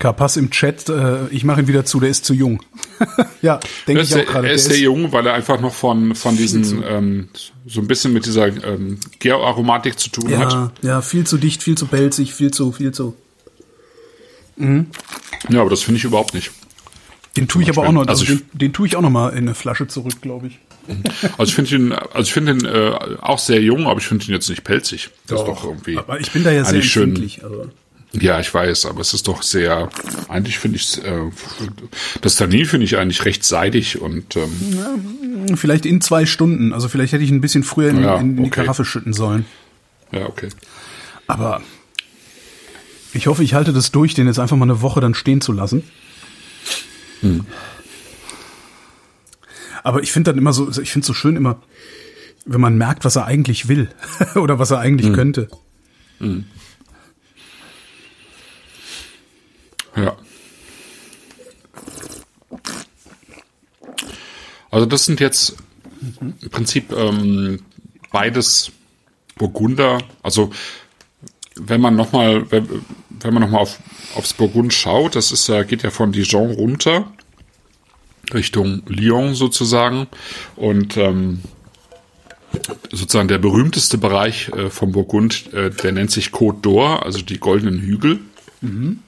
[0.00, 2.60] Karpass im Chat, äh, ich mache ihn wieder zu, der ist zu jung.
[3.42, 4.48] ja, denke ich auch gerade.
[4.48, 7.28] Er ist sehr jung, weil er einfach noch von, von diesen, ähm,
[7.66, 10.72] so ein bisschen mit dieser ähm, Geoaromatik zu tun ja, hat.
[10.82, 13.14] Ja, viel zu dicht, viel zu pelzig, viel zu, viel zu.
[14.56, 14.86] Mhm.
[15.50, 16.50] Ja, aber das finde ich überhaupt nicht.
[17.36, 19.28] Den tue ich aber auch noch, also, also den, den tue ich auch noch mal
[19.30, 20.58] in eine Flasche zurück, glaube ich.
[21.36, 24.24] Also ich finde ihn, also ich finde ihn äh, auch sehr jung, aber ich finde
[24.24, 25.10] ihn jetzt nicht pelzig.
[25.26, 25.98] Das doch, ist doch irgendwie.
[25.98, 27.34] Aber ich bin da ja sehr empfindlich.
[27.34, 27.70] Schön, also.
[28.12, 29.88] Ja, ich weiß, aber es ist doch sehr,
[30.28, 31.30] eigentlich finde ich äh,
[32.20, 36.72] das Tannin finde ich eigentlich recht seidig und ähm, ja, vielleicht in zwei Stunden.
[36.72, 39.44] Also vielleicht hätte ich ein bisschen früher in, ja, in, die Karaffe schütten sollen.
[40.10, 40.48] Ja, okay.
[41.28, 41.62] Aber
[43.12, 45.52] ich hoffe, ich halte das durch, den jetzt einfach mal eine Woche dann stehen zu
[45.52, 45.84] lassen.
[47.20, 47.46] Hm.
[49.84, 51.62] Aber ich finde dann immer so, ich finde es so schön immer,
[52.44, 53.88] wenn man merkt, was er eigentlich will
[54.34, 55.14] oder was er eigentlich hm.
[55.14, 55.48] könnte.
[56.18, 56.46] Hm.
[59.96, 60.16] Ja.
[64.70, 65.56] Also das sind jetzt
[66.20, 67.60] im Prinzip ähm,
[68.12, 68.70] beides
[69.36, 69.98] Burgunder.
[70.22, 70.50] Also
[71.56, 72.68] wenn man nochmal, wenn,
[73.08, 73.78] wenn man nochmal auf,
[74.14, 77.12] aufs Burgund schaut, das ist ja, geht ja von Dijon runter
[78.32, 80.06] Richtung Lyon sozusagen
[80.56, 81.40] und ähm,
[82.90, 87.38] sozusagen der berühmteste Bereich äh, vom Burgund, äh, der nennt sich Côte d'Or, also die
[87.38, 88.20] goldenen Hügel.
[88.60, 89.00] Mhm.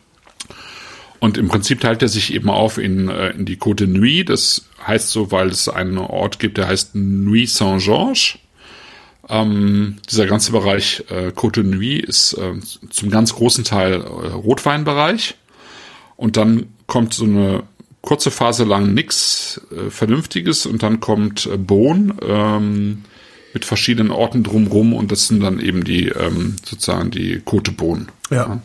[1.23, 4.29] Und im Prinzip teilt er sich eben auf in, äh, in die Côte de Nuit.
[4.29, 8.39] Das heißt so, weil es einen Ort gibt, der heißt Nuit Saint-Georges.
[9.29, 12.55] Ähm, dieser ganze Bereich äh, Côte de Nuit ist äh,
[12.91, 15.37] zum ganz großen Teil äh, Rotweinbereich.
[16.17, 17.63] Und dann kommt so eine
[18.01, 23.05] kurze Phase lang nichts äh, Vernünftiges und dann kommt äh, Bohn ähm,
[23.55, 28.09] mit verschiedenen Orten drumrum und das sind dann eben die ähm, sozusagen die Côte Bohn.
[28.29, 28.37] Ja.
[28.37, 28.63] ja.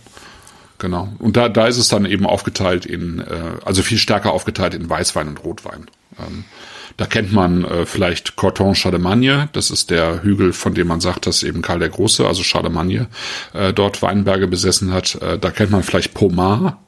[0.80, 1.10] Genau.
[1.20, 3.26] Und da, da ist es dann eben aufgeteilt in, äh,
[3.66, 5.88] also viel stärker aufgeteilt in Weißwein und Rotwein.
[6.20, 6.46] Ähm,
[6.98, 11.28] da kennt man äh, vielleicht Corton Chardemagne, das ist der Hügel, von dem man sagt,
[11.28, 13.08] dass eben Karl der Große, also Chardemagne,
[13.54, 15.16] äh, dort Weinberge besessen hat.
[15.16, 16.80] Äh, da kennt man vielleicht Pomar,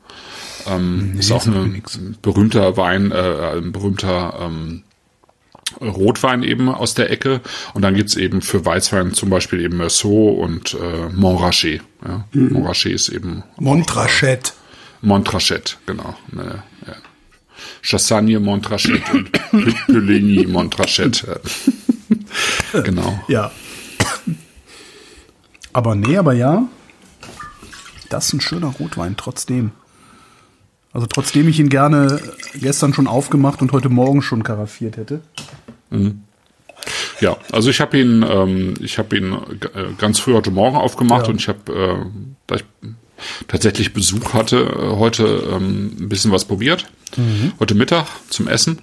[0.67, 1.83] ähm, nee, ist auch ein
[2.21, 4.83] berühmter Wein, äh, ein berühmter ähm,
[5.81, 7.41] Rotwein eben aus der Ecke
[7.73, 11.81] und dann gibt's eben für Weißwein zum Beispiel eben Meursault und äh, Montrachet.
[12.05, 12.25] Ja.
[12.31, 12.53] Mhm.
[12.53, 14.49] Montrachet ist eben Montrachet.
[14.49, 16.15] Äh, Montrachet, genau.
[16.31, 16.93] Ne, ja.
[17.81, 19.31] Chassagne Montrachet und
[19.85, 21.25] Puligny Montrachet.
[22.83, 23.19] genau.
[23.27, 23.51] Ja.
[25.73, 26.67] Aber nee, aber ja.
[28.09, 29.71] Das ist ein schöner Rotwein, trotzdem.
[30.91, 32.19] Also trotzdem ich ihn gerne
[32.55, 35.21] gestern schon aufgemacht und heute Morgen schon karaffiert hätte.
[35.89, 36.21] Mhm.
[37.19, 41.27] Ja, also ich habe ihn, ähm, ich habe ihn äh, ganz früh heute Morgen aufgemacht
[41.27, 41.31] ja.
[41.31, 42.05] und ich habe, äh,
[42.47, 42.65] da ich
[43.47, 46.85] tatsächlich Besuch hatte, äh, heute ähm, ein bisschen was probiert.
[47.17, 47.51] Mhm.
[47.59, 48.79] Heute Mittag zum Essen.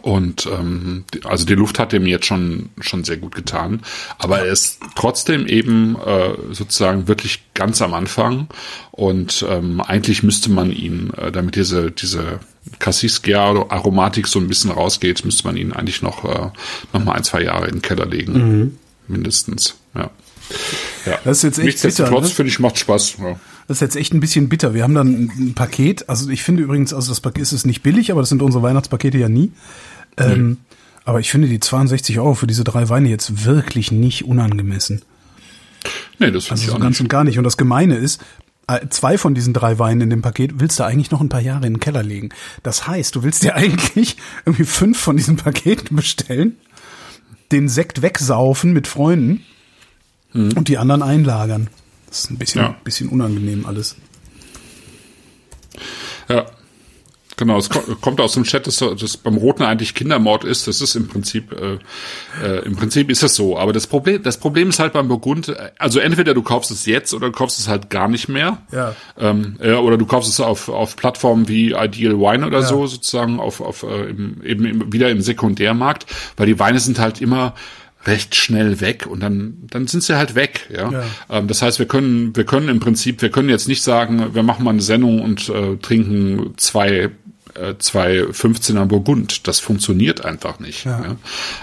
[0.00, 3.82] Und ähm, also die Luft hat dem jetzt schon schon sehr gut getan,
[4.18, 8.48] aber er ist trotzdem eben äh, sozusagen wirklich ganz am Anfang
[8.90, 12.40] und ähm, eigentlich müsste man ihn, äh, damit diese diese
[12.78, 16.50] Cassis Aromatik so ein bisschen rausgeht, müsste man ihn eigentlich noch äh,
[16.92, 18.78] noch mal ein zwei Jahre in den Keller legen, mhm.
[19.08, 19.76] mindestens.
[19.94, 20.10] Ja.
[21.06, 21.18] Ja.
[21.24, 22.30] Das ist jetzt echt Nichtsdestotrotz ne?
[22.30, 23.16] finde ich macht Spaß.
[23.18, 23.36] Ja.
[23.68, 24.74] Das ist jetzt echt ein bisschen bitter.
[24.74, 26.08] Wir haben dann ein Paket.
[26.08, 29.18] Also ich finde übrigens, also das Paket ist nicht billig, aber das sind unsere Weihnachtspakete
[29.18, 29.52] ja nie.
[30.16, 30.56] Ähm, mhm.
[31.04, 35.02] Aber ich finde die 62 Euro für diese drei Weine jetzt wirklich nicht unangemessen.
[36.18, 37.00] Nee, das finde also ich so auch ganz nicht.
[37.00, 37.38] und gar nicht.
[37.38, 38.20] Und das Gemeine ist,
[38.68, 41.40] äh, zwei von diesen drei Weinen in dem Paket willst du eigentlich noch ein paar
[41.40, 42.28] Jahre in den Keller legen.
[42.62, 46.56] Das heißt, du willst dir eigentlich irgendwie fünf von diesen Paketen bestellen
[47.50, 49.44] den Sekt wegsaufen mit Freunden
[50.34, 51.68] und die anderen einlagern.
[52.08, 52.76] Das ist ein bisschen, Ja.
[52.84, 53.96] bisschen unangenehm alles.
[56.28, 56.46] Ja.
[57.38, 60.68] Genau, es ko- kommt aus dem Chat, dass das beim Roten eigentlich Kindermord ist.
[60.68, 61.78] Das ist im Prinzip, äh,
[62.46, 63.58] äh, im Prinzip ist es so.
[63.58, 66.84] Aber das Problem, das Problem ist halt beim Burgund, äh, also entweder du kaufst es
[66.84, 68.58] jetzt oder du kaufst es halt gar nicht mehr.
[68.70, 68.94] Ja.
[69.18, 72.66] Ähm, oder du kaufst es auf, auf Plattformen wie Ideal Wine oder Ja.
[72.66, 76.04] so, sozusagen, auf, auf äh, im, eben im, wieder im Sekundärmarkt,
[76.36, 77.54] weil die Weine sind halt immer
[78.04, 81.04] recht schnell weg und dann dann sind sie halt weg ja, Ja.
[81.30, 84.42] Ähm, das heißt wir können wir können im Prinzip wir können jetzt nicht sagen wir
[84.42, 87.10] machen mal eine Sendung und äh, trinken zwei
[87.54, 91.02] äh, zwei 15er Burgund das funktioniert einfach nicht Ja.
[91.02, 91.16] ja.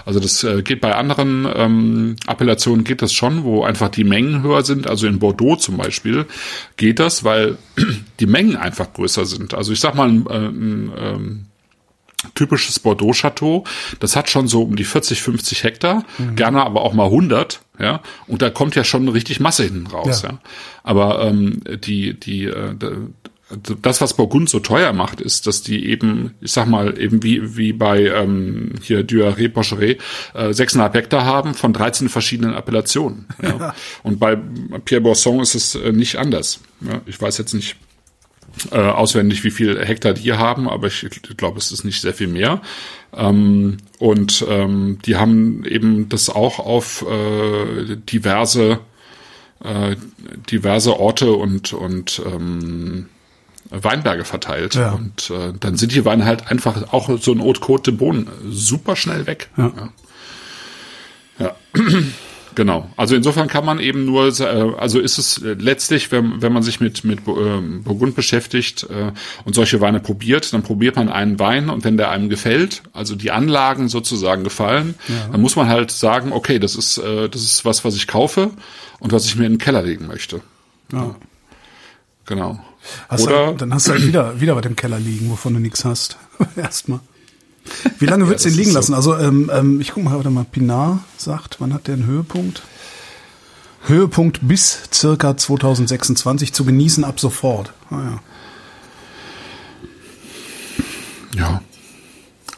[0.06, 4.42] also das äh, geht bei anderen ähm, Appellationen geht das schon wo einfach die Mengen
[4.42, 6.26] höher sind also in Bordeaux zum Beispiel
[6.78, 7.58] geht das weil
[8.20, 11.46] die Mengen einfach größer sind also ich sag mal ein, äh, ein ähm,
[12.36, 13.64] typisches Bordeaux-Chateau,
[14.00, 16.04] das hat schon so um die 40, 50 Hektar,
[16.36, 20.24] gerne aber auch mal 100, ja, und da kommt ja schon richtig Masse hinten raus,
[20.24, 20.30] Ja.
[20.30, 20.40] ja.
[20.84, 22.76] Aber ähm, die, die, äh,
[23.82, 27.58] das, was Burgund so teuer macht, ist, dass die eben, ich sag mal, eben wie,
[27.58, 30.00] wie bei ähm, hier Duaré, Pocheret,
[30.36, 33.26] äh, 6,5 Hektar haben von 13 verschiedenen Appellationen.
[33.42, 33.74] Ja.
[34.04, 34.38] Und bei
[34.86, 36.60] Pierre Boisson ist es äh, nicht anders.
[36.82, 37.02] Ja.
[37.08, 37.76] Ich weiß jetzt nicht,
[38.72, 41.08] äh, auswendig, wie viel Hektar die haben, aber ich
[41.38, 42.62] glaube, es ist nicht sehr viel mehr.
[43.14, 48.80] Ähm, und ähm, die haben eben das auch auf äh, diverse
[49.64, 49.96] äh,
[50.50, 53.08] diverse Orte und und ähm,
[53.70, 54.76] Weinberge verteilt.
[54.76, 54.94] Ja.
[54.94, 58.26] Und äh, dann sind die Weine halt einfach auch so ein Haute Côte de Beaune
[58.50, 59.50] super schnell weg.
[59.58, 59.72] Ja.
[61.40, 61.56] ja.
[61.80, 61.90] ja.
[62.60, 62.90] Genau.
[62.98, 66.82] Also insofern kann man eben nur, äh, also ist es letztlich, wenn, wenn man sich
[66.82, 69.14] mit, mit ähm, Burgund beschäftigt äh,
[69.46, 73.16] und solche Weine probiert, dann probiert man einen Wein und wenn der einem gefällt, also
[73.16, 74.96] die Anlagen sozusagen gefallen,
[75.32, 78.52] dann muss man halt sagen, okay, das ist, äh, das ist was, was ich kaufe
[79.00, 80.42] und was ich mir in den Keller legen möchte.
[80.92, 81.16] Ja.
[82.26, 82.60] Genau.
[83.08, 85.62] Hast Oder du, dann hast du halt wieder, wieder was im Keller liegen, wovon du
[85.62, 86.18] nichts hast.
[86.58, 87.00] Erstmal.
[88.00, 88.94] Wie lange würdest du das den liegen ist lassen?
[88.94, 92.62] Also, ähm, ähm, ich guck mal, warte mal, Pinard sagt, wann hat der einen Höhepunkt?
[93.84, 97.74] Höhepunkt bis circa 2026 zu genießen ab sofort.
[97.90, 98.20] Ah,
[101.34, 101.40] ja.
[101.40, 101.62] ja.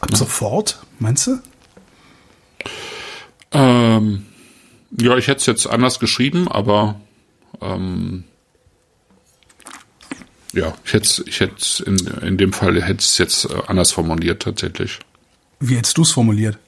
[0.00, 1.38] Ab sofort, meinst du?
[3.52, 4.26] Ähm,
[5.00, 7.00] ja, ich hätte es jetzt anders geschrieben, aber
[7.60, 8.24] ähm,
[10.52, 11.96] ja, ich hätte ich hätte in,
[12.26, 14.98] in dem Fall hätte es jetzt äh, anders formuliert tatsächlich.
[15.60, 16.58] Wie hättest du es formuliert?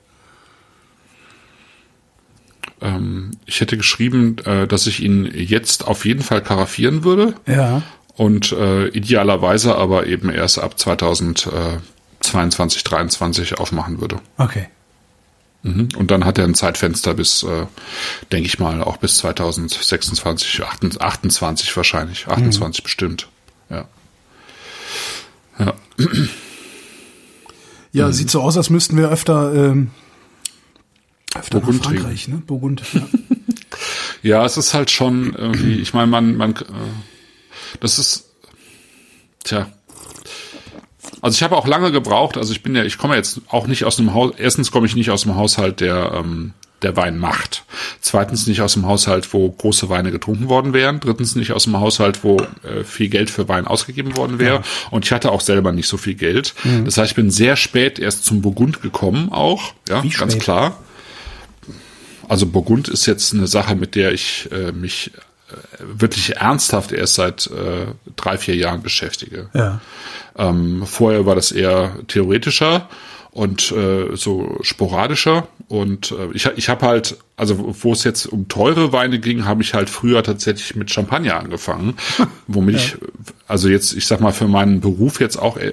[2.81, 7.83] Ähm, ich hätte geschrieben, äh, dass ich ihn jetzt auf jeden Fall karaffieren würde Ja.
[8.17, 14.21] und äh, idealerweise aber eben erst ab 2022, 23 aufmachen würde.
[14.39, 14.69] Okay.
[15.63, 15.89] Mhm.
[15.97, 17.67] Und dann hat er ein Zeitfenster bis, äh,
[18.33, 23.29] denke ich mal, auch bis 2026, 28, 28 wahrscheinlich, 28 bestimmt.
[23.71, 23.89] Ja.
[25.59, 25.75] Ja.
[27.93, 29.93] Ja, sieht so aus, als müssten wir öfter, ähm,
[31.35, 32.43] öfter nach Burgund Frankreich, ne?
[32.45, 32.83] Burgund.
[32.93, 33.03] Ja.
[34.23, 36.65] ja, es ist halt schon irgendwie, ich meine, man, man, äh,
[37.79, 38.25] das ist,
[39.45, 39.71] tja.
[41.25, 43.85] Also ich habe auch lange gebraucht, also ich bin ja, ich komme jetzt auch nicht
[43.85, 46.53] aus einem Haus, erstens komme ich nicht aus dem Haushalt, der, ähm,
[46.83, 47.65] der Wein macht.
[48.03, 51.01] Zweitens nicht aus dem Haushalt, wo große Weine getrunken worden wären.
[51.01, 54.61] Drittens nicht aus dem Haushalt, wo äh, viel Geld für Wein ausgegeben worden wäre.
[54.91, 56.55] Und ich hatte auch selber nicht so viel Geld.
[56.85, 59.73] Das heißt, ich bin sehr spät erst zum Burgund gekommen auch.
[59.89, 60.43] Ja, Wie ganz spät?
[60.43, 60.79] klar.
[62.29, 65.11] Also Burgund ist jetzt eine Sache, mit der ich äh, mich
[65.79, 67.87] wirklich ernsthaft erst seit äh,
[68.17, 69.49] drei, vier Jahren beschäftige.
[69.55, 69.81] ja.
[70.37, 72.89] Ähm, vorher war das eher theoretischer
[73.35, 75.49] und äh, so sporadischer.
[75.69, 79.63] Und äh, ich, ich habe halt, also wo es jetzt um teure Weine ging, habe
[79.63, 81.97] ich halt früher tatsächlich mit Champagner angefangen,
[82.47, 82.97] womit ich,
[83.49, 85.73] also jetzt, ich sag mal, für meinen Beruf jetzt auch äh,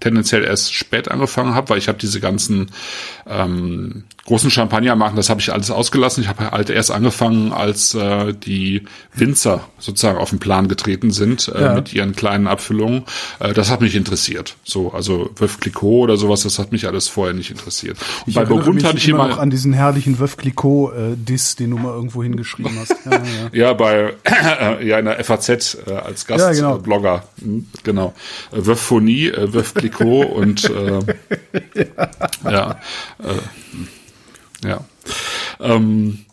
[0.00, 2.70] tendenziell erst spät angefangen habe, weil ich habe diese ganzen
[3.26, 6.22] ähm, großen Champagnermarken, das habe ich alles ausgelassen.
[6.22, 8.82] Ich habe halt erst angefangen, als äh, die
[9.14, 11.74] Winzer sozusagen auf den Plan getreten sind äh, Ja.
[11.74, 13.04] mit ihren kleinen Abfüllungen.
[13.38, 14.56] Äh, das hat mich interessiert.
[14.64, 17.98] So, also Veuve Clicquot oder sowas, das hat mich alles vorher nicht interessiert.
[18.26, 21.70] Und bei erinnere Burgund hatte ich immer immer noch an diesen herrlichen Veuve Clicquot-Diss, den
[21.70, 22.94] du mal irgendwo hingeschrieben hast.
[23.04, 23.66] Ja, ja.
[23.68, 24.14] Ja, bei
[24.82, 25.48] ja in der FAZ
[25.86, 26.72] äh, als Ja, genau.
[26.74, 27.24] Gastblogger.
[27.40, 28.14] Hm, genau.
[28.52, 31.00] Äh, Veuve Phonie, äh, Veuve Clicquot und äh,
[32.50, 32.80] ja.
[33.22, 34.80] Äh, ja.
[35.60, 36.24] Ähm,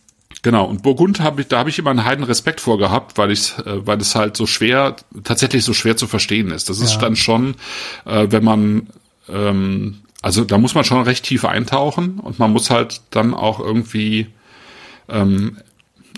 [0.42, 0.66] genau.
[0.66, 3.54] Und Burgund habe ich, da habe ich immer einen heiden Respekt vor gehabt, weil ich,
[3.60, 6.70] äh, weil es halt so schwer, tatsächlich so schwer zu verstehen ist.
[6.70, 7.00] Das ist Ja.
[7.00, 7.56] dann schon,
[8.06, 8.88] äh, wenn man
[9.30, 13.60] ähm, also da muss man schon recht tief eintauchen und man muss halt dann auch
[13.60, 14.28] irgendwie
[15.10, 15.58] ähm,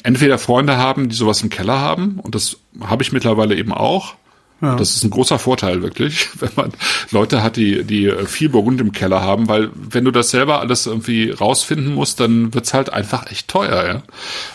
[0.04, 4.14] entweder Freunde haben, die sowas im Keller haben und das habe ich mittlerweile eben auch
[4.62, 4.76] ja.
[4.78, 6.72] Das ist ein großer Vorteil wirklich, wenn man
[7.12, 10.86] Leute hat, die, die viel Burgund im Keller haben, weil wenn du das selber alles
[10.86, 14.04] irgendwie rausfinden musst, dann wird's halt einfach echt teuer, ja.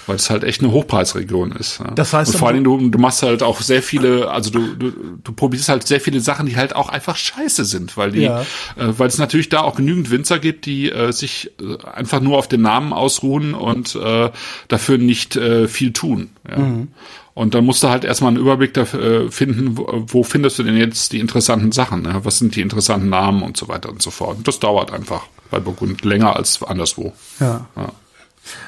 [0.07, 1.81] Weil es halt echt eine Hochpreisregion ist.
[1.81, 1.91] Ja?
[1.91, 4.75] Das heißt, Und vor allen Dingen, du, du machst halt auch sehr viele, also du,
[4.75, 8.23] du, du probierst halt sehr viele Sachen, die halt auch einfach scheiße sind, weil die,
[8.23, 8.41] ja.
[8.77, 12.39] äh, weil es natürlich da auch genügend Winzer gibt, die äh, sich äh, einfach nur
[12.39, 14.31] auf den Namen ausruhen und äh,
[14.69, 16.31] dafür nicht äh, viel tun.
[16.49, 16.59] Ja?
[16.59, 16.89] Mhm.
[17.35, 20.77] Und dann musst du halt erstmal einen Überblick dafür äh, finden, wo, findest du denn
[20.77, 22.03] jetzt die interessanten Sachen?
[22.03, 22.21] Ne?
[22.25, 24.39] Was sind die interessanten Namen und so weiter und so fort.
[24.39, 27.13] Und das dauert einfach bei Burgund länger als anderswo.
[27.39, 27.67] Ja.
[27.77, 27.93] ja.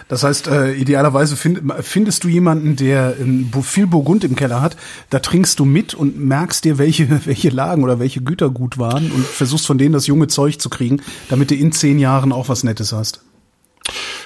[0.09, 4.77] Das heißt, äh, idealerweise find, findest du jemanden, der äh, viel Burgund im Keller hat,
[5.11, 9.11] da trinkst du mit und merkst dir, welche, welche Lagen oder welche Güter gut waren
[9.11, 12.49] und versuchst von denen das junge Zeug zu kriegen, damit du in zehn Jahren auch
[12.49, 13.23] was Nettes hast.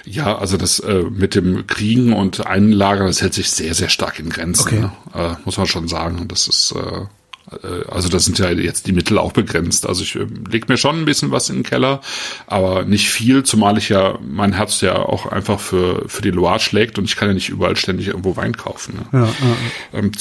[0.04, 4.18] Ja, also das äh, mit dem Kriegen und Einlagern, das hält sich sehr, sehr stark
[4.18, 4.68] in Grenzen.
[4.68, 4.80] Okay.
[4.80, 4.92] Ne?
[5.14, 6.28] Äh, muss man schon sagen.
[6.28, 7.06] Das ist äh,
[7.50, 9.86] äh, also da sind ja jetzt die Mittel auch begrenzt.
[9.86, 12.00] Also ich äh, leg mir schon ein bisschen was in den Keller,
[12.46, 16.60] aber nicht viel, zumal ich ja mein Herz ja auch einfach für für die Loire
[16.60, 19.06] schlägt und ich kann ja nicht überall ständig irgendwo Wein kaufen.
[19.12, 19.20] Ne?
[19.20, 19.98] Ja, ja.
[19.98, 20.12] Ähm,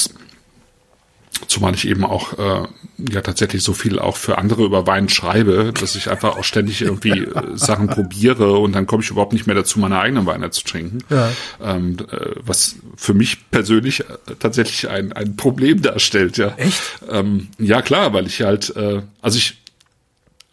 [1.48, 2.68] Zumal ich eben auch äh,
[3.12, 6.82] ja tatsächlich so viel auch für andere über Wein schreibe, dass ich einfach auch ständig
[6.82, 10.50] irgendwie äh, Sachen probiere und dann komme ich überhaupt nicht mehr dazu, meine eigenen Weine
[10.52, 11.00] zu trinken.
[11.10, 11.32] Ja.
[11.62, 16.54] Ähm, äh, was für mich persönlich äh, tatsächlich ein, ein Problem darstellt, ja.
[16.56, 16.82] Echt?
[17.10, 19.65] Ähm, ja, klar, weil ich halt, äh, also ich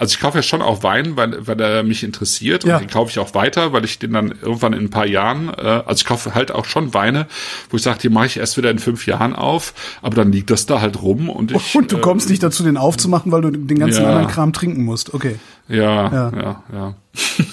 [0.02, 2.74] also ich kaufe ja schon auch Wein, weil, weil er mich interessiert ja.
[2.74, 5.48] und den kaufe ich auch weiter, weil ich den dann irgendwann in ein paar Jahren,
[5.50, 7.28] äh, also ich kaufe halt auch schon Weine,
[7.70, 10.50] wo ich sage, die mache ich erst wieder in fünf Jahren auf, aber dann liegt
[10.50, 11.76] das da halt rum und ich.
[11.76, 14.08] Und du kommst äh, nicht dazu, den aufzumachen, weil du den ganzen ja.
[14.08, 15.14] anderen Kram trinken musst.
[15.14, 15.36] Okay.
[15.68, 16.64] Ja, ja, ja.
[16.72, 16.94] ja.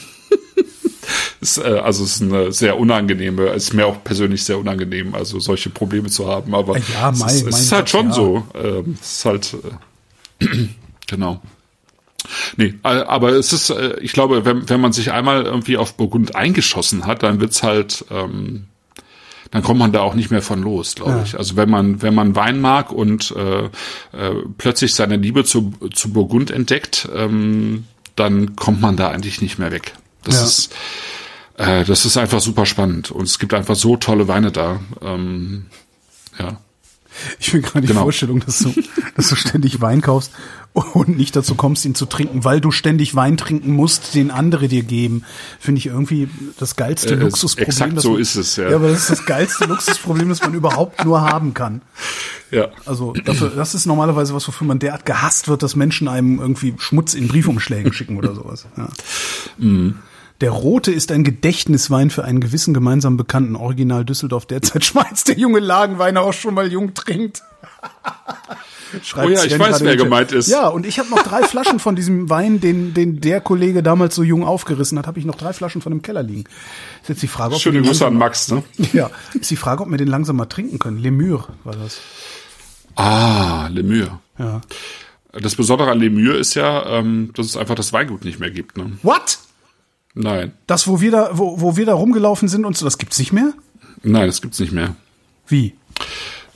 [1.41, 5.13] ist, äh, also es ist eine sehr unangenehme, es ist mir auch persönlich sehr unangenehm,
[5.13, 8.13] also solche Probleme zu haben, aber ja, mein, es ist, es ist halt schon ja.
[8.13, 8.43] so.
[8.55, 9.55] Ähm, es ist halt
[10.39, 10.47] äh,
[11.07, 11.43] genau.
[12.57, 16.35] Nee, aber es ist, äh, ich glaube, wenn, wenn man sich einmal irgendwie auf Burgund
[16.35, 18.65] eingeschossen hat, dann wird's halt, ähm,
[19.51, 21.23] dann kommt man da auch nicht mehr von los, glaube ja.
[21.23, 21.37] ich.
[21.37, 23.69] Also wenn man, wenn man Wein mag und äh, äh,
[24.57, 27.85] plötzlich seine Liebe zu, zu Burgund entdeckt, ähm,
[28.15, 29.93] dann kommt man da eigentlich nicht mehr weg.
[30.23, 30.43] Das ja.
[30.43, 30.75] ist,
[31.57, 34.81] äh, das ist einfach super spannend und es gibt einfach so tolle Weine da.
[35.01, 35.67] Ähm,
[36.37, 36.57] ja.
[37.39, 38.03] Ich bin gerade die genau.
[38.03, 38.73] Vorstellung, dass du,
[39.15, 40.31] dass du ständig Wein kaufst
[40.73, 44.67] und nicht dazu kommst, ihn zu trinken, weil du ständig Wein trinken musst, den andere
[44.67, 45.23] dir geben,
[45.59, 46.29] finde ich irgendwie
[46.59, 47.69] das geilste äh, Luxusproblem.
[47.69, 48.69] Exakt so man, ist es, ja.
[48.69, 51.81] Ja, aber das ist das geilste Luxusproblem, das man überhaupt nur haben kann.
[52.51, 52.69] Ja.
[52.85, 56.75] Also dafür, das ist normalerweise was, wofür man derart gehasst wird, dass Menschen einem irgendwie
[56.77, 58.65] Schmutz in Briefumschlägen schicken oder sowas.
[58.77, 58.87] Ja.
[59.57, 59.95] Mhm.
[60.41, 65.37] Der Rote ist ein Gedächtniswein für einen gewissen gemeinsam bekannten Original Düsseldorf derzeit Schweiz, der
[65.37, 67.43] junge Lagenweine auch schon mal jung trinkt.
[69.03, 70.47] Schreibt oh ja, ich weiß, wer gemeint ist.
[70.47, 74.15] Ja, und ich habe noch drei Flaschen von diesem Wein, den, den der Kollege damals
[74.15, 76.45] so jung aufgerissen hat, habe ich noch drei Flaschen von dem Keller liegen.
[77.03, 78.63] Ist jetzt die Frage, ob Schöne Grüße an Max, ne?
[78.93, 80.97] Ja, ist die Frage, ob wir den langsam mal trinken können.
[80.97, 81.99] Lemur war das.
[82.95, 84.19] Ah, Lemur.
[84.39, 84.61] Ja.
[85.33, 88.75] Das Besondere an Lemur ist ja, ähm, dass es einfach das Weingut nicht mehr gibt.
[88.77, 88.91] Ne?
[89.03, 89.37] What?
[90.21, 90.51] Nein.
[90.67, 93.31] Das, wo wir da, wo, wo wir da rumgelaufen sind und so, das gibt's nicht
[93.31, 93.53] mehr?
[94.03, 94.95] Nein, das gibt's nicht mehr.
[95.47, 95.75] Wie?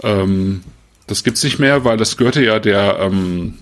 [0.02, 0.64] Ähm,
[1.08, 3.60] das gibt's nicht mehr, weil das gehörte ja der ähm,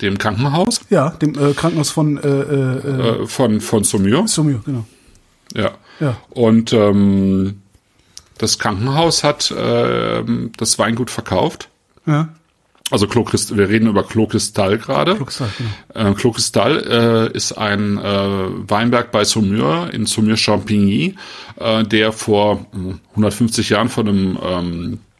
[0.00, 0.80] dem Krankenhaus.
[0.88, 4.26] Ja, dem äh, Krankenhaus von äh, äh, äh, von von Saumur.
[4.26, 4.86] Saumur, genau.
[5.54, 5.72] Ja.
[6.00, 6.16] Ja.
[6.30, 7.60] Und ähm,
[8.38, 10.24] das Krankenhaus hat äh,
[10.56, 11.68] das Weingut verkauft.
[12.06, 12.30] Ja.
[12.92, 15.14] Also Klokristall, wir reden über Klokristall gerade.
[15.14, 15.48] Klokristall,
[15.94, 16.10] genau.
[16.10, 21.14] äh, Klokristall äh, ist ein äh, Weinberg bei Saumur in Saumur-Champigny,
[21.58, 22.66] äh, der vor
[23.12, 25.11] 150 Jahren von einem ähm, äh,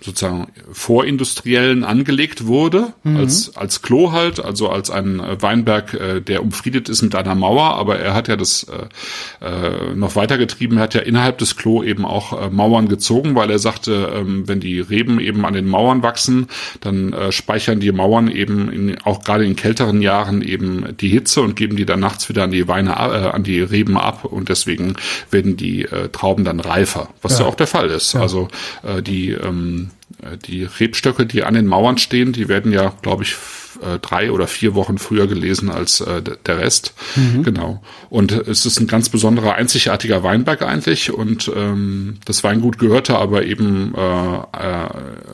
[0.00, 3.16] sozusagen vorindustriellen angelegt wurde, mhm.
[3.16, 7.34] als, als Klo halt, also als ein äh, Weinberg, äh, der umfriedet ist mit einer
[7.34, 11.56] Mauer, aber er hat ja das äh, äh, noch weitergetrieben, er hat ja innerhalb des
[11.56, 15.54] Klo eben auch äh, Mauern gezogen, weil er sagte, ähm, wenn die Reben eben an
[15.54, 16.48] den Mauern wachsen,
[16.80, 21.40] dann äh, speichern die Mauern eben in, auch gerade in kälteren Jahren eben die Hitze
[21.40, 24.48] und geben die dann nachts wieder an die Weine, äh, an die Reben ab und
[24.48, 24.94] deswegen
[25.30, 28.12] werden die äh, Trauben dann reifer, was ja, ja auch der Fall ist.
[28.12, 28.20] Ja.
[28.20, 28.48] Also
[28.82, 29.90] äh, die ähm,
[30.22, 33.36] äh, die Rebstöcke, die an den Mauern stehen, die werden ja, glaube ich,
[33.82, 36.94] äh, drei oder vier Wochen früher gelesen als äh, der Rest.
[37.16, 37.42] Mhm.
[37.42, 37.82] Genau.
[38.08, 41.12] Und es ist ein ganz besonderer, einzigartiger Weinberg eigentlich.
[41.12, 44.88] Und ähm, das Weingut gehörte aber eben äh, äh,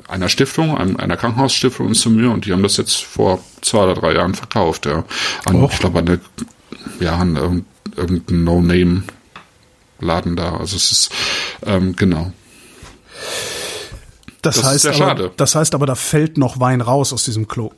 [0.08, 2.32] einer Stiftung, einer Krankenhausstiftung in Saumur.
[2.32, 4.86] Und die haben das jetzt vor zwei oder drei Jahren verkauft.
[4.86, 5.04] Ja.
[5.46, 6.20] An, ich glaube, an eine,
[7.00, 7.64] ja, an
[7.96, 10.56] irgendein No-Name-Laden da.
[10.56, 11.12] Also es ist,
[11.64, 12.32] ähm, genau.
[14.46, 17.72] Das, das heißt, aber, das heißt aber, da fällt noch Wein raus aus diesem Klo.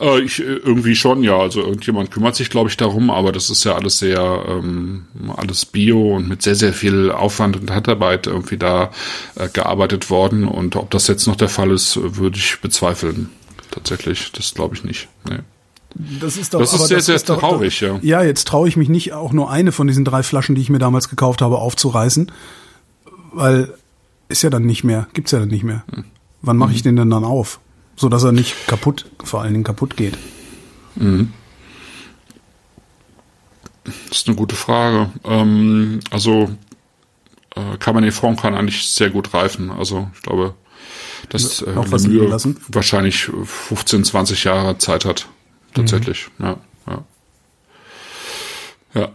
[0.00, 1.36] Äh, ich, äh, irgendwie schon, ja.
[1.38, 5.06] Also irgendjemand kümmert sich, glaube ich, darum, aber das ist ja alles sehr, ähm,
[5.36, 8.90] alles Bio und mit sehr, sehr viel Aufwand und Handarbeit irgendwie da
[9.36, 10.48] äh, gearbeitet worden.
[10.48, 13.30] Und ob das jetzt noch der Fall ist, würde ich bezweifeln.
[13.70, 15.08] Tatsächlich, das glaube ich nicht.
[15.28, 15.38] Nee.
[16.20, 18.20] Das ist doch, das ist sehr, das sehr ist traurig, doch, ja.
[18.20, 20.70] Ja, jetzt traue ich mich nicht, auch nur eine von diesen drei Flaschen, die ich
[20.70, 22.30] mir damals gekauft habe, aufzureißen,
[23.32, 23.74] weil
[24.30, 25.84] ist ja dann nicht mehr, gibt's ja dann nicht mehr.
[25.92, 26.04] Hm.
[26.42, 26.88] Wann mache ich mhm.
[26.88, 27.60] den denn dann auf?
[27.96, 30.16] So dass er nicht kaputt, vor allen Dingen kaputt geht.
[30.96, 31.32] Mhm.
[33.84, 35.10] Das ist eine gute Frage.
[35.24, 36.50] Ähm, also
[37.56, 39.70] äh, Cabernet Franc kann eigentlich sehr gut reifen.
[39.70, 40.54] Also ich glaube,
[41.28, 41.72] dass äh,
[42.08, 42.30] Mühe
[42.68, 45.28] wahrscheinlich 15, 20 Jahre Zeit hat.
[45.74, 46.44] Tatsächlich, mhm.
[46.44, 47.04] ja, ja.
[48.92, 49.08] Ja.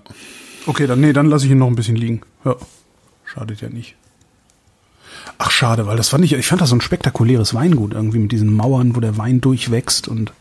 [0.67, 2.21] Okay, dann nee, dann lasse ich ihn noch ein bisschen liegen.
[2.43, 2.55] Ja.
[3.25, 3.95] Schadet ja nicht.
[5.37, 8.31] Ach schade, weil das fand ich, ich fand das so ein spektakuläres Weingut irgendwie mit
[8.31, 10.31] diesen Mauern, wo der Wein durchwächst und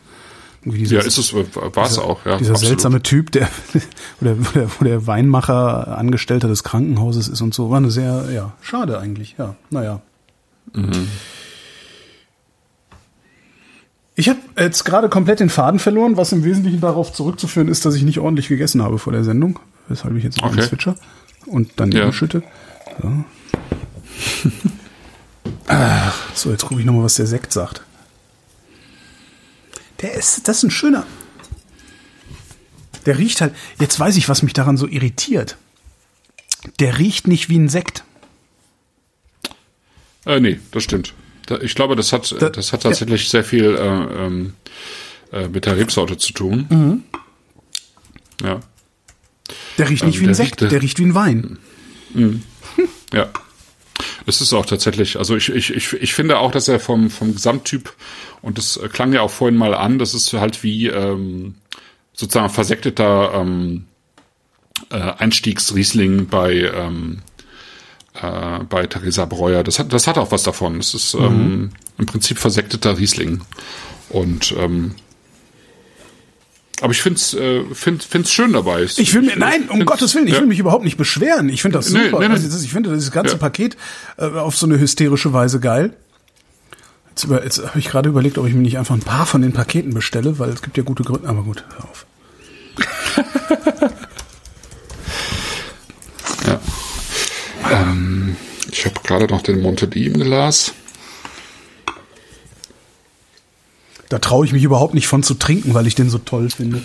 [0.63, 2.37] dieses, ja, ist es, war es auch, ja.
[2.37, 2.69] Dieser absolut.
[2.69, 3.47] seltsame Typ, der,
[4.19, 4.37] wo der,
[4.79, 9.35] wo der, Weinmacher Angestellter des Krankenhauses ist und so, war eine sehr, ja, schade eigentlich,
[9.37, 10.01] ja, naja.
[10.73, 11.07] Mhm.
[14.15, 17.95] Ich habe jetzt gerade komplett den Faden verloren, was im Wesentlichen darauf zurückzuführen ist, dass
[17.95, 20.59] ich nicht ordentlich gegessen habe vor der Sendung, weshalb ich jetzt noch okay.
[20.59, 20.95] einen Switcher
[21.45, 22.11] und dann die ja.
[22.11, 22.41] schütte.
[23.01, 23.11] So.
[25.67, 27.81] Ach, so, jetzt gucke ich nochmal, was der Sekt sagt.
[30.01, 31.05] Der ist, das ist ein schöner.
[33.05, 35.57] Der riecht halt, jetzt weiß ich, was mich daran so irritiert.
[36.79, 38.03] Der riecht nicht wie ein Sekt.
[40.25, 41.13] Äh, nee, das stimmt.
[41.61, 43.29] Ich glaube, das hat, da, das hat tatsächlich ja.
[43.29, 44.53] sehr viel äh, ähm,
[45.31, 46.65] äh, mit der Rebsorte zu tun.
[46.69, 47.03] Mhm.
[48.41, 48.59] Ja.
[49.77, 51.59] Der riecht nicht ähm, wie ein Sekt, riecht, der riecht wie ein Wein.
[52.13, 52.41] Mhm.
[53.13, 53.29] Ja.
[54.25, 57.33] Es ist auch tatsächlich, also ich, ich, ich, ich finde auch, dass er vom, vom
[57.33, 57.93] Gesamttyp,
[58.41, 61.55] und das klang ja auch vorhin mal an, das ist halt wie ähm,
[62.13, 63.85] sozusagen versekteter ähm,
[64.89, 67.21] äh, Einstiegsriesling bei, ähm,
[68.13, 69.63] äh, bei Theresa Breuer.
[69.63, 70.79] Das hat, das hat auch was davon.
[70.79, 71.25] Es ist mhm.
[71.25, 73.41] ähm, im Prinzip versekteter Riesling.
[74.09, 74.95] Und ähm,
[76.81, 78.83] aber ich find's, äh, find, find's schön dabei.
[78.83, 80.41] Ich, ich will mir, nein, um Gottes Willen, ich ja.
[80.41, 81.47] will mich überhaupt nicht beschweren.
[81.47, 81.99] Ich finde das super.
[81.99, 82.33] Nee, nee, nee.
[82.33, 83.37] Also, ich finde das ganze ja.
[83.37, 83.77] Paket
[84.17, 85.93] äh, auf so eine hysterische Weise geil.
[87.11, 89.41] Jetzt, über, jetzt habe ich gerade überlegt, ob ich mir nicht einfach ein paar von
[89.41, 91.29] den Paketen bestelle, weil es gibt ja gute Gründe.
[91.29, 92.05] Aber gut, hör auf.
[96.45, 96.59] ja.
[97.71, 98.35] Ähm,
[98.69, 100.73] ich habe gerade noch den Monteli im Glas.
[104.09, 106.81] Da traue ich mich überhaupt nicht von zu trinken, weil ich den so toll finde.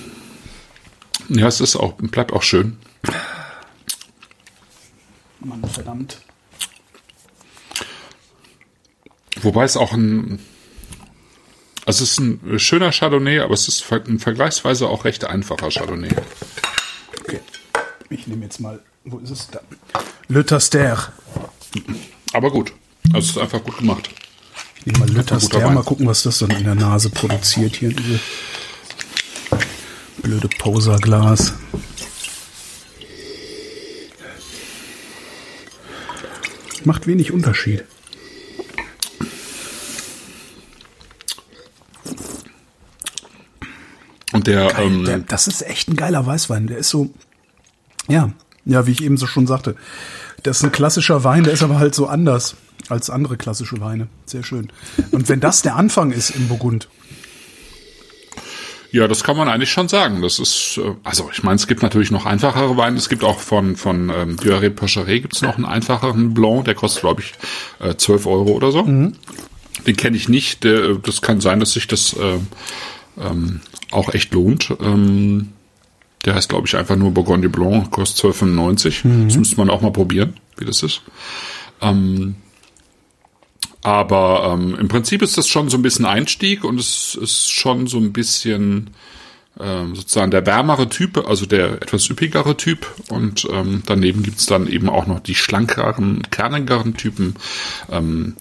[1.29, 2.79] Ja, es ist auch, bleibt auch schön.
[5.41, 6.19] Mann, verdammt.
[9.43, 10.39] Wobei es auch ein,
[11.87, 16.11] also es ist ein schöner Chardonnay, aber es ist ein vergleichsweise auch recht einfacher Chardonnay.
[17.21, 17.41] Okay.
[18.11, 19.61] Ich nehme jetzt mal, wo ist es da?
[20.29, 21.13] Le Taster.
[22.33, 22.73] Aber gut.
[23.13, 24.11] Also es ist einfach gut gemacht.
[24.81, 28.19] Ich nehme mal Lütterster, mal gucken, was das dann in der Nase produziert hier, diese
[30.23, 31.53] blöde Poserglas.
[36.85, 37.85] Macht wenig Unterschied.
[44.33, 46.69] Und der, Geil, ähm, der, das ist echt ein geiler Weißwein.
[46.69, 47.11] Der ist so,
[48.09, 48.33] ja,
[48.65, 49.77] ja, wie ich eben so schon sagte.
[50.43, 52.57] Das ist ein klassischer Wein, der ist aber halt so anders
[52.89, 54.09] als andere klassische Weine.
[54.27, 54.69] Sehr schön.
[55.11, 56.89] Und wenn das der Anfang ist im Burgund.
[58.93, 60.21] Ja, das kann man eigentlich schon sagen.
[60.21, 62.97] Das ist, äh, also ich meine, es gibt natürlich noch einfachere Weine.
[62.97, 66.75] Es gibt auch von von ähm, Duaré Pocheret gibt es noch einen einfacheren Blanc, der
[66.75, 67.33] kostet glaube ich
[67.87, 68.83] äh, 12 Euro oder so.
[68.83, 69.13] Mhm.
[69.87, 70.65] Den kenne ich nicht.
[70.65, 72.39] Der, das kann sein, dass sich das äh,
[73.21, 73.61] ähm,
[73.93, 74.75] auch echt lohnt.
[74.81, 75.53] Ähm,
[76.25, 79.07] der heißt glaube ich einfach nur Bourgogne Blanc, kostet 12,95.
[79.07, 79.29] Mhm.
[79.29, 81.03] Das müsste man auch mal probieren, wie das ist.
[81.81, 82.37] Ähm,
[83.83, 87.87] aber ähm, im Prinzip ist das schon so ein bisschen Einstieg und es ist schon
[87.87, 88.91] so ein bisschen
[89.59, 92.87] ähm, sozusagen der wärmere Typ, also der etwas üppigere Typ.
[93.09, 97.37] Und ähm, daneben gibt's dann eben auch noch die schlankeren, kernigeren Typen.
[97.91, 98.37] Ähm,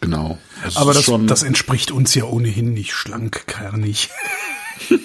[0.00, 0.38] Genau.
[0.62, 4.10] Also Aber das, ist schon, das entspricht uns ja ohnehin nicht schlank, kernig.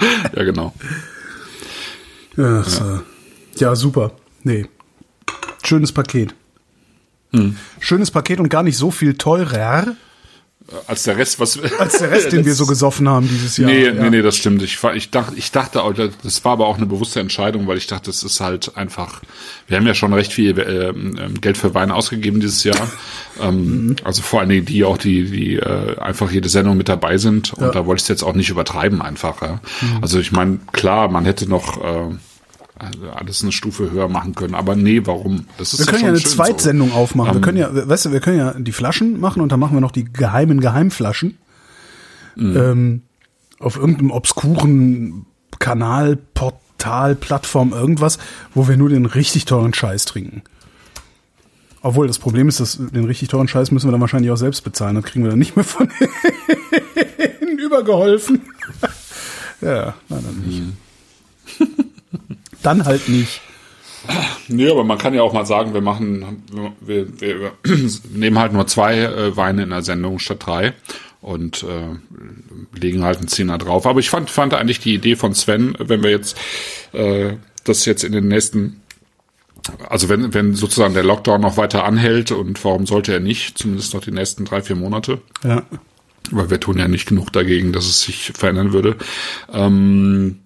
[0.36, 0.74] ja genau.
[2.36, 3.00] Ja, so.
[3.56, 4.12] ja, super.
[4.42, 4.66] Nee.
[5.62, 6.34] Schönes Paket.
[7.32, 7.56] Hm.
[7.78, 9.96] Schönes Paket und gar nicht so viel teurer
[10.86, 13.70] Als der Rest, was als der Rest, den wir so gesoffen haben dieses Jahr.
[13.70, 13.92] Nee, ja.
[13.92, 14.62] nee, nee, das stimmt.
[14.62, 17.86] Ich, ich dachte, ich dachte auch, das war aber auch eine bewusste Entscheidung, weil ich
[17.86, 19.20] dachte, das ist halt einfach,
[19.66, 22.90] wir haben ja schon recht viel ähm, ähm, Geld für Wein ausgegeben dieses Jahr.
[23.40, 27.18] ähm, also vor allen Dingen die auch, die, die äh, einfach jede Sendung mit dabei
[27.18, 27.52] sind.
[27.54, 27.70] Und Ja.
[27.72, 29.42] da wollte ich es jetzt auch nicht übertreiben einfach.
[29.42, 29.60] Ja.
[30.02, 32.14] Also ich meine, klar, man hätte noch äh,
[32.80, 35.46] also alles eine Stufe höher machen können, aber nee, warum?
[35.58, 37.32] Das ist Wir können ja eine Zweitsendung aufmachen.
[37.32, 39.76] wir Ähm, können ja, weißt du, wir können ja die Flaschen machen und dann machen
[39.76, 41.36] wir noch die geheimen Geheimflaschen.
[42.36, 42.56] Mhm.
[42.56, 43.02] Ähm,
[43.58, 45.26] auf irgendeinem obskuren
[45.58, 48.18] Kanal, Portal, Plattform, irgendwas,
[48.54, 50.42] wo wir nur den richtig teuren Scheiß trinken.
[51.82, 54.62] Obwohl, das Problem ist, dass den richtig teuren Scheiß müssen wir dann wahrscheinlich auch selbst
[54.64, 54.96] bezahlen.
[54.96, 55.90] Das kriegen wir dann nicht mehr von
[57.40, 58.40] denen übergeholfen.
[59.60, 60.62] ja, nein, dann nicht.
[60.62, 60.76] Mhm.
[62.62, 63.40] dann halt nicht.
[64.48, 66.42] Nee, aber man kann ja auch mal sagen, wir machen,
[66.80, 67.52] wir, wir, wir
[68.14, 70.72] nehmen halt nur zwei äh, Weine in der Sendung statt drei
[71.20, 73.86] und äh, legen halt einen Zehner drauf.
[73.86, 76.38] Aber ich fand, fand eigentlich die Idee von Sven, wenn wir jetzt
[76.92, 77.34] äh,
[77.64, 78.80] das jetzt in den nächsten,
[79.90, 83.92] also wenn, wenn sozusagen der Lockdown noch weiter anhält und warum sollte er nicht, zumindest
[83.92, 85.62] noch die nächsten drei, vier Monate, Ja.
[86.30, 88.96] weil wir tun ja nicht genug dagegen, dass es sich verändern würde.
[89.52, 90.38] Ähm,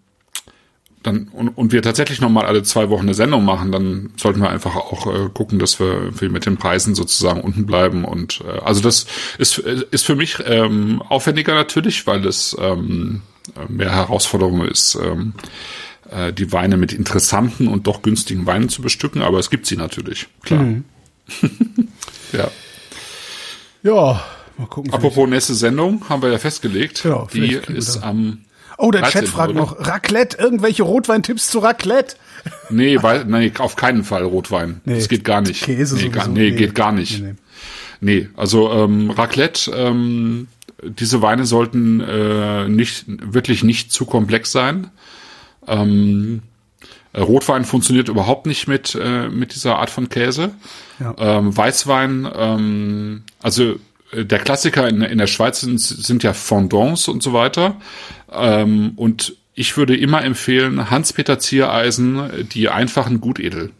[1.04, 4.40] dann und, und wir tatsächlich noch mal alle zwei Wochen eine Sendung machen, dann sollten
[4.40, 8.04] wir einfach auch äh, gucken, dass wir mit den Preisen sozusagen unten bleiben.
[8.04, 9.06] Und äh, also das
[9.38, 13.22] ist ist für mich ähm, aufwendiger natürlich, weil es ähm,
[13.68, 14.96] mehr Herausforderung ist.
[14.96, 15.34] Ähm,
[16.10, 19.76] äh, die Weine mit interessanten und doch günstigen Weinen zu bestücken, aber es gibt sie
[19.76, 20.66] natürlich, klar.
[22.32, 22.50] ja.
[23.82, 24.24] Ja,
[24.58, 24.92] mal gucken.
[24.92, 27.04] Apropos nächste Sendung, haben wir ja festgelegt.
[27.04, 28.44] Ja, die kriegen wir ist am
[28.78, 29.60] Oh, der 13., Chat fragt oder?
[29.60, 32.16] noch, Raclette, irgendwelche Rotweintipps zu Raclette?
[32.70, 34.80] Nee, weil, nee, auf keinen Fall Rotwein.
[34.84, 35.64] Nee, das geht gar nicht.
[35.64, 36.56] Käse nee, gar, nee, nee.
[36.56, 37.22] geht gar nicht.
[37.22, 37.34] Nee,
[38.00, 38.28] Nee, nee.
[38.36, 40.48] also ähm, Raclette, ähm,
[40.82, 44.90] diese Weine sollten äh, nicht wirklich nicht zu komplex sein.
[45.66, 46.42] Ähm,
[47.12, 50.50] äh, Rotwein funktioniert überhaupt nicht mit äh, mit dieser Art von Käse.
[51.00, 51.14] Ja.
[51.18, 53.76] Ähm, Weißwein, ähm, also
[54.12, 57.76] äh, der Klassiker in, in der Schweiz sind, sind ja Fondants und so weiter.
[58.36, 62.20] Ähm, und ich würde immer empfehlen, Hans-Peter Ziereisen,
[62.52, 63.70] die einfachen Gutedel,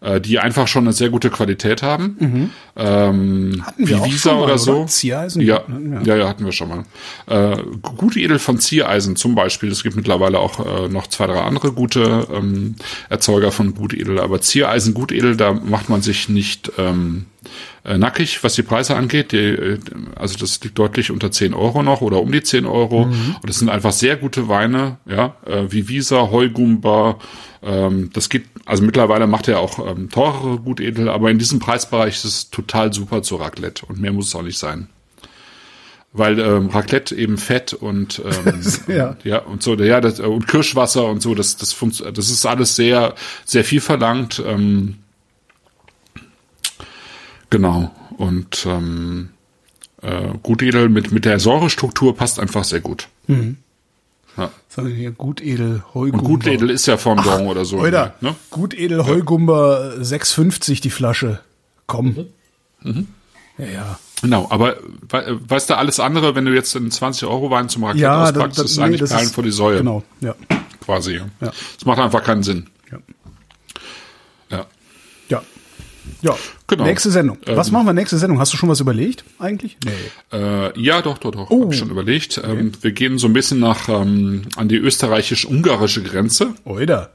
[0.00, 2.50] äh, die einfach schon eine sehr gute Qualität haben.
[2.76, 4.58] Ähm, Hatten wir wie Visa schon mal, oder oder?
[4.58, 4.84] so.
[4.86, 5.42] Ziereisen?
[5.42, 6.00] Ja, Ja.
[6.02, 6.84] ja, ja, hatten wir schon mal.
[7.28, 9.70] Äh, Gutedel von Ziereisen zum Beispiel.
[9.70, 12.74] Es gibt mittlerweile auch äh, noch zwei, drei andere gute ähm,
[13.08, 14.18] Erzeuger von Gutedel.
[14.18, 17.29] Aber Ziereisen, Gutedel, da macht man sich nicht ähm, äh,
[17.84, 19.32] nackig, was die Preise angeht.
[19.32, 19.78] Die, äh,
[20.16, 23.06] also das liegt deutlich unter 10 Euro noch oder um die 10 Euro.
[23.06, 23.36] Mhm.
[23.40, 27.18] Und das sind einfach sehr gute Weine, ja, äh, wie Visa, Heugumba.
[27.62, 32.16] Ähm, das gibt, also mittlerweile macht er auch ähm, teurere Gutedel, aber in diesem Preisbereich
[32.16, 34.88] ist es total super zu Raclette und mehr muss es auch nicht sein.
[36.12, 38.60] Weil ähm, Raclette eben Fett und ähm,
[38.94, 39.16] Ja.
[39.22, 42.46] ja und so ja das, äh, und Kirschwasser und so das das funkt, das ist
[42.46, 44.96] alles sehr sehr viel verlangt ähm,
[47.50, 49.30] genau und ähm,
[50.02, 53.08] äh, Gutedel mit mit der Säurestruktur passt einfach sehr gut
[54.36, 54.50] ja.
[54.68, 56.24] Sagen wir hier Gutedel, und Heugumber.
[56.24, 58.34] Gutedel ist ja Fondant oder so Oder ne?
[58.50, 61.40] Gutedel, Heugumber, 6,50 die Flasche.
[61.86, 62.26] Komm.
[62.82, 63.08] Mhm.
[63.58, 63.98] Ja, ja.
[64.22, 64.76] genau aber
[65.08, 68.22] we, weißt du alles andere wenn du jetzt einen 20 Euro Wein zum Raclette Ja,
[68.22, 70.34] auspackst das- ist nee, eigentlich das Perlen vor die Säue Genau, ja.
[70.80, 71.26] quasi ja.
[71.40, 71.48] Ja.
[71.76, 72.98] das macht einfach keinen Sinn Ja.
[74.50, 74.66] ja
[75.28, 75.42] Ja.
[76.22, 76.34] Ja.
[76.66, 76.84] Genau.
[76.84, 77.38] Nächste Sendung.
[77.46, 78.38] Was Ähm, machen wir nächste Sendung?
[78.40, 79.76] Hast du schon was überlegt eigentlich?
[79.84, 80.36] Nee.
[80.36, 81.50] Äh, ja, doch, doch, doch.
[81.50, 81.64] Oh.
[81.64, 82.40] Hab ich schon überlegt.
[82.44, 86.54] Ähm, wir gehen so ein bisschen nach ähm, an die österreichisch-ungarische Grenze.
[86.64, 87.10] Oida.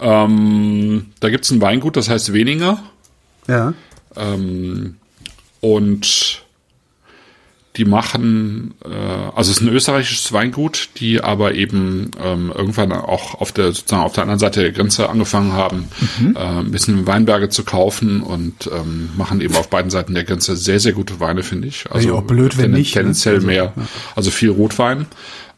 [0.00, 2.82] Ähm, da gibt's ein Weingut, das heißt Weninger.
[3.48, 3.74] Ja.
[4.16, 4.96] Ähm,
[5.60, 6.44] und
[7.78, 13.36] die machen, äh, also es ist ein österreichisches Weingut, die aber eben ähm, irgendwann auch
[13.36, 15.88] auf der sozusagen auf der anderen Seite der Grenze angefangen haben,
[16.34, 20.56] äh, ein bisschen Weinberge zu kaufen und ähm, machen eben auf beiden Seiten der Grenze
[20.56, 21.84] sehr, sehr gute Weine, finde ich.
[21.90, 23.02] Also ja auch blöd, wenn nicht, ne?
[23.02, 23.72] Tendenziell Also, mehr,
[24.16, 25.06] also viel Rotwein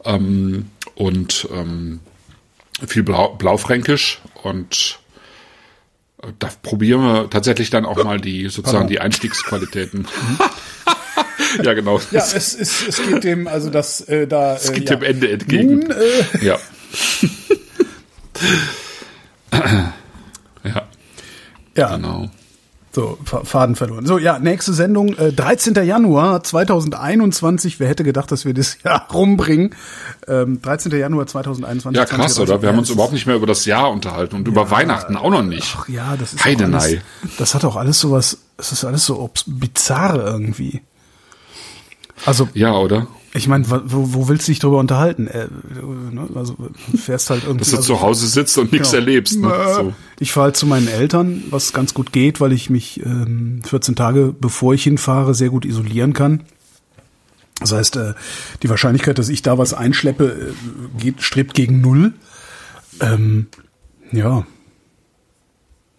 [0.05, 2.01] ähm, und ähm,
[2.85, 4.99] viel Blau, Blaufränkisch und
[6.21, 10.07] äh, da probieren wir tatsächlich dann auch mal die sozusagen die Einstiegsqualitäten.
[11.63, 11.99] ja, genau.
[12.11, 14.55] Ja, es, es, es geht dem, also das äh, da.
[14.55, 15.79] Es geht dem Ende entgegen.
[15.79, 16.57] Nun, äh, Ja.
[20.63, 20.81] ja,
[21.75, 22.29] ja, genau.
[22.93, 24.05] So, Faden verloren.
[24.05, 25.75] So, ja, nächste Sendung, äh, 13.
[25.85, 27.79] Januar 2021.
[27.79, 29.73] Wer hätte gedacht, dass wir das Jahr rumbringen?
[30.27, 30.91] Ähm, 13.
[30.91, 31.97] Januar 2021.
[31.97, 32.61] Ja, krass, oder?
[32.61, 35.29] Wir haben uns überhaupt nicht mehr über das Jahr unterhalten und ja, über Weihnachten auch
[35.29, 35.77] noch nicht.
[35.79, 36.97] Ach ja, das ist alles,
[37.37, 40.81] Das hat auch alles sowas, es ist alles so bizarre irgendwie.
[42.25, 42.49] Also.
[42.53, 43.07] Ja, oder?
[43.33, 45.27] Ich meine, wo, wo willst du dich drüber unterhalten?
[45.27, 45.47] Äh,
[46.11, 46.27] ne?
[46.35, 46.57] Also
[46.97, 47.59] fährst halt irgendwie.
[47.59, 48.99] Dass du also, zu Hause sitzt und nichts genau.
[48.99, 49.39] erlebst.
[49.39, 49.53] Ne?
[49.75, 49.93] So.
[50.19, 53.95] Ich fahre halt zu meinen Eltern, was ganz gut geht, weil ich mich ähm, 14
[53.95, 56.41] Tage, bevor ich hinfahre, sehr gut isolieren kann.
[57.61, 58.13] Das heißt, äh,
[58.63, 62.13] die Wahrscheinlichkeit, dass ich da was einschleppe, äh, geht, strebt gegen null.
[62.99, 63.47] Ähm,
[64.11, 64.45] ja.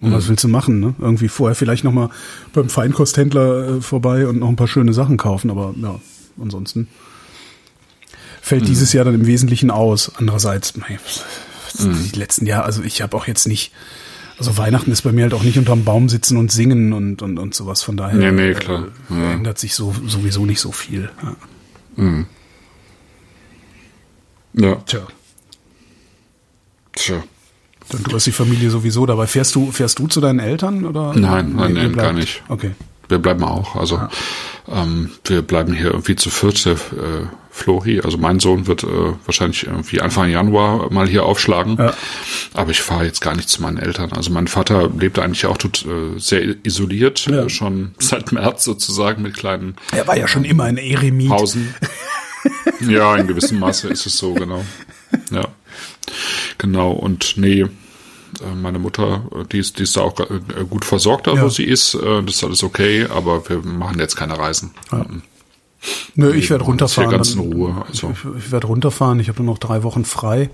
[0.02, 0.14] Und mhm.
[0.14, 0.80] was willst du machen?
[0.80, 0.94] Ne?
[1.00, 2.10] Irgendwie vorher vielleicht noch mal
[2.52, 5.98] beim Feinkosthändler äh, vorbei und noch ein paar schöne Sachen kaufen, aber ja,
[6.40, 6.88] ansonsten
[8.42, 8.66] fällt mhm.
[8.66, 10.12] dieses Jahr dann im Wesentlichen aus.
[10.16, 12.10] Andererseits, mhm.
[12.12, 13.72] die letzten Jahre, also ich habe auch jetzt nicht,
[14.36, 17.38] also Weihnachten ist bei mir halt auch nicht unterm Baum sitzen und singen und, und,
[17.38, 17.82] und sowas.
[17.82, 18.88] Von daher nee, nee, klar.
[19.10, 19.32] Äh, ja.
[19.34, 21.08] ändert sich so sowieso nicht so viel.
[21.22, 22.04] Ja.
[22.04, 22.26] Mhm.
[24.54, 24.74] Ja.
[24.86, 25.06] Tja.
[26.92, 27.22] Tja.
[27.92, 29.26] Und du hast die Familie sowieso dabei.
[29.26, 31.12] Fährst du, fährst du zu deinen Eltern oder?
[31.14, 32.42] Nein, nein, nein, gar nicht.
[32.48, 32.72] Okay.
[33.08, 33.76] Wir bleiben auch.
[33.76, 34.10] Also ja.
[34.68, 36.64] ähm, wir bleiben hier irgendwie zu viert.
[36.66, 36.76] Äh,
[37.54, 41.76] Flori, also mein Sohn wird äh, wahrscheinlich irgendwie Anfang Januar mal hier aufschlagen.
[41.76, 41.92] Ja.
[42.54, 44.10] Aber ich fahre jetzt gar nicht zu meinen Eltern.
[44.12, 47.50] Also mein Vater lebt eigentlich auch tut, äh, sehr isoliert, ja.
[47.50, 49.76] schon seit März sozusagen mit kleinen.
[49.92, 51.28] Er war ja schon immer ein Eremit.
[51.28, 51.74] Pausen.
[52.88, 54.64] ja, in gewissem Maße ist es so, genau.
[55.30, 55.46] Ja.
[56.58, 57.68] Genau, und nee, äh,
[58.54, 61.42] meine Mutter, die ist, die ist da auch äh, gut versorgt, da ja.
[61.42, 61.94] wo sie ist.
[61.94, 64.70] Äh, das ist alles okay, aber wir machen jetzt keine Reisen.
[64.90, 64.98] Ja.
[64.98, 65.22] Mhm.
[66.14, 67.10] Nö, ich werde runterfahren.
[67.10, 67.84] Hier ganz in Ruhe.
[67.88, 68.12] Also.
[68.12, 69.18] Ich, ich werde runterfahren.
[69.18, 70.50] Ich habe nur noch drei Wochen frei.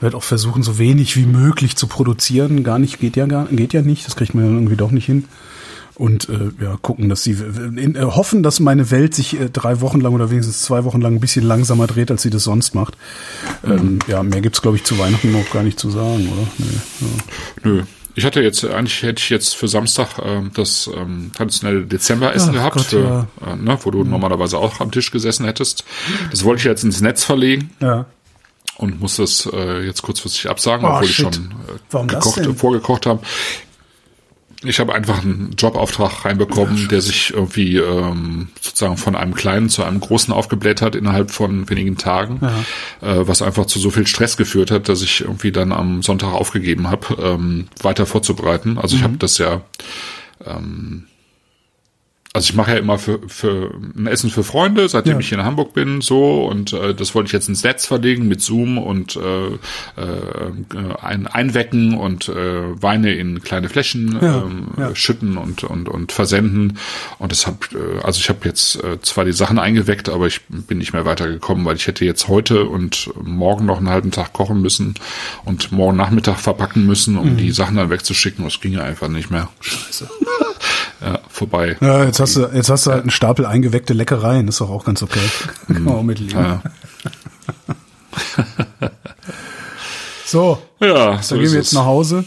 [0.00, 2.62] Werde auch versuchen, so wenig wie möglich zu produzieren.
[2.62, 4.06] Gar nicht, geht ja gar, geht ja nicht.
[4.06, 5.24] Das kriegt man irgendwie doch nicht hin
[5.94, 9.80] und äh, ja gucken, dass sie in, äh, hoffen, dass meine Welt sich äh, drei
[9.80, 12.74] Wochen lang oder wenigstens zwei Wochen lang ein bisschen langsamer dreht, als sie das sonst
[12.74, 12.96] macht.
[13.62, 13.72] Mhm.
[13.72, 16.46] Ähm, ja, mehr gibt's glaube ich zu Weihnachten noch gar nicht zu sagen, oder?
[16.58, 16.66] Nee,
[17.00, 17.06] ja.
[17.64, 17.82] Nö.
[18.16, 22.74] Ich hatte jetzt eigentlich hätte ich jetzt für Samstag äh, das ähm, traditionelle Dezemberessen gehabt,
[22.74, 23.52] Gott, für, ja.
[23.52, 24.10] äh, ne, wo du mhm.
[24.10, 25.84] normalerweise auch am Tisch gesessen hättest.
[26.30, 27.70] Das wollte ich jetzt ins Netz verlegen.
[27.80, 28.06] Ja
[28.80, 31.28] und muss das äh, jetzt kurzfristig absagen, oh, obwohl shit.
[31.28, 31.54] ich schon
[31.92, 33.20] äh, gekocht, vorgekocht habe.
[34.62, 39.82] Ich habe einfach einen Jobauftrag reinbekommen, der sich irgendwie ähm, sozusagen von einem kleinen zu
[39.82, 42.40] einem großen aufgebläht hat innerhalb von wenigen Tagen,
[43.00, 46.34] äh, was einfach zu so viel Stress geführt hat, dass ich irgendwie dann am Sonntag
[46.34, 48.76] aufgegeben habe, ähm, weiter vorzubereiten.
[48.76, 48.98] Also mhm.
[48.98, 49.62] ich habe das ja
[50.44, 51.06] ähm,
[52.32, 55.18] also ich mache ja immer für, für ein Essen für Freunde, seitdem ja.
[55.18, 58.28] ich hier in Hamburg bin, so und äh, das wollte ich jetzt ins Netz verlegen
[58.28, 59.58] mit Zoom und äh, äh,
[61.02, 64.94] ein, einwecken und äh, Weine in kleine Flächen ja, ähm, ja.
[64.94, 66.78] schütten und und und versenden
[67.18, 70.42] und das hab äh, also ich habe jetzt äh, zwar die Sachen eingeweckt, aber ich
[70.46, 74.34] bin nicht mehr weitergekommen, weil ich hätte jetzt heute und morgen noch einen halben Tag
[74.34, 74.94] kochen müssen
[75.44, 77.36] und morgen Nachmittag verpacken müssen, um mhm.
[77.38, 78.44] die Sachen dann wegzuschicken.
[78.44, 79.48] Das ging ja einfach nicht mehr.
[79.60, 80.08] Scheiße.
[81.00, 81.76] ja, vorbei.
[81.80, 84.84] Ja, jetzt hast du, jetzt hast du halt einen Stapel eingeweckte Leckereien, ist doch auch
[84.84, 85.20] ganz okay.
[85.66, 86.38] Kann man auch mitleben.
[86.38, 86.62] Ja.
[90.26, 90.58] so.
[90.80, 92.24] Ja, so dann gehen wir jetzt nach Hause.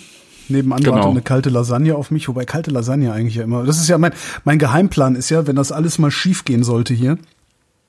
[0.49, 0.95] Nebenan genau.
[0.95, 3.63] wartet eine kalte Lasagne auf mich, wobei kalte Lasagne eigentlich ja immer.
[3.63, 4.13] Das ist ja mein,
[4.43, 7.17] mein Geheimplan ist ja, wenn das alles mal schief gehen sollte hier,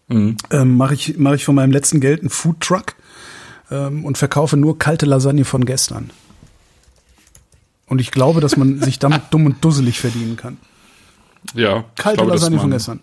[0.08, 0.36] mhm.
[0.50, 2.94] ähm, mache ich, mache ich von meinem letzten Geld einen Food Truck
[3.70, 6.10] ähm, und verkaufe nur kalte Lasagne von gestern.
[7.86, 10.58] Und ich glaube, dass man sich damit dumm und dusselig verdienen kann.
[11.54, 11.84] Ja.
[11.96, 13.00] Kalte glaube, Lasagne von gestern.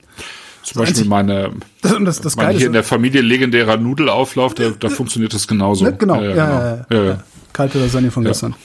[0.64, 1.52] Zum Beispiel meine,
[1.82, 5.86] das, das, das meine hier in der Familie legendärer Nudelauflauf, da, da funktioniert das genauso.
[5.86, 7.04] Ne, genau, ja, ja, genau.
[7.04, 8.56] ja, Kalte Lasagne von gestern.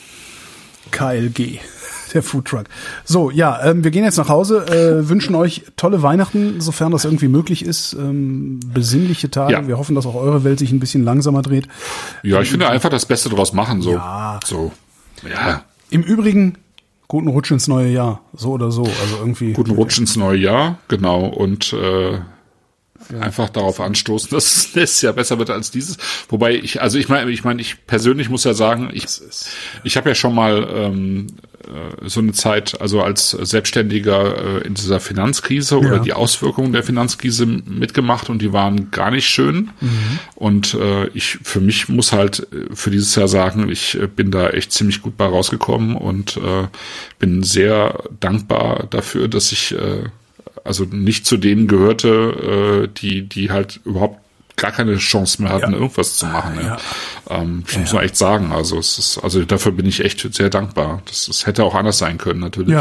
[0.91, 1.59] KLG,
[2.15, 2.65] der Foodtruck.
[3.05, 7.05] So, ja, ähm, wir gehen jetzt nach Hause, äh, wünschen euch tolle Weihnachten, sofern das
[7.05, 9.55] irgendwie möglich ist, ähm, besinnliche Tage.
[9.55, 9.67] Ja.
[9.67, 11.67] Wir hoffen, dass auch eure Welt sich ein bisschen langsamer dreht.
[12.23, 13.93] Ja, ich finde einfach das Beste draus machen, so.
[13.93, 14.39] Ja.
[14.45, 14.73] So.
[15.29, 15.65] Ja.
[15.89, 16.59] Im Übrigen,
[17.09, 18.83] guten Rutsch ins neue Jahr, so oder so.
[18.83, 19.53] Also irgendwie.
[19.53, 21.27] Guten Rutsch ins neue Jahr, genau.
[21.27, 22.19] Und äh,
[23.13, 23.21] ja.
[23.21, 25.99] einfach darauf anstoßen, dass es nächstes Jahr besser wird als dieses.
[26.29, 29.07] Wobei ich, also ich meine, ich meine, ich persönlich muss ja sagen, ich,
[29.85, 31.29] ich habe ja schon mal ähm,
[31.67, 35.87] äh, so eine Zeit, also als Selbstständiger äh, in dieser Finanzkrise ja.
[35.87, 39.71] oder die Auswirkungen der Finanzkrise mitgemacht und die waren gar nicht schön.
[39.81, 40.19] Mhm.
[40.35, 44.31] Und äh, ich für mich muss halt äh, für dieses Jahr sagen, ich äh, bin
[44.31, 46.69] da echt ziemlich gut bei rausgekommen und äh,
[47.19, 50.05] bin sehr dankbar dafür, dass ich äh,
[50.65, 54.21] also nicht zu denen gehörte, äh, die, die halt überhaupt
[54.59, 55.79] gar keine Chance mehr hatten, Ja.
[55.79, 56.55] irgendwas zu machen.
[56.57, 56.79] Ja.
[57.29, 57.43] Ja.
[57.43, 58.53] Ähm, das muss man echt sagen.
[58.53, 61.03] Also es ist, also dafür bin ich echt sehr dankbar.
[61.05, 62.75] Das, das hätte auch anders sein können, natürlich.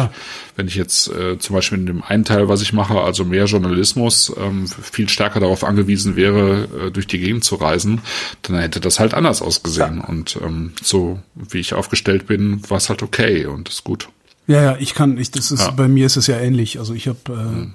[0.55, 3.43] Wenn ich jetzt äh, zum Beispiel in dem einen Teil, was ich mache, also mehr
[3.43, 7.99] Journalismus, ähm, viel stärker darauf angewiesen wäre, äh, durch die Gegend zu reisen,
[8.43, 9.99] dann hätte das halt anders ausgesehen.
[9.99, 14.07] Und ähm, so wie ich aufgestellt bin, war es halt okay und ist gut.
[14.47, 15.71] Ja, ja, ich kann, ich, das ist, Ja.
[15.71, 16.77] bei mir ist es ja ähnlich.
[16.77, 17.67] Also ich habe, äh,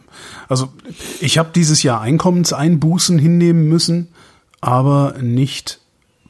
[0.49, 0.73] also
[1.21, 4.09] ich habe dieses Jahr Einkommenseinbußen hinnehmen müssen,
[4.61, 5.81] aber nicht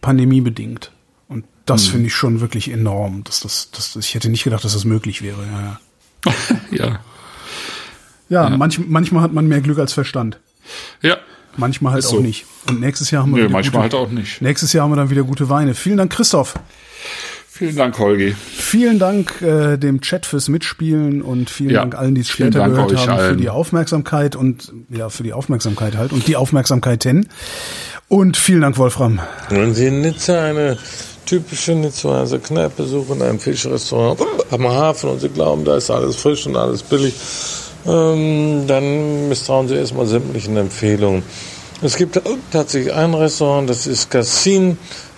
[0.00, 0.92] pandemiebedingt.
[1.28, 3.22] Und das finde ich schon wirklich enorm.
[3.24, 5.44] Dass das, das, ich hätte nicht gedacht, dass das möglich wäre.
[5.46, 5.80] Ja,
[6.70, 7.00] ja.
[8.30, 8.48] Ja.
[8.48, 10.40] ja, Manch, manchmal hat man mehr Glück als Verstand.
[11.02, 11.18] Ja.
[11.56, 12.18] Manchmal halt so.
[12.18, 12.46] auch nicht.
[12.68, 14.40] Und nächstes Jahr haben wir Nö, wieder manchmal gute, halt auch nicht.
[14.40, 15.74] Nächstes Jahr haben wir dann wieder gute Weine.
[15.74, 16.54] Vielen Dank, Christoph.
[17.60, 18.34] Vielen Dank, Holgi.
[18.34, 22.50] Vielen Dank äh, dem Chat fürs Mitspielen und vielen Ja, Dank allen, die es vielen
[22.52, 23.36] später Dank gehört haben, für allen.
[23.36, 27.28] die Aufmerksamkeit und ja, für die Aufmerksamkeit halt und die Aufmerksamkeiten.
[28.08, 29.20] Und vielen Dank, Wolfram.
[29.50, 30.78] Wenn Sie in Nizza eine
[31.26, 36.46] typische Nizzaer Kneipe suchen, ein Fischrestaurant am Hafen und Sie glauben, da ist alles frisch
[36.46, 37.12] und alles billig,
[37.86, 41.22] ähm, dann misstrauen Sie erstmal sämtlichen Empfehlungen.
[41.82, 42.18] Es gibt
[42.50, 44.78] tatsächlich ein Restaurant, das ist Cassin.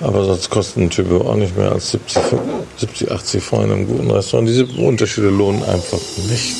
[0.00, 2.22] Aber sonst kosten ein Typ auch nicht mehr als 70,
[2.78, 4.48] 70 80 Franc in einem guten Restaurant.
[4.48, 5.98] Diese Unterschiede lohnen einfach
[6.28, 6.56] nicht.